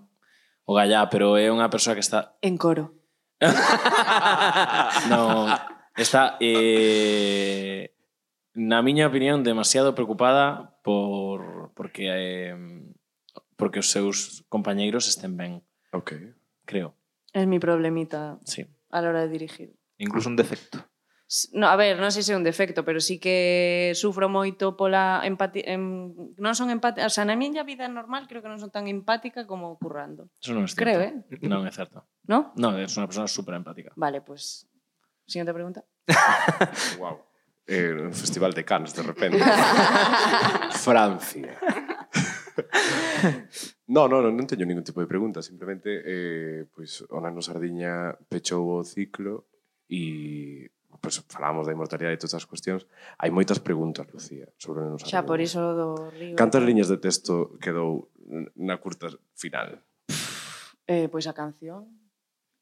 O 0.68 0.76
gallá, 0.76 1.08
pero 1.08 1.40
é 1.40 1.48
unha 1.48 1.72
persoa 1.72 1.96
que 1.96 2.04
está... 2.04 2.36
En 2.44 2.60
coro. 2.60 2.99
no, 5.10 5.48
está 5.96 6.38
eh, 6.40 7.96
na 8.54 8.82
miña 8.82 9.08
opinión 9.08 9.44
demasiado 9.44 9.96
preocupada 9.96 10.76
por 10.84 11.72
porque 11.76 12.10
eh, 12.10 12.56
porque 13.56 13.80
os 13.80 13.92
seus 13.92 14.44
compañeiros 14.50 15.08
estén 15.08 15.38
ben. 15.38 15.64
Ok. 15.92 16.14
Creo. 16.66 16.96
Es 17.34 17.48
mi 17.48 17.60
problemita 17.60 18.40
sí. 18.46 18.66
a 18.90 19.02
la 19.02 19.10
hora 19.10 19.22
de 19.22 19.30
dirigir. 19.30 19.76
Incluso 19.98 20.30
un 20.30 20.36
defecto. 20.36 20.89
No, 21.54 21.70
a 21.70 21.78
ver, 21.78 22.02
non 22.02 22.10
sei 22.10 22.26
se 22.26 22.34
é 22.34 22.40
un 22.40 22.42
defecto, 22.42 22.82
pero 22.82 22.98
sí 22.98 23.22
que 23.22 23.94
sufro 23.94 24.26
moito 24.26 24.74
pola 24.74 25.22
empatía. 25.22 25.62
Em, 25.78 26.10
non 26.42 26.58
son 26.58 26.74
empática, 26.74 27.06
o 27.06 27.14
sea, 27.14 27.22
na 27.22 27.38
miña 27.38 27.62
vida 27.62 27.86
normal 27.86 28.26
creo 28.26 28.42
que 28.42 28.50
non 28.50 28.58
son 28.58 28.74
tan 28.74 28.90
empática 28.90 29.46
como 29.46 29.78
currando. 29.78 30.34
Eso 30.42 30.58
non 30.58 30.66
é 30.66 30.70
certo. 30.74 30.82
Creo, 30.82 31.00
eh? 31.06 31.14
Non 31.46 31.70
é 31.70 31.72
certo. 31.72 32.10
No? 32.26 32.50
Non, 32.58 32.74
é 32.82 32.90
unha 32.90 33.06
persona 33.06 33.30
super 33.30 33.54
empática. 33.54 33.94
Vale. 33.94 34.26
Pues, 34.26 34.66
siguiente 35.30 35.54
pregunta. 35.54 35.86
wow. 36.98 37.22
Eh, 37.70 37.94
un 37.94 38.18
festival 38.18 38.58
de 38.58 38.66
Cannes, 38.66 38.98
de 38.98 39.06
repente. 39.06 39.38
Francia. 40.82 41.54
No, 43.90 44.06
no, 44.06 44.22
no, 44.22 44.30
non 44.30 44.46
teño 44.46 44.70
ningún 44.70 44.86
tipo 44.86 45.02
de 45.02 45.10
pregunta, 45.10 45.42
simplemente 45.42 45.90
eh, 46.06 46.70
pois, 46.70 47.02
pues, 47.02 47.10
o 47.10 47.18
Nano 47.18 47.42
Sardiña 47.42 48.14
pechou 48.30 48.62
o 48.78 48.86
ciclo 48.86 49.50
e 49.90 50.70
pues, 50.98 51.22
falamos 51.30 51.70
da 51.70 51.74
inmortalidade 51.74 52.18
e 52.18 52.22
todas 52.22 52.36
as 52.42 52.46
cuestións, 52.50 52.90
hai 53.22 53.30
moitas 53.30 53.62
preguntas, 53.62 54.10
Lucía, 54.10 54.50
sobre 54.58 54.90
nos 54.90 55.06
Xa, 55.06 55.22
por 55.22 55.38
iso 55.38 55.62
do 55.78 56.10
río. 56.10 56.34
Cantas 56.34 56.66
liñas 56.66 56.90
de 56.90 56.98
texto 56.98 57.54
quedou 57.62 58.10
na 58.58 58.82
curta 58.82 59.14
final? 59.38 59.86
Eh, 60.90 61.06
pois 61.08 61.30
a 61.30 61.34
canción. 61.38 61.86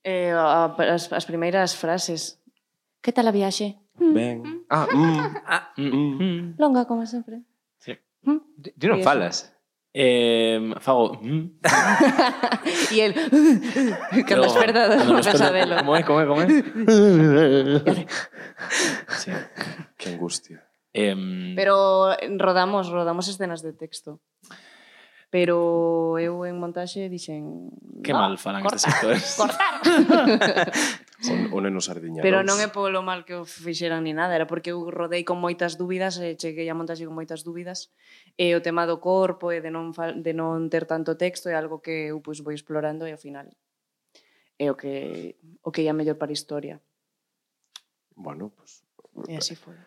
Eh, 0.03 0.36
a, 0.36 0.67
as, 0.75 1.07
as 1.11 1.25
primeiras 1.25 1.75
frases. 1.75 2.39
Que 2.99 3.15
tal 3.15 3.28
a 3.28 3.34
viaxe? 3.34 3.80
Mm. 3.97 4.13
Ben. 4.13 4.38
Ah, 4.69 4.88
mm. 4.88 5.19
ah, 5.47 5.63
mm, 5.80 5.91
mm. 5.91 6.13
mm. 6.19 6.41
Longa, 6.59 6.86
como 6.86 7.07
sempre. 7.07 7.41
Sí. 7.80 7.95
Mm? 8.28 8.39
Ti 8.75 8.86
non 8.88 8.99
falas. 9.01 9.57
Eh, 10.00 10.76
Fago. 10.80 11.20
Mm. 11.24 11.58
y 12.91 13.00
él. 13.00 13.16
Carlos 14.28 14.56
Ferdado, 14.56 15.16
Casabelo. 15.24 15.78
Come, 15.84 16.06
come, 16.06 16.28
come. 16.28 16.64
sí, 19.18 19.32
qué 19.98 20.10
angustia. 20.10 20.70
Eh, 20.93 21.16
Pero 21.56 22.16
rodamos, 22.38 22.89
rodamos 22.89 23.28
escenas 23.28 23.64
de 23.64 23.74
texto. 23.74 24.22
Pero 25.38 26.18
eu 26.18 26.50
en 26.50 26.58
montaxe 26.58 27.14
dixen... 27.14 27.70
Que 28.02 28.10
no, 28.10 28.26
mal 28.26 28.42
falan 28.42 28.66
corta, 28.66 28.82
estes 28.82 28.90
sectores. 28.90 29.38
Cortar! 29.38 29.78
o, 31.54 31.54
o 31.54 31.60
neno 31.62 31.78
sardiña. 31.78 32.26
Pero 32.26 32.42
non 32.42 32.58
é 32.58 32.74
polo 32.74 33.06
mal 33.06 33.22
que 33.22 33.38
o 33.38 33.46
fixeran 33.46 34.02
ni 34.02 34.18
nada, 34.18 34.34
era 34.34 34.50
porque 34.50 34.74
eu 34.74 34.90
rodei 34.90 35.22
con 35.22 35.38
moitas 35.38 35.78
dúbidas, 35.78 36.18
e 36.18 36.34
cheguei 36.34 36.66
a 36.74 36.74
montaxe 36.74 37.06
con 37.06 37.14
moitas 37.14 37.46
dúbidas, 37.46 37.94
e 38.34 38.58
o 38.58 38.66
tema 38.66 38.90
do 38.90 38.98
corpo 38.98 39.54
e 39.54 39.62
de 39.62 39.70
non, 39.70 39.94
de 39.94 40.34
non 40.34 40.74
ter 40.74 40.90
tanto 40.90 41.14
texto 41.22 41.54
é 41.54 41.54
algo 41.54 41.86
que 41.86 42.10
eu 42.10 42.18
pois, 42.18 42.42
vou 42.42 42.50
explorando 42.50 43.06
e 43.06 43.14
ao 43.14 43.22
final 43.22 43.46
é 44.58 44.72
o 44.72 44.76
que 44.76 45.38
o 45.62 45.70
que 45.70 45.86
ia 45.86 45.94
mellor 45.94 46.18
para 46.18 46.34
a 46.34 46.38
historia. 46.38 46.82
Bueno, 48.18 48.50
pues, 48.58 48.82
e 49.30 49.38
así 49.38 49.54
foi. 49.54 49.78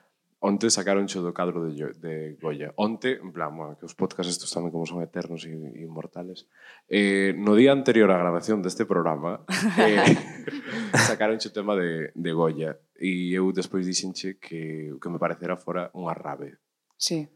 Onte 0.41 0.73
sacaronche 0.73 1.21
do 1.21 1.37
cadro 1.37 1.69
de, 1.69 1.93
de 2.01 2.41
Goya. 2.41 2.73
Onte, 2.81 3.21
en 3.21 3.29
plan, 3.29 3.53
bueno, 3.53 3.77
que 3.77 3.85
os 3.85 3.93
podcasts 3.93 4.33
estos 4.33 4.49
tamén 4.49 4.73
como 4.73 4.89
son 4.89 5.05
eternos 5.05 5.45
e, 5.45 5.53
e 5.53 5.85
inmortales. 5.85 6.49
Eh, 6.89 7.37
no 7.37 7.53
día 7.53 7.77
anterior 7.77 8.09
á 8.09 8.17
grabación 8.17 8.65
deste 8.65 8.89
programa, 8.89 9.45
eh, 9.77 10.17
sacaron 11.09 11.37
xo 11.37 11.53
tema 11.53 11.77
de, 11.77 12.09
de 12.17 12.31
Goya. 12.33 12.81
E 12.97 13.37
eu 13.37 13.53
despois 13.53 13.85
dixenche 13.85 14.41
que 14.41 14.89
o 14.89 14.97
que 14.97 15.13
me 15.13 15.21
parecera 15.21 15.61
fora 15.61 15.93
unha 15.93 16.17
rave. 16.17 16.57
Sí. 16.97 17.29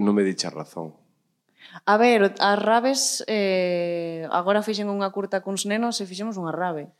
Non 0.00 0.16
me 0.16 0.24
dicha 0.24 0.48
razón. 0.48 0.96
A 1.86 1.96
ver, 1.96 2.34
as 2.38 2.58
rabes 2.58 3.24
eh, 3.26 4.26
agora 4.30 4.64
fixen 4.64 4.90
unha 4.90 5.08
curta 5.14 5.44
cuns 5.44 5.64
nenos 5.64 6.00
e 6.02 6.08
fixemos 6.08 6.34
unha 6.40 6.50
rabe. 6.50 6.90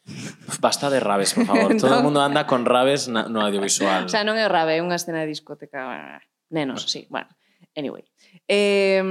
Basta 0.63 0.93
de 0.93 1.01
rabes, 1.03 1.35
por 1.35 1.47
favor. 1.49 1.71
Todo 1.81 1.99
o 1.99 2.05
mundo 2.05 2.23
anda 2.23 2.47
con 2.47 2.63
rabes 2.65 3.11
na, 3.11 3.27
no 3.27 3.43
audiovisual. 3.43 4.07
o 4.07 4.13
sea, 4.13 4.23
non 4.23 4.39
é 4.39 4.47
rabe, 4.47 4.79
é 4.79 4.85
unha 4.85 4.97
escena 4.97 5.25
de 5.25 5.33
discoteca. 5.33 5.79
Ah, 5.85 6.21
nenos, 6.53 6.87
sí, 6.87 7.09
bueno. 7.11 7.29
Anyway. 7.75 8.05
Eh, 8.47 9.03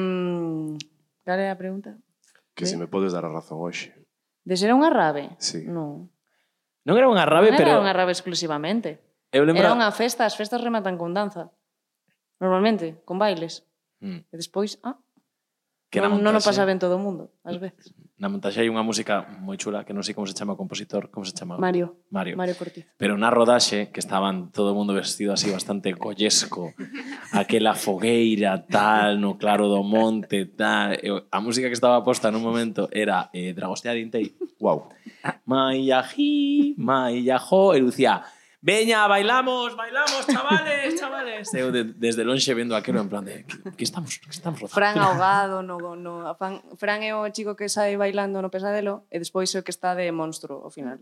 cal 1.25 1.39
é 1.39 1.49
a 1.51 1.57
pregunta? 1.59 1.97
Que 2.55 2.63
de... 2.63 2.69
¿Eh? 2.69 2.71
se 2.73 2.77
me 2.77 2.87
podes 2.87 3.11
dar 3.11 3.25
a 3.25 3.31
razón 3.31 3.59
hoxe. 3.59 3.95
De 4.43 4.55
ser 4.55 4.71
unha 4.73 4.89
rabe? 4.89 5.35
Sí. 5.37 5.67
Non. 5.67 6.09
Non 6.87 6.95
era 6.95 7.11
unha 7.11 7.27
rabe, 7.27 7.51
non 7.53 7.59
pero... 7.59 7.69
Non 7.77 7.83
era 7.83 7.85
unha 7.85 7.95
rabe 7.95 8.11
exclusivamente. 8.15 9.03
Eu 9.29 9.45
lembro... 9.45 9.61
Era 9.61 9.75
unha 9.75 9.91
festa, 9.93 10.25
as 10.25 10.33
festas 10.33 10.63
rematan 10.63 10.97
con 10.97 11.13
danza. 11.13 11.53
Normalmente, 12.39 13.03
con 13.03 13.19
bailes. 13.19 13.67
Mm. 13.99 14.25
E 14.25 14.35
despois, 14.35 14.79
ah, 14.81 14.97
que 15.89 15.99
non, 15.99 16.21
non 16.21 16.37
o 16.37 16.41
pasa 16.41 16.69
ben 16.69 16.77
todo 16.77 16.95
o 16.95 17.01
mundo, 17.01 17.33
ás 17.41 17.57
veces. 17.57 17.93
Na 18.19 18.27
montaxe 18.27 18.59
hai 18.59 18.67
unha 18.67 18.83
música 18.83 19.25
moi 19.41 19.55
chula 19.55 19.87
que 19.87 19.95
non 19.95 20.03
sei 20.03 20.11
como 20.11 20.27
se 20.27 20.35
chama 20.35 20.53
o 20.53 20.59
compositor, 20.59 21.07
como 21.07 21.23
se 21.23 21.31
chama? 21.31 21.55
Mario. 21.55 22.03
Mario. 22.11 22.35
Mario 22.35 22.59
Cortiz. 22.59 22.83
Pero 22.99 23.15
na 23.15 23.31
rodaxe, 23.31 23.95
que 23.95 24.03
estaban 24.03 24.51
todo 24.51 24.75
o 24.75 24.77
mundo 24.77 24.91
vestido 24.91 25.31
así 25.31 25.47
bastante 25.47 25.95
collesco, 25.95 26.75
aquela 27.31 27.79
fogueira 27.79 28.59
tal, 28.67 29.23
no 29.23 29.39
claro 29.39 29.71
do 29.71 29.81
monte 29.87 30.45
tal, 30.51 30.99
a 31.31 31.39
música 31.39 31.71
que 31.71 31.77
estaba 31.79 32.03
posta 32.03 32.27
nun 32.27 32.43
momento 32.43 32.91
era 32.91 33.31
eh, 33.31 33.55
Dragostea 33.55 33.95
Dintei, 33.95 34.35
wow. 34.59 34.91
Ah. 35.23 35.39
Maiají, 35.47 36.75
maiajó, 36.75 37.71
e 37.71 37.79
Lucía, 37.79 38.27
veña, 38.61 39.07
bailamos, 39.07 39.75
bailamos, 39.75 40.27
chavales, 40.27 40.99
chavales. 40.99 41.53
Eu 41.53 41.71
de, 41.71 41.83
desde 41.83 42.23
lonxe 42.23 42.53
vendo 42.53 42.75
aquilo 42.75 42.99
en 42.99 43.09
plan 43.09 43.25
de, 43.25 43.45
que 43.77 43.83
estamos, 43.83 44.19
que 44.19 44.29
estamos 44.29 44.59
rozando. 44.59 44.75
Fran 44.75 44.97
ahogado, 44.99 45.63
no, 45.63 45.95
no, 45.95 46.35
Fran, 46.35 46.61
Fran 46.75 47.01
é 47.03 47.15
o 47.15 47.27
chico 47.31 47.55
que 47.55 47.69
sai 47.69 47.95
bailando 47.95 48.41
no 48.41 48.51
pesadelo 48.51 49.07
e 49.11 49.19
despois 49.19 49.53
o 49.55 49.63
que 49.63 49.71
está 49.71 49.95
de 49.95 50.11
monstruo 50.11 50.63
ao 50.63 50.71
final. 50.71 50.99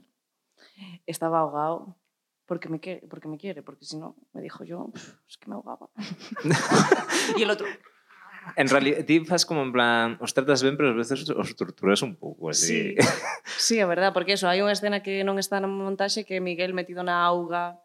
Estaba 1.10 1.41
ahogado, 1.41 1.97
porque 2.45 2.70
me 2.70 2.80
quiere, 2.80 3.01
porque 3.10 3.28
me 3.28 3.38
quiere, 3.38 3.62
porque 3.66 3.86
si 3.86 3.97
no, 3.97 4.16
me 4.34 4.41
dijo 4.41 4.64
yo, 4.64 4.93
es 5.28 5.38
que 5.38 5.49
me 5.49 5.55
ahogaba. 5.55 5.89
y 7.38 7.43
el 7.43 7.49
otro, 7.49 7.66
en 8.56 8.68
realidad, 8.70 9.04
ti 9.06 9.26
faz 9.26 9.45
como 9.45 9.62
en 9.64 9.72
plan, 9.72 10.18
os 10.22 10.34
tratas 10.34 10.64
ben, 10.64 10.78
pero 10.78 10.93
ás 10.93 10.98
veces 10.98 11.28
os 11.30 11.56
torturas 11.58 12.02
un 12.02 12.16
pouco, 12.16 12.50
así. 12.50 12.95
Sí, 12.95 13.76
sí 13.76 13.76
é 13.80 13.86
verdad, 13.86 14.14
porque 14.14 14.38
eso, 14.38 14.48
hai 14.48 14.64
unha 14.64 14.72
escena 14.72 15.04
que 15.04 15.26
non 15.26 15.41
está 15.41 15.60
na 15.60 15.68
montaxe 15.68 16.24
que 16.24 16.39
Miguel 16.39 16.72
metido 16.72 17.04
na 17.04 17.20
auga 17.26 17.82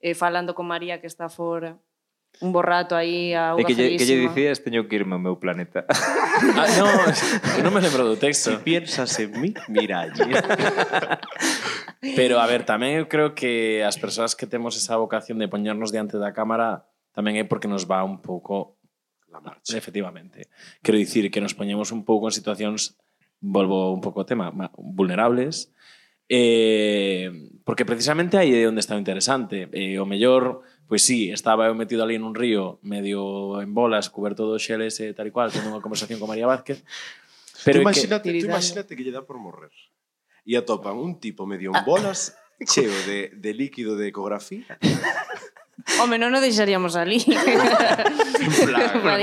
eh, 0.00 0.14
falando 0.14 0.54
con 0.54 0.68
María 0.68 1.00
que 1.00 1.08
está 1.08 1.28
fora. 1.28 1.76
Un 2.44 2.52
borrato 2.52 2.92
aí 2.92 3.32
a 3.32 3.56
auga 3.56 3.64
e 3.64 3.64
que 3.64 3.72
lle, 3.72 3.96
que 3.96 4.04
lle 4.04 4.28
dicías 4.28 4.60
teño 4.60 4.84
que 4.84 5.00
irme 5.00 5.16
ao 5.16 5.22
meu 5.24 5.40
planeta 5.40 5.88
ah, 5.88 6.68
no, 6.76 6.84
non 7.64 7.72
me 7.72 7.80
lembro 7.80 8.04
do 8.04 8.20
texto. 8.20 8.52
Si 8.52 8.60
piensas 8.60 9.16
en 9.16 9.32
mí, 9.40 9.56
mira 9.72 10.04
allí. 10.04 10.28
Pero 12.12 12.36
a 12.36 12.44
ver, 12.44 12.68
tamén 12.68 13.00
eu 13.00 13.08
creo 13.08 13.32
que 13.32 13.80
as 13.80 13.96
persoas 13.96 14.36
que 14.36 14.44
temos 14.44 14.76
esa 14.76 15.00
vocación 15.00 15.40
de 15.40 15.48
poñernos 15.48 15.96
diante 15.96 16.20
da 16.20 16.36
cámara 16.36 16.84
tamén 17.16 17.40
é 17.40 17.48
porque 17.48 17.72
nos 17.72 17.88
va 17.88 18.04
un 18.04 18.20
pouco 18.20 18.75
la 19.28 19.40
marcha. 19.40 19.76
Efectivamente. 19.76 20.48
Quero 20.82 20.98
dicir 20.98 21.30
que 21.30 21.40
nos 21.40 21.54
poñemos 21.54 21.92
un 21.92 22.04
pouco 22.04 22.28
en 22.28 22.34
situacións, 22.34 22.96
volvo 23.40 23.92
un 23.92 24.00
pouco 24.00 24.20
ao 24.22 24.28
tema, 24.28 24.52
vulnerables, 24.78 25.72
eh, 26.28 27.30
porque 27.62 27.86
precisamente 27.86 28.38
aí 28.38 28.54
é 28.54 28.66
onde 28.66 28.82
está 28.82 28.94
o 28.96 29.02
interesante. 29.02 29.70
Eh, 29.70 29.98
o 29.98 30.06
mellor, 30.06 30.66
pois 30.90 31.02
sí, 31.02 31.30
estaba 31.30 31.70
eu 31.70 31.76
metido 31.78 32.02
ali 32.02 32.18
en 32.18 32.24
un 32.26 32.34
río, 32.34 32.78
medio 32.82 33.60
en 33.62 33.74
bolas, 33.74 34.10
cuberto 34.10 34.46
do 34.46 34.58
xeles 34.58 34.98
e 35.02 35.14
tal 35.14 35.28
e 35.28 35.34
cual, 35.34 35.50
tendo 35.54 35.70
unha 35.70 35.82
conversación 35.82 36.18
con 36.18 36.30
María 36.30 36.50
Vázquez, 36.50 36.82
Pero 37.64 37.78
tú 37.78 37.82
imagínate, 37.82 38.32
que, 38.32 38.40
tú 38.40 38.46
imagínate 38.46 38.96
que 38.96 39.02
lle 39.02 39.12
dá 39.12 39.22
por 39.26 39.38
morrer. 39.38 39.74
E 40.46 40.54
atopan 40.54 40.94
un 40.94 41.18
tipo 41.18 41.42
medio 41.46 41.74
en 41.74 41.82
ah. 41.82 41.86
bolas 41.86 42.38
cheo 42.64 42.94
de, 43.04 43.34
de 43.34 43.52
líquido 43.52 43.96
de 43.96 44.08
ecografía 44.08 44.78
Home, 46.00 46.16
non 46.16 46.32
o 46.32 46.40
deixaríamos 46.40 46.96
ali. 46.96 47.20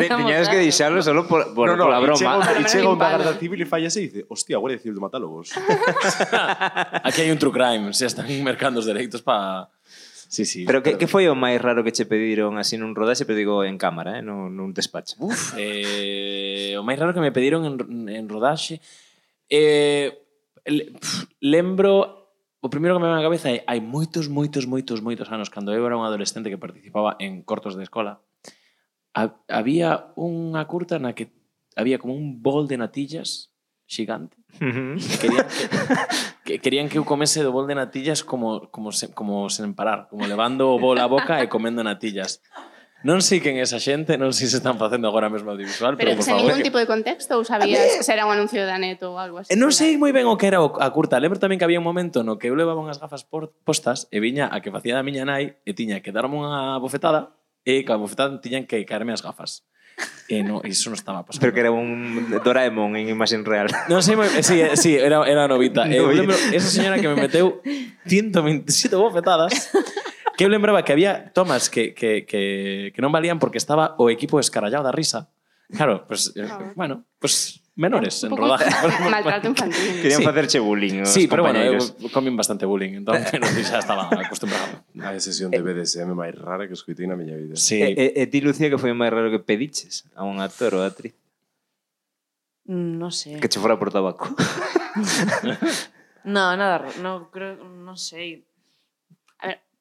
Tiñades 0.05 0.47
que 0.53 0.61
deixarlo 0.61 1.01
solo 1.01 1.25
por, 1.25 1.49
por, 1.57 1.65
no, 1.65 1.75
no, 1.75 1.89
pola 1.89 1.99
broma. 1.99 2.45
E 2.61 2.63
chega 2.69 2.93
un 2.93 3.01
da 3.01 3.09
Garda 3.09 3.33
Civil 3.41 3.65
e 3.65 3.67
falla 3.67 3.89
e 3.89 3.99
dice 4.05 4.21
hostia, 4.29 4.55
a 4.57 4.61
Guardia 4.61 4.77
Civil 4.77 4.95
de 4.95 5.03
matálogos. 5.03 5.49
Aquí 7.07 7.25
hai 7.25 7.33
un 7.33 7.41
true 7.41 7.51
crime, 7.51 7.89
se 7.91 8.05
están 8.05 8.29
mercando 8.45 8.79
os 8.79 8.85
dereitos 8.85 9.25
para... 9.25 9.73
Sí, 10.29 10.45
sí. 10.45 10.65
Pero 10.65 10.81
que, 10.81 10.97
que 10.97 11.09
foi 11.09 11.25
o 11.29 11.33
máis 11.33 11.57
raro 11.57 11.81
que 11.81 11.93
che 11.93 12.05
pediron 12.05 12.61
así 12.61 12.77
nun 12.77 12.93
rodaxe, 12.93 13.25
pero 13.25 13.37
digo 13.37 13.65
en 13.65 13.81
cámara, 13.81 14.17
eh? 14.17 14.25
non, 14.25 14.53
nun 14.53 14.73
despacho? 14.77 15.17
Uf, 15.21 15.57
eh, 15.57 16.77
o 16.77 16.85
máis 16.85 16.97
raro 17.01 17.17
que 17.17 17.21
me 17.21 17.33
pediron 17.33 17.65
en, 17.65 17.81
en 18.13 18.25
rodaxe... 18.29 18.77
Eh, 19.49 20.09
le, 20.65 20.95
pff, 20.95 21.27
lembro 21.41 22.22
o 22.63 22.69
primeiro 22.69 22.95
que 22.95 23.03
me 23.03 23.11
vem 23.11 23.19
a 23.19 23.27
cabeza 23.27 23.51
é 23.51 23.59
hai 23.67 23.83
moitos, 23.83 24.31
moitos, 24.31 24.63
moitos, 24.63 25.03
moitos 25.03 25.27
anos 25.27 25.51
cando 25.51 25.75
eu 25.75 25.83
era 25.83 25.99
un 25.99 26.07
adolescente 26.07 26.47
que 26.47 26.57
participaba 26.57 27.19
en 27.19 27.43
cortos 27.43 27.75
de 27.75 27.83
escola 27.83 28.23
ha, 29.11 29.35
había 29.51 30.15
unha 30.15 30.63
curta 30.63 30.95
na 30.95 31.11
que 31.11 31.27
había 31.75 31.99
como 31.99 32.15
un 32.15 32.39
bol 32.39 32.71
de 32.71 32.79
natillas 32.79 33.51
xigante 33.83 34.39
uh 34.63 34.71
-huh. 34.71 34.95
querían, 35.19 35.45
que, 36.47 36.53
querían 36.63 36.87
que 36.87 36.97
eu 36.97 37.03
comese 37.03 37.43
do 37.43 37.51
bol 37.51 37.67
de 37.67 37.75
natillas 37.75 38.23
como, 38.23 38.71
como, 38.71 38.95
se, 38.95 39.11
como 39.11 39.51
sen 39.51 39.75
parar 39.75 40.07
como 40.07 40.23
levando 40.23 40.71
o 40.71 40.79
bol 40.79 40.95
á 41.03 41.07
boca 41.11 41.43
e 41.43 41.51
comendo 41.51 41.83
natillas 41.83 42.39
Non 43.03 43.19
sei 43.19 43.43
quen 43.43 43.59
esa 43.59 43.83
xente, 43.83 44.15
non 44.15 44.31
sei 44.31 44.47
se 44.47 44.63
están 44.63 44.79
facendo 44.79 45.11
agora 45.11 45.27
mesmo 45.27 45.51
audiovisual, 45.51 45.99
pero, 45.99 46.15
pero 46.15 46.23
por 46.23 46.23
sen 46.23 46.39
favor... 46.39 46.47
ningún 46.47 46.63
tipo 46.63 46.79
de 46.79 46.87
contexto 46.87 47.35
ou 47.35 47.43
sabías 47.43 47.99
se 47.99 48.07
era 48.07 48.23
un 48.23 48.31
anuncio 48.31 48.63
da 48.63 48.79
Neto 48.79 49.11
ou 49.11 49.19
algo 49.19 49.43
así? 49.43 49.51
E 49.51 49.59
non 49.59 49.75
sei 49.75 49.99
moi 49.99 50.15
ben 50.15 50.23
o 50.23 50.39
que 50.39 50.47
era 50.47 50.63
a 50.63 50.89
curta. 50.95 51.19
Lembro 51.19 51.35
tamén 51.35 51.59
que 51.59 51.67
había 51.67 51.83
un 51.83 51.87
momento 51.87 52.23
no 52.23 52.39
que 52.39 52.47
eu 52.47 52.55
levaba 52.55 52.79
unhas 52.79 53.03
gafas 53.03 53.27
por, 53.27 53.51
postas 53.67 54.07
e 54.07 54.23
viña 54.23 54.47
a 54.47 54.63
que 54.63 54.71
facía 54.71 54.95
da 54.95 55.03
miña 55.03 55.27
nai 55.27 55.59
e 55.67 55.75
tiña 55.75 55.99
que 55.99 56.15
darme 56.15 56.39
unha 56.39 56.79
bofetada 56.79 57.35
e 57.67 57.83
coa 57.83 57.99
bofetada 57.99 58.39
tiñan 58.39 58.63
que 58.63 58.79
caerme 58.87 59.11
as 59.11 59.19
gafas. 59.19 59.67
E 60.31 60.39
no, 60.39 60.63
iso 60.63 60.87
non 60.87 60.95
estaba 60.95 61.27
pasando. 61.27 61.43
Pero 61.43 61.51
que 61.51 61.59
era 61.59 61.75
un 61.75 62.31
Doraemon 62.39 62.95
en 62.95 63.11
imaxen 63.11 63.43
real. 63.43 63.67
Non 63.91 63.99
sei 63.99 64.15
moi... 64.15 64.31
Sí, 64.39 64.63
eh, 64.63 64.79
sí, 64.79 64.95
era, 64.95 65.27
era 65.27 65.45
novita. 65.51 65.83
Eh, 65.83 65.99
novita. 65.99 66.07
Eh, 66.07 66.17
lembro, 66.23 66.35
esa 66.55 66.71
señora 66.71 66.95
que 67.03 67.11
me 67.11 67.19
meteu 67.19 67.59
127 68.07 68.95
bofetadas 68.95 69.69
que 70.37 70.43
eu 70.45 70.49
lembraba 70.49 70.83
que 70.83 70.91
había 70.91 71.31
tomas 71.33 71.69
que, 71.69 71.93
que, 71.93 72.25
que, 72.25 72.91
que 72.93 73.01
non 73.01 73.13
valían 73.13 73.37
porque 73.37 73.61
estaba 73.61 73.93
o 74.01 74.09
equipo 74.09 74.41
escarallado 74.41 74.85
da 74.85 74.93
risa. 74.93 75.29
Claro, 75.69 76.05
pues, 76.05 76.33
eh, 76.35 76.45
claro. 76.45 76.65
Eh, 76.65 76.73
bueno, 76.75 76.95
pues 77.19 77.61
menores 77.75 78.23
en 78.23 78.37
rodaje. 78.37 78.65
Maltrato 79.09 79.47
infantil. 79.47 80.01
Querían 80.01 80.19
sí. 80.19 80.25
facerche 80.25 80.59
bullying 80.59 81.01
os 81.01 81.09
Sí, 81.09 81.27
pero 81.27 81.43
bueno, 81.43 81.59
eu 81.59 81.81
comín 82.13 82.37
bastante 82.37 82.65
bullying, 82.65 83.01
entón 83.01 83.17
non 83.17 83.49
xa 83.65 83.81
estaba 83.81 84.09
acostumbrado. 84.09 84.85
A 85.01 85.17
sesión 85.17 85.49
de 85.49 85.61
BDSM 85.61 86.13
máis 86.13 86.37
rara 86.37 86.69
que 86.69 86.77
escutei 86.77 87.09
na 87.09 87.17
miña 87.17 87.33
vida. 87.37 87.57
Sí. 87.57 87.81
E, 87.81 87.93
e, 87.93 88.05
e 88.13 88.23
ti, 88.29 88.41
Lucía, 88.41 88.69
que 88.69 88.77
foi 88.77 88.93
o 88.93 88.97
máis 88.97 89.09
raro 89.09 89.33
que 89.33 89.41
pediches 89.41 90.05
a 90.13 90.25
un 90.25 90.37
actor 90.41 90.77
ou 90.77 90.85
actriz? 90.85 91.17
Mm, 92.69 93.01
no 93.01 93.09
sé. 93.09 93.41
Que 93.41 93.49
che 93.49 93.57
fora 93.57 93.81
por 93.81 93.89
tabaco. 93.89 94.29
no, 96.25 96.53
nada, 96.53 96.85
no 97.01 97.33
creo, 97.33 97.57
non 97.65 97.97
sei. 97.97 98.45
Sé 98.45 98.52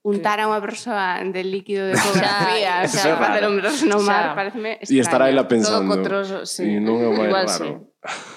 untar 0.03 0.43
a 0.43 0.51
unha 0.51 0.59
persoa 0.59 1.23
de 1.23 1.43
líquido 1.47 1.87
de 1.87 1.95
ecografía, 1.95 2.83
xa, 2.91 3.15
xa, 3.15 3.19
xa 3.19 3.41
no 3.43 3.55
un 3.55 3.57
brosonomar, 3.63 4.35
pareceme 4.35 4.83
extraño. 4.83 4.99
E 4.99 5.03
estará 5.03 5.25
aí 5.31 5.35
la 5.35 5.47
pensando. 5.47 5.87
Todo 5.87 5.95
cotroso, 5.95 6.39
sí. 6.43 6.67
E 6.67 6.83
non 6.83 6.99
é 7.03 7.09
moi 7.11 7.31
Igual, 7.31 7.47
raro. 7.47 7.87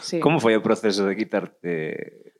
Sí. 0.05 0.21
Como 0.21 0.37
foi 0.37 0.53
o 0.53 0.61
proceso 0.61 1.09
de 1.09 1.17
quitarte 1.17 1.73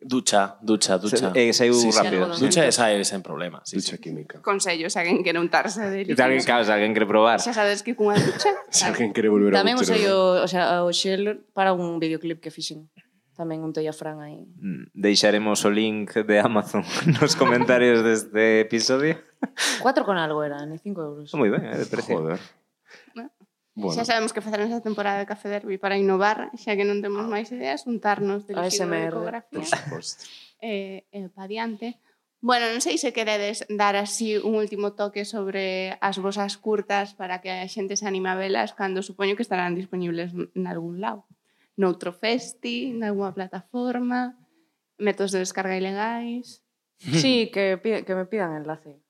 Ducha, 0.08 0.56
ducha, 0.62 1.00
ducha. 1.00 1.32
Eh, 1.34 1.50
e 1.50 1.54
saiu 1.54 1.74
sí, 1.74 1.90
rápido. 1.90 2.30
Sí, 2.30 2.46
ducha 2.46 2.62
e 2.62 2.72
sae 2.72 3.02
sen 3.02 3.26
problema. 3.26 3.66
Sí, 3.66 3.82
ducha 3.82 3.98
sí. 3.98 4.04
química. 4.06 4.38
Consellos, 4.38 4.94
alguén 5.02 5.26
quere 5.26 5.42
untarse 5.42 5.82
de 5.82 6.06
líquido. 6.06 6.22
Alguén, 6.22 6.46
claro, 6.46 6.62
alguén 6.62 6.94
quere 6.94 7.10
probar. 7.10 7.42
Xa 7.42 7.58
sabes 7.58 7.82
que 7.82 7.98
cunha 7.98 8.14
ducha... 8.14 8.54
Se 8.70 8.86
alguén 8.86 9.18
quere 9.18 9.34
volver 9.34 9.58
a 9.58 9.58
ducha. 9.58 9.62
Tamén 9.66 9.82
usei 9.82 10.06
o, 10.06 10.46
o, 10.46 10.48
sea, 10.48 10.86
o 10.86 10.94
xel 10.94 11.42
para 11.58 11.74
un 11.74 11.98
videoclip 11.98 12.38
que 12.38 12.54
fixen 12.54 12.86
tamén 13.36 13.62
un 13.62 13.76
Toyafran 13.76 14.24
aí. 14.24 14.48
Mm, 14.58 14.96
deixaremos 14.96 15.62
o 15.68 15.70
link 15.70 16.16
de 16.24 16.40
Amazon 16.40 16.82
nos 17.20 17.36
comentarios 17.36 18.02
deste 18.02 18.64
episodio. 18.64 19.20
4 19.84 20.08
con 20.08 20.16
algo 20.16 20.42
eran, 20.42 20.72
e 20.72 20.80
5 20.80 20.96
euros. 21.04 21.28
Moi 21.36 21.52
ben, 21.52 21.68
é 21.68 21.76
de 21.76 21.88
precio. 21.92 22.16
Joder. 22.18 22.40
Bueno. 23.76 23.92
Xa 23.92 24.08
sabemos 24.08 24.32
que 24.32 24.40
facer 24.40 24.64
nesta 24.64 24.80
temporada 24.80 25.20
de 25.20 25.28
Café 25.28 25.52
Derby 25.52 25.76
para 25.76 26.00
innovar, 26.00 26.48
xa 26.56 26.80
que 26.80 26.88
non 26.88 27.04
temos 27.04 27.28
máis 27.28 27.52
ideas, 27.52 27.84
untarnos 27.84 28.48
de 28.48 28.56
giro 28.56 28.88
de 28.88 29.12
ecografía. 29.12 29.68
Eh, 30.64 31.04
eh, 31.12 31.28
pa 31.36 31.46
diante. 31.52 32.00
Bueno, 32.40 32.72
non 32.72 32.80
sei 32.80 32.96
se 32.96 33.12
queredes 33.12 33.68
dar 33.68 34.00
así 34.00 34.40
un 34.40 34.56
último 34.56 34.96
toque 34.96 35.28
sobre 35.28 36.00
as 36.00 36.22
vosas 36.24 36.56
curtas 36.56 37.12
para 37.20 37.44
que 37.44 37.52
a 37.52 37.68
xente 37.68 38.00
se 38.00 38.08
anime 38.08 38.32
a 38.32 38.40
velas 38.40 38.72
cando 38.72 39.04
supoño 39.04 39.36
que 39.36 39.44
estarán 39.44 39.76
disponibles 39.76 40.32
en 40.32 40.66
algún 40.72 41.04
lado 41.04 41.28
noutro 41.76 42.12
festi, 42.12 42.92
nalgúna 42.96 43.36
plataforma, 43.36 44.40
métodos 44.98 45.32
de 45.32 45.40
descarga 45.40 45.78
ilegais. 45.78 46.62
Sí, 47.22 47.52
que, 47.52 47.82
que 48.08 48.16
me 48.16 48.26
pidan 48.26 48.56
enlace. 48.56 49.04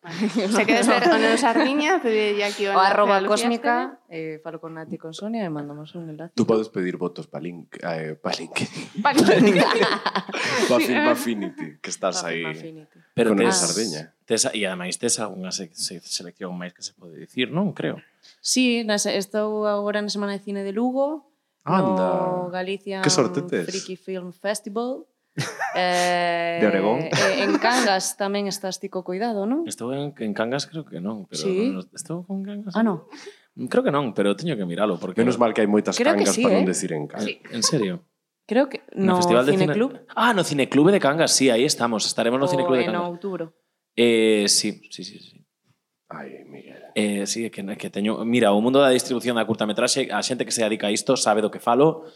Vale. 0.00 0.28
Se 0.30 0.64
queres 0.64 0.86
ver 0.86 1.02
con 1.10 1.24
os 1.24 1.40
Sardiña, 1.40 2.00
pedille 2.00 2.44
aquí 2.44 2.66
o, 2.66 2.72
o 2.72 2.78
arroba 2.78 3.18
cósmica, 3.26 3.98
eh, 4.08 4.40
falo 4.42 4.60
con 4.60 4.74
Nati 4.74 4.96
con 4.96 5.12
Sonia 5.12 5.42
e 5.44 5.50
mandamos 5.50 5.94
un 5.98 6.08
enlace. 6.08 6.32
Tú 6.38 6.46
podes 6.46 6.70
pedir 6.70 6.96
votos 6.96 7.26
para 7.26 7.42
link, 7.42 7.76
eh, 7.82 8.14
pa 8.14 8.30
link. 8.30 8.62
Pa 9.02 9.12
link. 9.12 9.58
pa 10.70 10.78
eh. 10.78 11.14
Finity, 11.18 11.82
que 11.82 11.90
estás 11.90 12.22
aí. 12.22 12.46
Pero 13.12 13.34
con 13.34 13.42
tes, 13.42 13.56
Sardiña. 13.56 14.14
Tes, 14.24 14.46
e 14.54 14.62
ademais 14.64 14.96
tes 14.96 15.18
algunha 15.18 15.50
se, 15.50 15.68
se, 15.74 15.98
selección 16.00 16.54
máis 16.54 16.72
que 16.72 16.86
se 16.86 16.94
pode 16.94 17.18
dicir, 17.18 17.50
non? 17.50 17.74
Creo. 17.74 17.98
Sí, 18.38 18.86
nas, 18.86 19.04
estou 19.04 19.66
agora 19.66 19.98
na 19.98 20.08
Semana 20.08 20.38
de 20.38 20.40
Cine 20.46 20.62
de 20.62 20.72
Lugo, 20.72 21.27
Anda. 21.68 22.08
no 22.24 22.50
Galicia 22.50 23.02
Freaky 23.04 23.96
Film 23.96 24.32
Festival. 24.32 25.04
Eh, 25.74 26.58
de 26.60 26.66
Oregón. 26.66 26.98
Eh, 27.00 27.44
en 27.44 27.60
Cangas 27.62 28.18
tamén 28.18 28.50
estás 28.50 28.82
tico 28.82 29.06
cuidado, 29.06 29.46
non? 29.46 29.62
Estou 29.68 29.94
en, 29.94 30.10
en 30.10 30.32
Cangas 30.34 30.66
creo 30.66 30.82
que 30.82 30.98
non, 30.98 31.30
pero 31.30 31.46
sí? 31.46 31.70
no, 31.70 31.86
estou 31.94 32.26
con 32.26 32.42
Cangas. 32.42 32.74
Ah, 32.74 32.82
non. 32.82 33.06
Creo 33.70 33.86
que 33.86 33.94
non, 33.94 34.10
pero 34.10 34.34
teño 34.34 34.58
que 34.58 34.66
miralo 34.66 34.98
porque 34.98 35.22
menos 35.22 35.38
mal 35.38 35.54
que 35.54 35.62
hai 35.62 35.70
moitas 35.70 35.94
creo 35.94 36.18
Cangas 36.18 36.34
sí, 36.34 36.42
para 36.42 36.58
eh? 36.58 36.58
non 36.58 36.66
decir 36.66 36.90
en 36.90 37.06
Cangas. 37.06 37.30
Sí. 37.30 37.38
En 37.54 37.62
serio. 37.62 38.02
Creo 38.48 38.66
que 38.66 38.82
no, 38.96 39.14
no 39.14 39.22
Festival 39.22 39.46
de 39.46 39.54
Cineclub. 39.54 39.90
Ah, 40.16 40.34
no 40.34 40.42
Cineclub 40.42 40.90
de 40.90 40.98
Cangas, 40.98 41.30
sí, 41.30 41.52
aí 41.52 41.62
estamos, 41.62 42.02
estaremos 42.02 42.40
no 42.40 42.48
o 42.48 42.50
Cineclub 42.50 42.74
oh, 42.74 42.80
de 42.80 42.86
Cangas. 42.88 43.04
En 43.04 43.06
outubro. 43.06 43.44
Eh, 43.94 44.48
sí, 44.48 44.82
sí, 44.90 45.04
sí, 45.04 45.20
sí. 45.20 45.37
Ai, 46.08 46.44
Miguel. 46.48 46.82
Eh, 46.94 47.26
sí, 47.26 47.50
que, 47.50 47.60
que 47.76 47.90
teño... 47.90 48.24
Mira, 48.24 48.52
o 48.52 48.60
mundo 48.64 48.80
da 48.80 48.88
distribución 48.88 49.36
da 49.36 49.44
curtametraxe, 49.44 50.08
a 50.08 50.24
xente 50.24 50.48
que 50.48 50.54
se 50.56 50.64
dedica 50.64 50.88
a 50.88 50.94
isto 50.94 51.20
sabe 51.20 51.44
do 51.44 51.52
que 51.52 51.60
falo, 51.60 52.08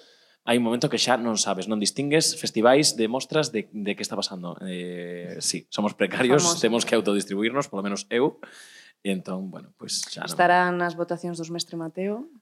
hai 0.49 0.57
un 0.57 0.65
momento 0.65 0.89
que 0.89 0.97
xa 0.97 1.21
non 1.21 1.37
sabes, 1.37 1.69
non 1.69 1.77
distingues 1.77 2.35
festivais 2.41 2.97
de 2.97 3.07
mostras 3.07 3.53
de, 3.53 3.69
de 3.71 3.93
que 3.93 4.01
está 4.01 4.17
pasando. 4.17 4.57
Eh, 4.65 5.37
sí, 5.45 5.69
somos 5.69 5.93
precarios, 5.93 6.41
Vamos. 6.41 6.61
temos 6.65 6.83
que 6.89 6.97
autodistribuirnos, 6.97 7.69
polo 7.69 7.85
menos 7.85 8.09
eu, 8.09 8.41
e 9.05 9.13
entón, 9.13 9.53
bueno, 9.53 9.77
pues 9.77 10.03
xa 10.09 10.25
non... 10.25 10.33
Estarán 10.33 10.81
as 10.81 10.97
votacións 10.97 11.37
dos 11.37 11.53
Mestre 11.53 11.77
Mateo? 11.77 12.33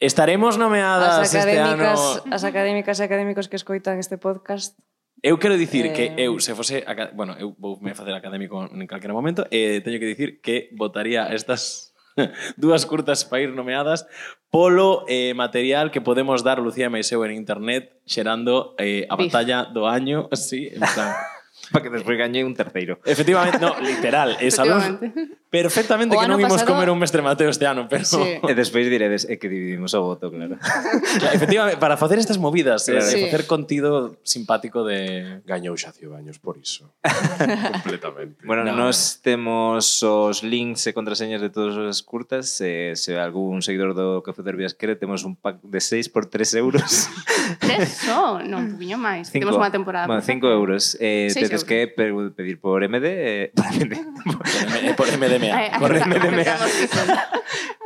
Estaremos 0.00 0.60
nomeadas 0.60 1.24
as 1.24 1.32
este 1.32 1.60
ano. 1.60 1.96
As 2.28 2.44
académicas 2.44 3.00
e 3.00 3.08
académicos 3.08 3.48
que 3.48 3.56
escoitan 3.56 3.96
este 3.96 4.20
podcast 4.20 4.76
Eu 5.22 5.38
quero 5.38 5.56
dicir 5.56 5.86
eh... 5.86 5.92
que 5.92 6.04
eu, 6.16 6.40
se 6.40 6.54
fose... 6.54 6.84
Bueno, 7.14 7.36
eu 7.38 7.54
vou 7.58 7.78
me 7.80 7.94
facer 7.94 8.14
académico 8.14 8.68
en 8.72 8.86
calquera 8.86 9.12
momento 9.12 9.44
e 9.50 9.76
eh, 9.76 9.80
teño 9.84 10.00
que 10.00 10.08
dicir 10.08 10.40
que 10.40 10.72
votaría 10.72 11.28
estas 11.28 11.92
dúas 12.56 12.86
curtas 12.86 13.24
para 13.24 13.44
ir 13.44 13.52
nomeadas 13.52 14.08
polo 14.48 15.04
eh, 15.08 15.34
material 15.34 15.90
que 15.90 16.00
podemos 16.00 16.42
dar 16.42 16.58
Lucía 16.58 16.88
Maiseu 16.88 17.24
en 17.24 17.36
internet 17.36 18.00
xerando 18.08 18.74
eh, 18.80 19.04
a 19.08 19.16
Bif. 19.16 19.28
batalla 19.28 19.68
do 19.68 19.86
año. 19.86 20.28
Sí, 20.36 20.72
en 20.72 20.80
plan... 20.80 21.12
para 21.72 21.82
que 21.84 21.90
despois 21.90 22.18
gañe 22.18 22.42
un 22.44 22.54
terceiro. 22.54 22.98
Efectivamente, 23.04 23.58
no, 23.58 23.78
literal, 23.80 24.36
e 24.42 24.50
sabemos 24.50 24.98
perfectamente 25.50 26.14
o 26.14 26.20
que 26.20 26.30
non 26.30 26.38
imos 26.38 26.62
pasado... 26.62 26.74
comer 26.74 26.90
un 26.90 26.98
mestre 26.98 27.22
Mateo 27.22 27.50
este 27.50 27.66
ano, 27.66 27.86
pero 27.90 28.06
sí. 28.06 28.38
e 28.42 28.52
despois 28.54 28.86
diredes 28.86 29.26
é 29.26 29.38
que 29.38 29.50
dividimos 29.50 29.94
o 29.94 30.02
voto, 30.02 30.30
claro. 30.30 30.58
claro 31.20 31.34
efectivamente, 31.34 31.78
para 31.78 31.98
facer 31.98 32.18
estas 32.18 32.38
movidas, 32.38 32.86
claro, 32.86 33.02
eh, 33.02 33.10
sí. 33.10 33.18
facer 33.26 33.46
contido 33.46 34.18
simpático 34.22 34.82
de 34.86 35.42
gañou 35.46 35.74
Xacio 35.74 36.10
Baños 36.10 36.38
por 36.38 36.58
iso. 36.58 36.90
Completamente. 37.82 38.42
Bueno, 38.46 38.62
no. 38.62 38.74
nos 38.74 39.22
temos 39.22 40.02
os 40.02 40.42
links 40.42 40.86
e 40.86 40.94
contraseñas 40.94 41.42
de 41.42 41.50
todas 41.50 41.74
as 41.78 42.02
curtas, 42.02 42.50
se, 42.50 42.94
se 42.94 43.18
algún 43.18 43.62
seguidor 43.62 43.94
do 43.94 44.22
Café 44.22 44.42
de 44.42 44.54
quere, 44.74 44.94
temos 44.94 45.26
un 45.26 45.34
pack 45.34 45.58
de 45.62 45.80
6 45.80 46.08
por 46.10 46.26
3 46.26 46.54
euros. 46.62 47.10
3 47.58 47.88
só? 47.88 48.38
Non, 48.42 48.70
un 48.70 48.72
poquinho 48.78 48.98
máis. 48.98 49.30
Temos 49.30 49.54
unha 49.58 49.70
temporada. 49.70 50.06
Bueno, 50.06 50.22
5 50.22 50.46
euros. 50.46 50.96
Eh, 51.00 51.30
te, 51.32 51.59
Tienes 51.64 52.24
que 52.24 52.30
pedir 52.34 52.60
por 52.60 52.82
MD. 52.86 53.04
Eh, 53.04 53.52
por, 53.56 53.66
MD 53.66 54.94
por, 54.96 55.08
MDMA. 55.08 55.78
por 55.78 55.90
MDMA. 55.92 56.56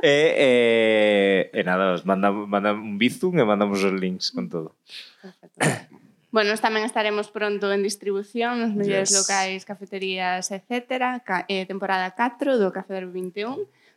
e, 0.03 0.35
eh, 1.51 1.51
e 1.53 1.61
nada, 1.65 1.93
os 1.95 2.05
manda, 2.05 2.31
manda 2.33 2.73
un 2.73 2.99
bizum 2.99 3.39
e 3.39 3.45
mandamos 3.45 3.83
os 3.83 3.95
links 3.95 4.31
con 4.31 4.49
todo. 4.49 4.75
Bueno, 6.35 6.51
Bueno, 6.51 6.59
tamén 6.59 6.83
estaremos 6.83 7.31
pronto 7.31 7.71
en 7.71 7.87
distribución 7.87 8.59
nos 8.59 8.75
mellores 8.75 9.15
yes. 9.15 9.19
locais, 9.23 9.63
cafeterías, 9.63 10.51
etc. 10.51 11.23
Ca 11.23 11.47
eh, 11.47 11.63
temporada 11.63 12.11
4 12.11 12.59
do 12.59 12.75
Café 12.75 12.99
del 12.99 13.07
21 13.15 13.55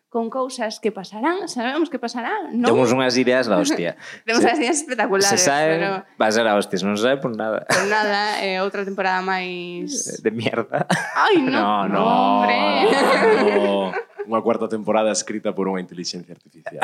con 0.08 0.30
cousas 0.32 0.80
que 0.80 0.92
pasarán, 0.92 1.48
sabemos 1.52 1.92
que 1.92 2.00
pasarán, 2.00 2.56
non? 2.56 2.72
Temos 2.72 2.96
unhas 2.96 3.20
ideas 3.20 3.52
da 3.52 3.60
hostia. 3.60 4.00
Temos 4.28 4.40
unhas 4.40 4.56
ideas 4.56 4.80
espectaculares, 4.80 5.28
se 5.28 5.40
sabe, 5.40 5.84
pero... 5.84 5.92
va 6.16 6.26
a 6.28 6.32
ser 6.32 6.48
a 6.48 6.56
hostia, 6.56 6.80
non 6.88 6.96
se 6.96 7.04
sabe 7.04 7.20
por 7.20 7.36
pois 7.36 7.40
nada. 7.40 7.68
Por 7.68 7.86
nada, 7.92 8.40
eh, 8.46 8.64
outra 8.64 8.88
temporada 8.88 9.20
máis... 9.20 10.08
Eh, 10.08 10.24
de 10.24 10.32
mierda. 10.32 10.88
Ai, 11.12 11.44
no, 11.44 11.92
no, 11.92 12.00
no, 12.00 12.02
hombre. 12.08 12.58
No, 13.52 13.92
no. 13.92 14.08
Unha 14.28 14.44
cuarta 14.44 14.68
temporada 14.68 15.12
escrita 15.12 15.52
por 15.52 15.68
unha 15.68 15.84
inteligencia 15.84 16.36
artificial. 16.36 16.84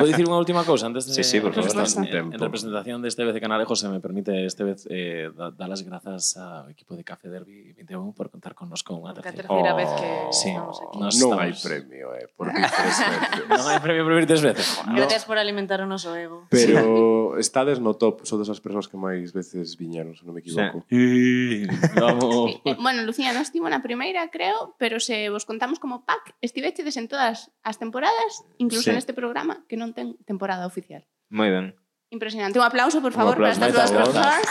Vou 0.00 0.08
dicir 0.08 0.24
unha 0.24 0.40
última 0.40 0.64
cousa 0.64 0.88
antes 0.88 1.04
de... 1.06 1.12
Sí, 1.12 1.22
sí, 1.22 1.36
por 1.38 1.52
favor, 1.52 1.70
en, 1.70 2.08
tempo. 2.08 2.32
en 2.34 2.40
representación 2.40 2.98
deste 3.04 3.22
de 3.22 3.32
BC 3.32 3.38
Canalejo, 3.40 3.76
se 3.76 3.86
me 3.92 4.00
permite 4.00 4.32
este 4.48 4.64
vez 4.64 4.88
eh, 4.88 5.28
dar 5.36 5.52
da 5.52 5.68
as 5.68 5.84
grazas 5.84 6.34
ao 6.40 6.72
equipo 6.72 6.96
de 6.96 7.04
Café 7.04 7.28
Derby 7.28 7.76
21 7.76 8.16
por 8.16 8.32
contar 8.32 8.56
connosco 8.56 8.96
unha 8.96 9.12
terceira. 9.12 9.44
A 9.44 9.48
terceira 9.48 9.70
oh, 9.72 9.78
vez 9.78 9.90
que 10.00 10.08
oh, 10.08 10.32
sí, 10.32 10.48
estamos 10.50 10.78
aquí. 10.80 10.96
Non 10.98 11.10
estamos... 11.12 11.38
hai 11.38 11.52
premio, 11.52 12.06
eh, 12.16 12.26
por 12.32 12.48
vir 12.48 12.64
tres 12.64 12.96
veces. 12.96 13.44
non 13.60 13.66
hai 13.68 13.78
premio 13.78 14.02
por 14.08 14.14
vir 14.16 14.26
tres 14.26 14.42
veces. 14.42 14.66
No. 14.88 14.96
Gracias 14.96 15.22
por 15.28 15.36
alimentar 15.36 15.78
o 15.84 15.86
noso 15.86 16.16
ego. 16.16 16.48
Pero 16.48 17.36
estades 17.36 17.78
no 17.78 17.94
top, 17.94 18.24
sodes 18.24 18.48
as 18.48 18.58
persoas 18.58 18.88
que 18.88 18.96
máis 18.96 19.30
veces 19.36 19.76
viñeron, 19.76 20.16
se 20.16 20.24
non 20.24 20.34
me 20.34 20.40
equivoco. 20.40 20.82
Sí. 20.88 21.68
Vamos. 21.96 22.30
Sí. 22.50 22.74
Bueno, 22.80 23.02
Lucía, 23.02 23.32
non 23.34 23.42
estivo 23.42 23.68
na 23.68 23.82
primeira, 23.84 24.28
creo, 24.30 24.74
pero 24.78 24.98
se 24.98 25.28
vos 25.28 25.44
contamos 25.44 25.78
como 25.78 26.06
pack, 26.06 26.34
estivechedes 26.40 26.96
en 26.96 27.06
todas 27.06 27.52
as 27.62 27.76
temporadas, 27.78 28.44
incluso 28.58 28.90
sí. 28.90 28.96
neste 28.96 29.12
programa, 29.12 29.62
que 29.68 29.76
non 29.76 29.89
ten 29.92 30.16
temporada 30.24 30.66
oficial. 30.66 31.04
Moi 31.30 31.50
ben. 31.50 31.74
Impresionante. 32.10 32.58
Un 32.58 32.66
aplauso, 32.66 32.98
por 33.00 33.12
favor, 33.12 33.38
aplauso, 33.38 33.60
para 33.60 33.70
estas 33.70 33.90
dúas 33.90 33.92
persoas. 33.94 34.46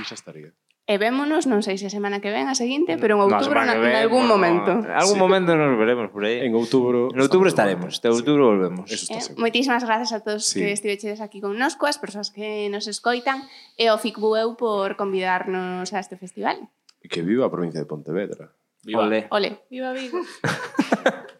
E 0.00 0.04
xa 0.04 0.16
estaría. 0.16 0.52
E 0.90 0.98
vémonos, 0.98 1.46
non 1.46 1.62
sei 1.62 1.78
se 1.78 1.86
a 1.86 1.92
semana 1.92 2.18
que 2.18 2.34
ven, 2.34 2.50
a 2.50 2.56
seguinte, 2.58 2.98
pero 2.98 3.14
en 3.14 3.22
outubro, 3.22 3.62
no, 3.62 3.78
en 3.78 3.94
algún 3.94 4.26
bueno, 4.26 4.34
momento. 4.34 4.72
En 4.82 4.90
algún 4.90 5.20
sí. 5.20 5.22
momento 5.22 5.54
nos 5.54 5.78
veremos 5.78 6.10
por 6.10 6.26
aí. 6.26 6.42
En 6.42 6.50
outubro. 6.58 7.14
En 7.14 7.20
outubro 7.22 7.46
estaremos, 7.46 8.02
de 8.02 8.10
outubro 8.10 8.42
sí. 8.42 8.50
volvemos. 8.50 8.86
Eh, 8.90 9.38
moitísimas 9.38 9.86
grazas 9.86 10.10
a 10.10 10.18
todos 10.18 10.50
sí. 10.50 10.58
que 10.58 10.74
estivechedes 10.74 11.22
aquí 11.22 11.38
con 11.38 11.54
nosco, 11.54 11.86
as 11.86 12.02
persoas 12.02 12.34
que 12.34 12.66
nos 12.74 12.90
escoitan, 12.90 13.46
e 13.78 13.86
ao 13.86 14.02
FICBUEU 14.02 14.58
por 14.58 14.98
convidarnos 14.98 15.94
a 15.94 16.02
este 16.02 16.18
festival. 16.18 16.58
E 16.98 17.06
que 17.06 17.22
viva 17.22 17.46
a 17.46 17.54
provincia 17.54 17.78
de 17.78 17.86
Pontevedra. 17.86 18.50
Viva. 18.84 19.02
Viva 19.70 19.92
Vigo. 19.92 20.18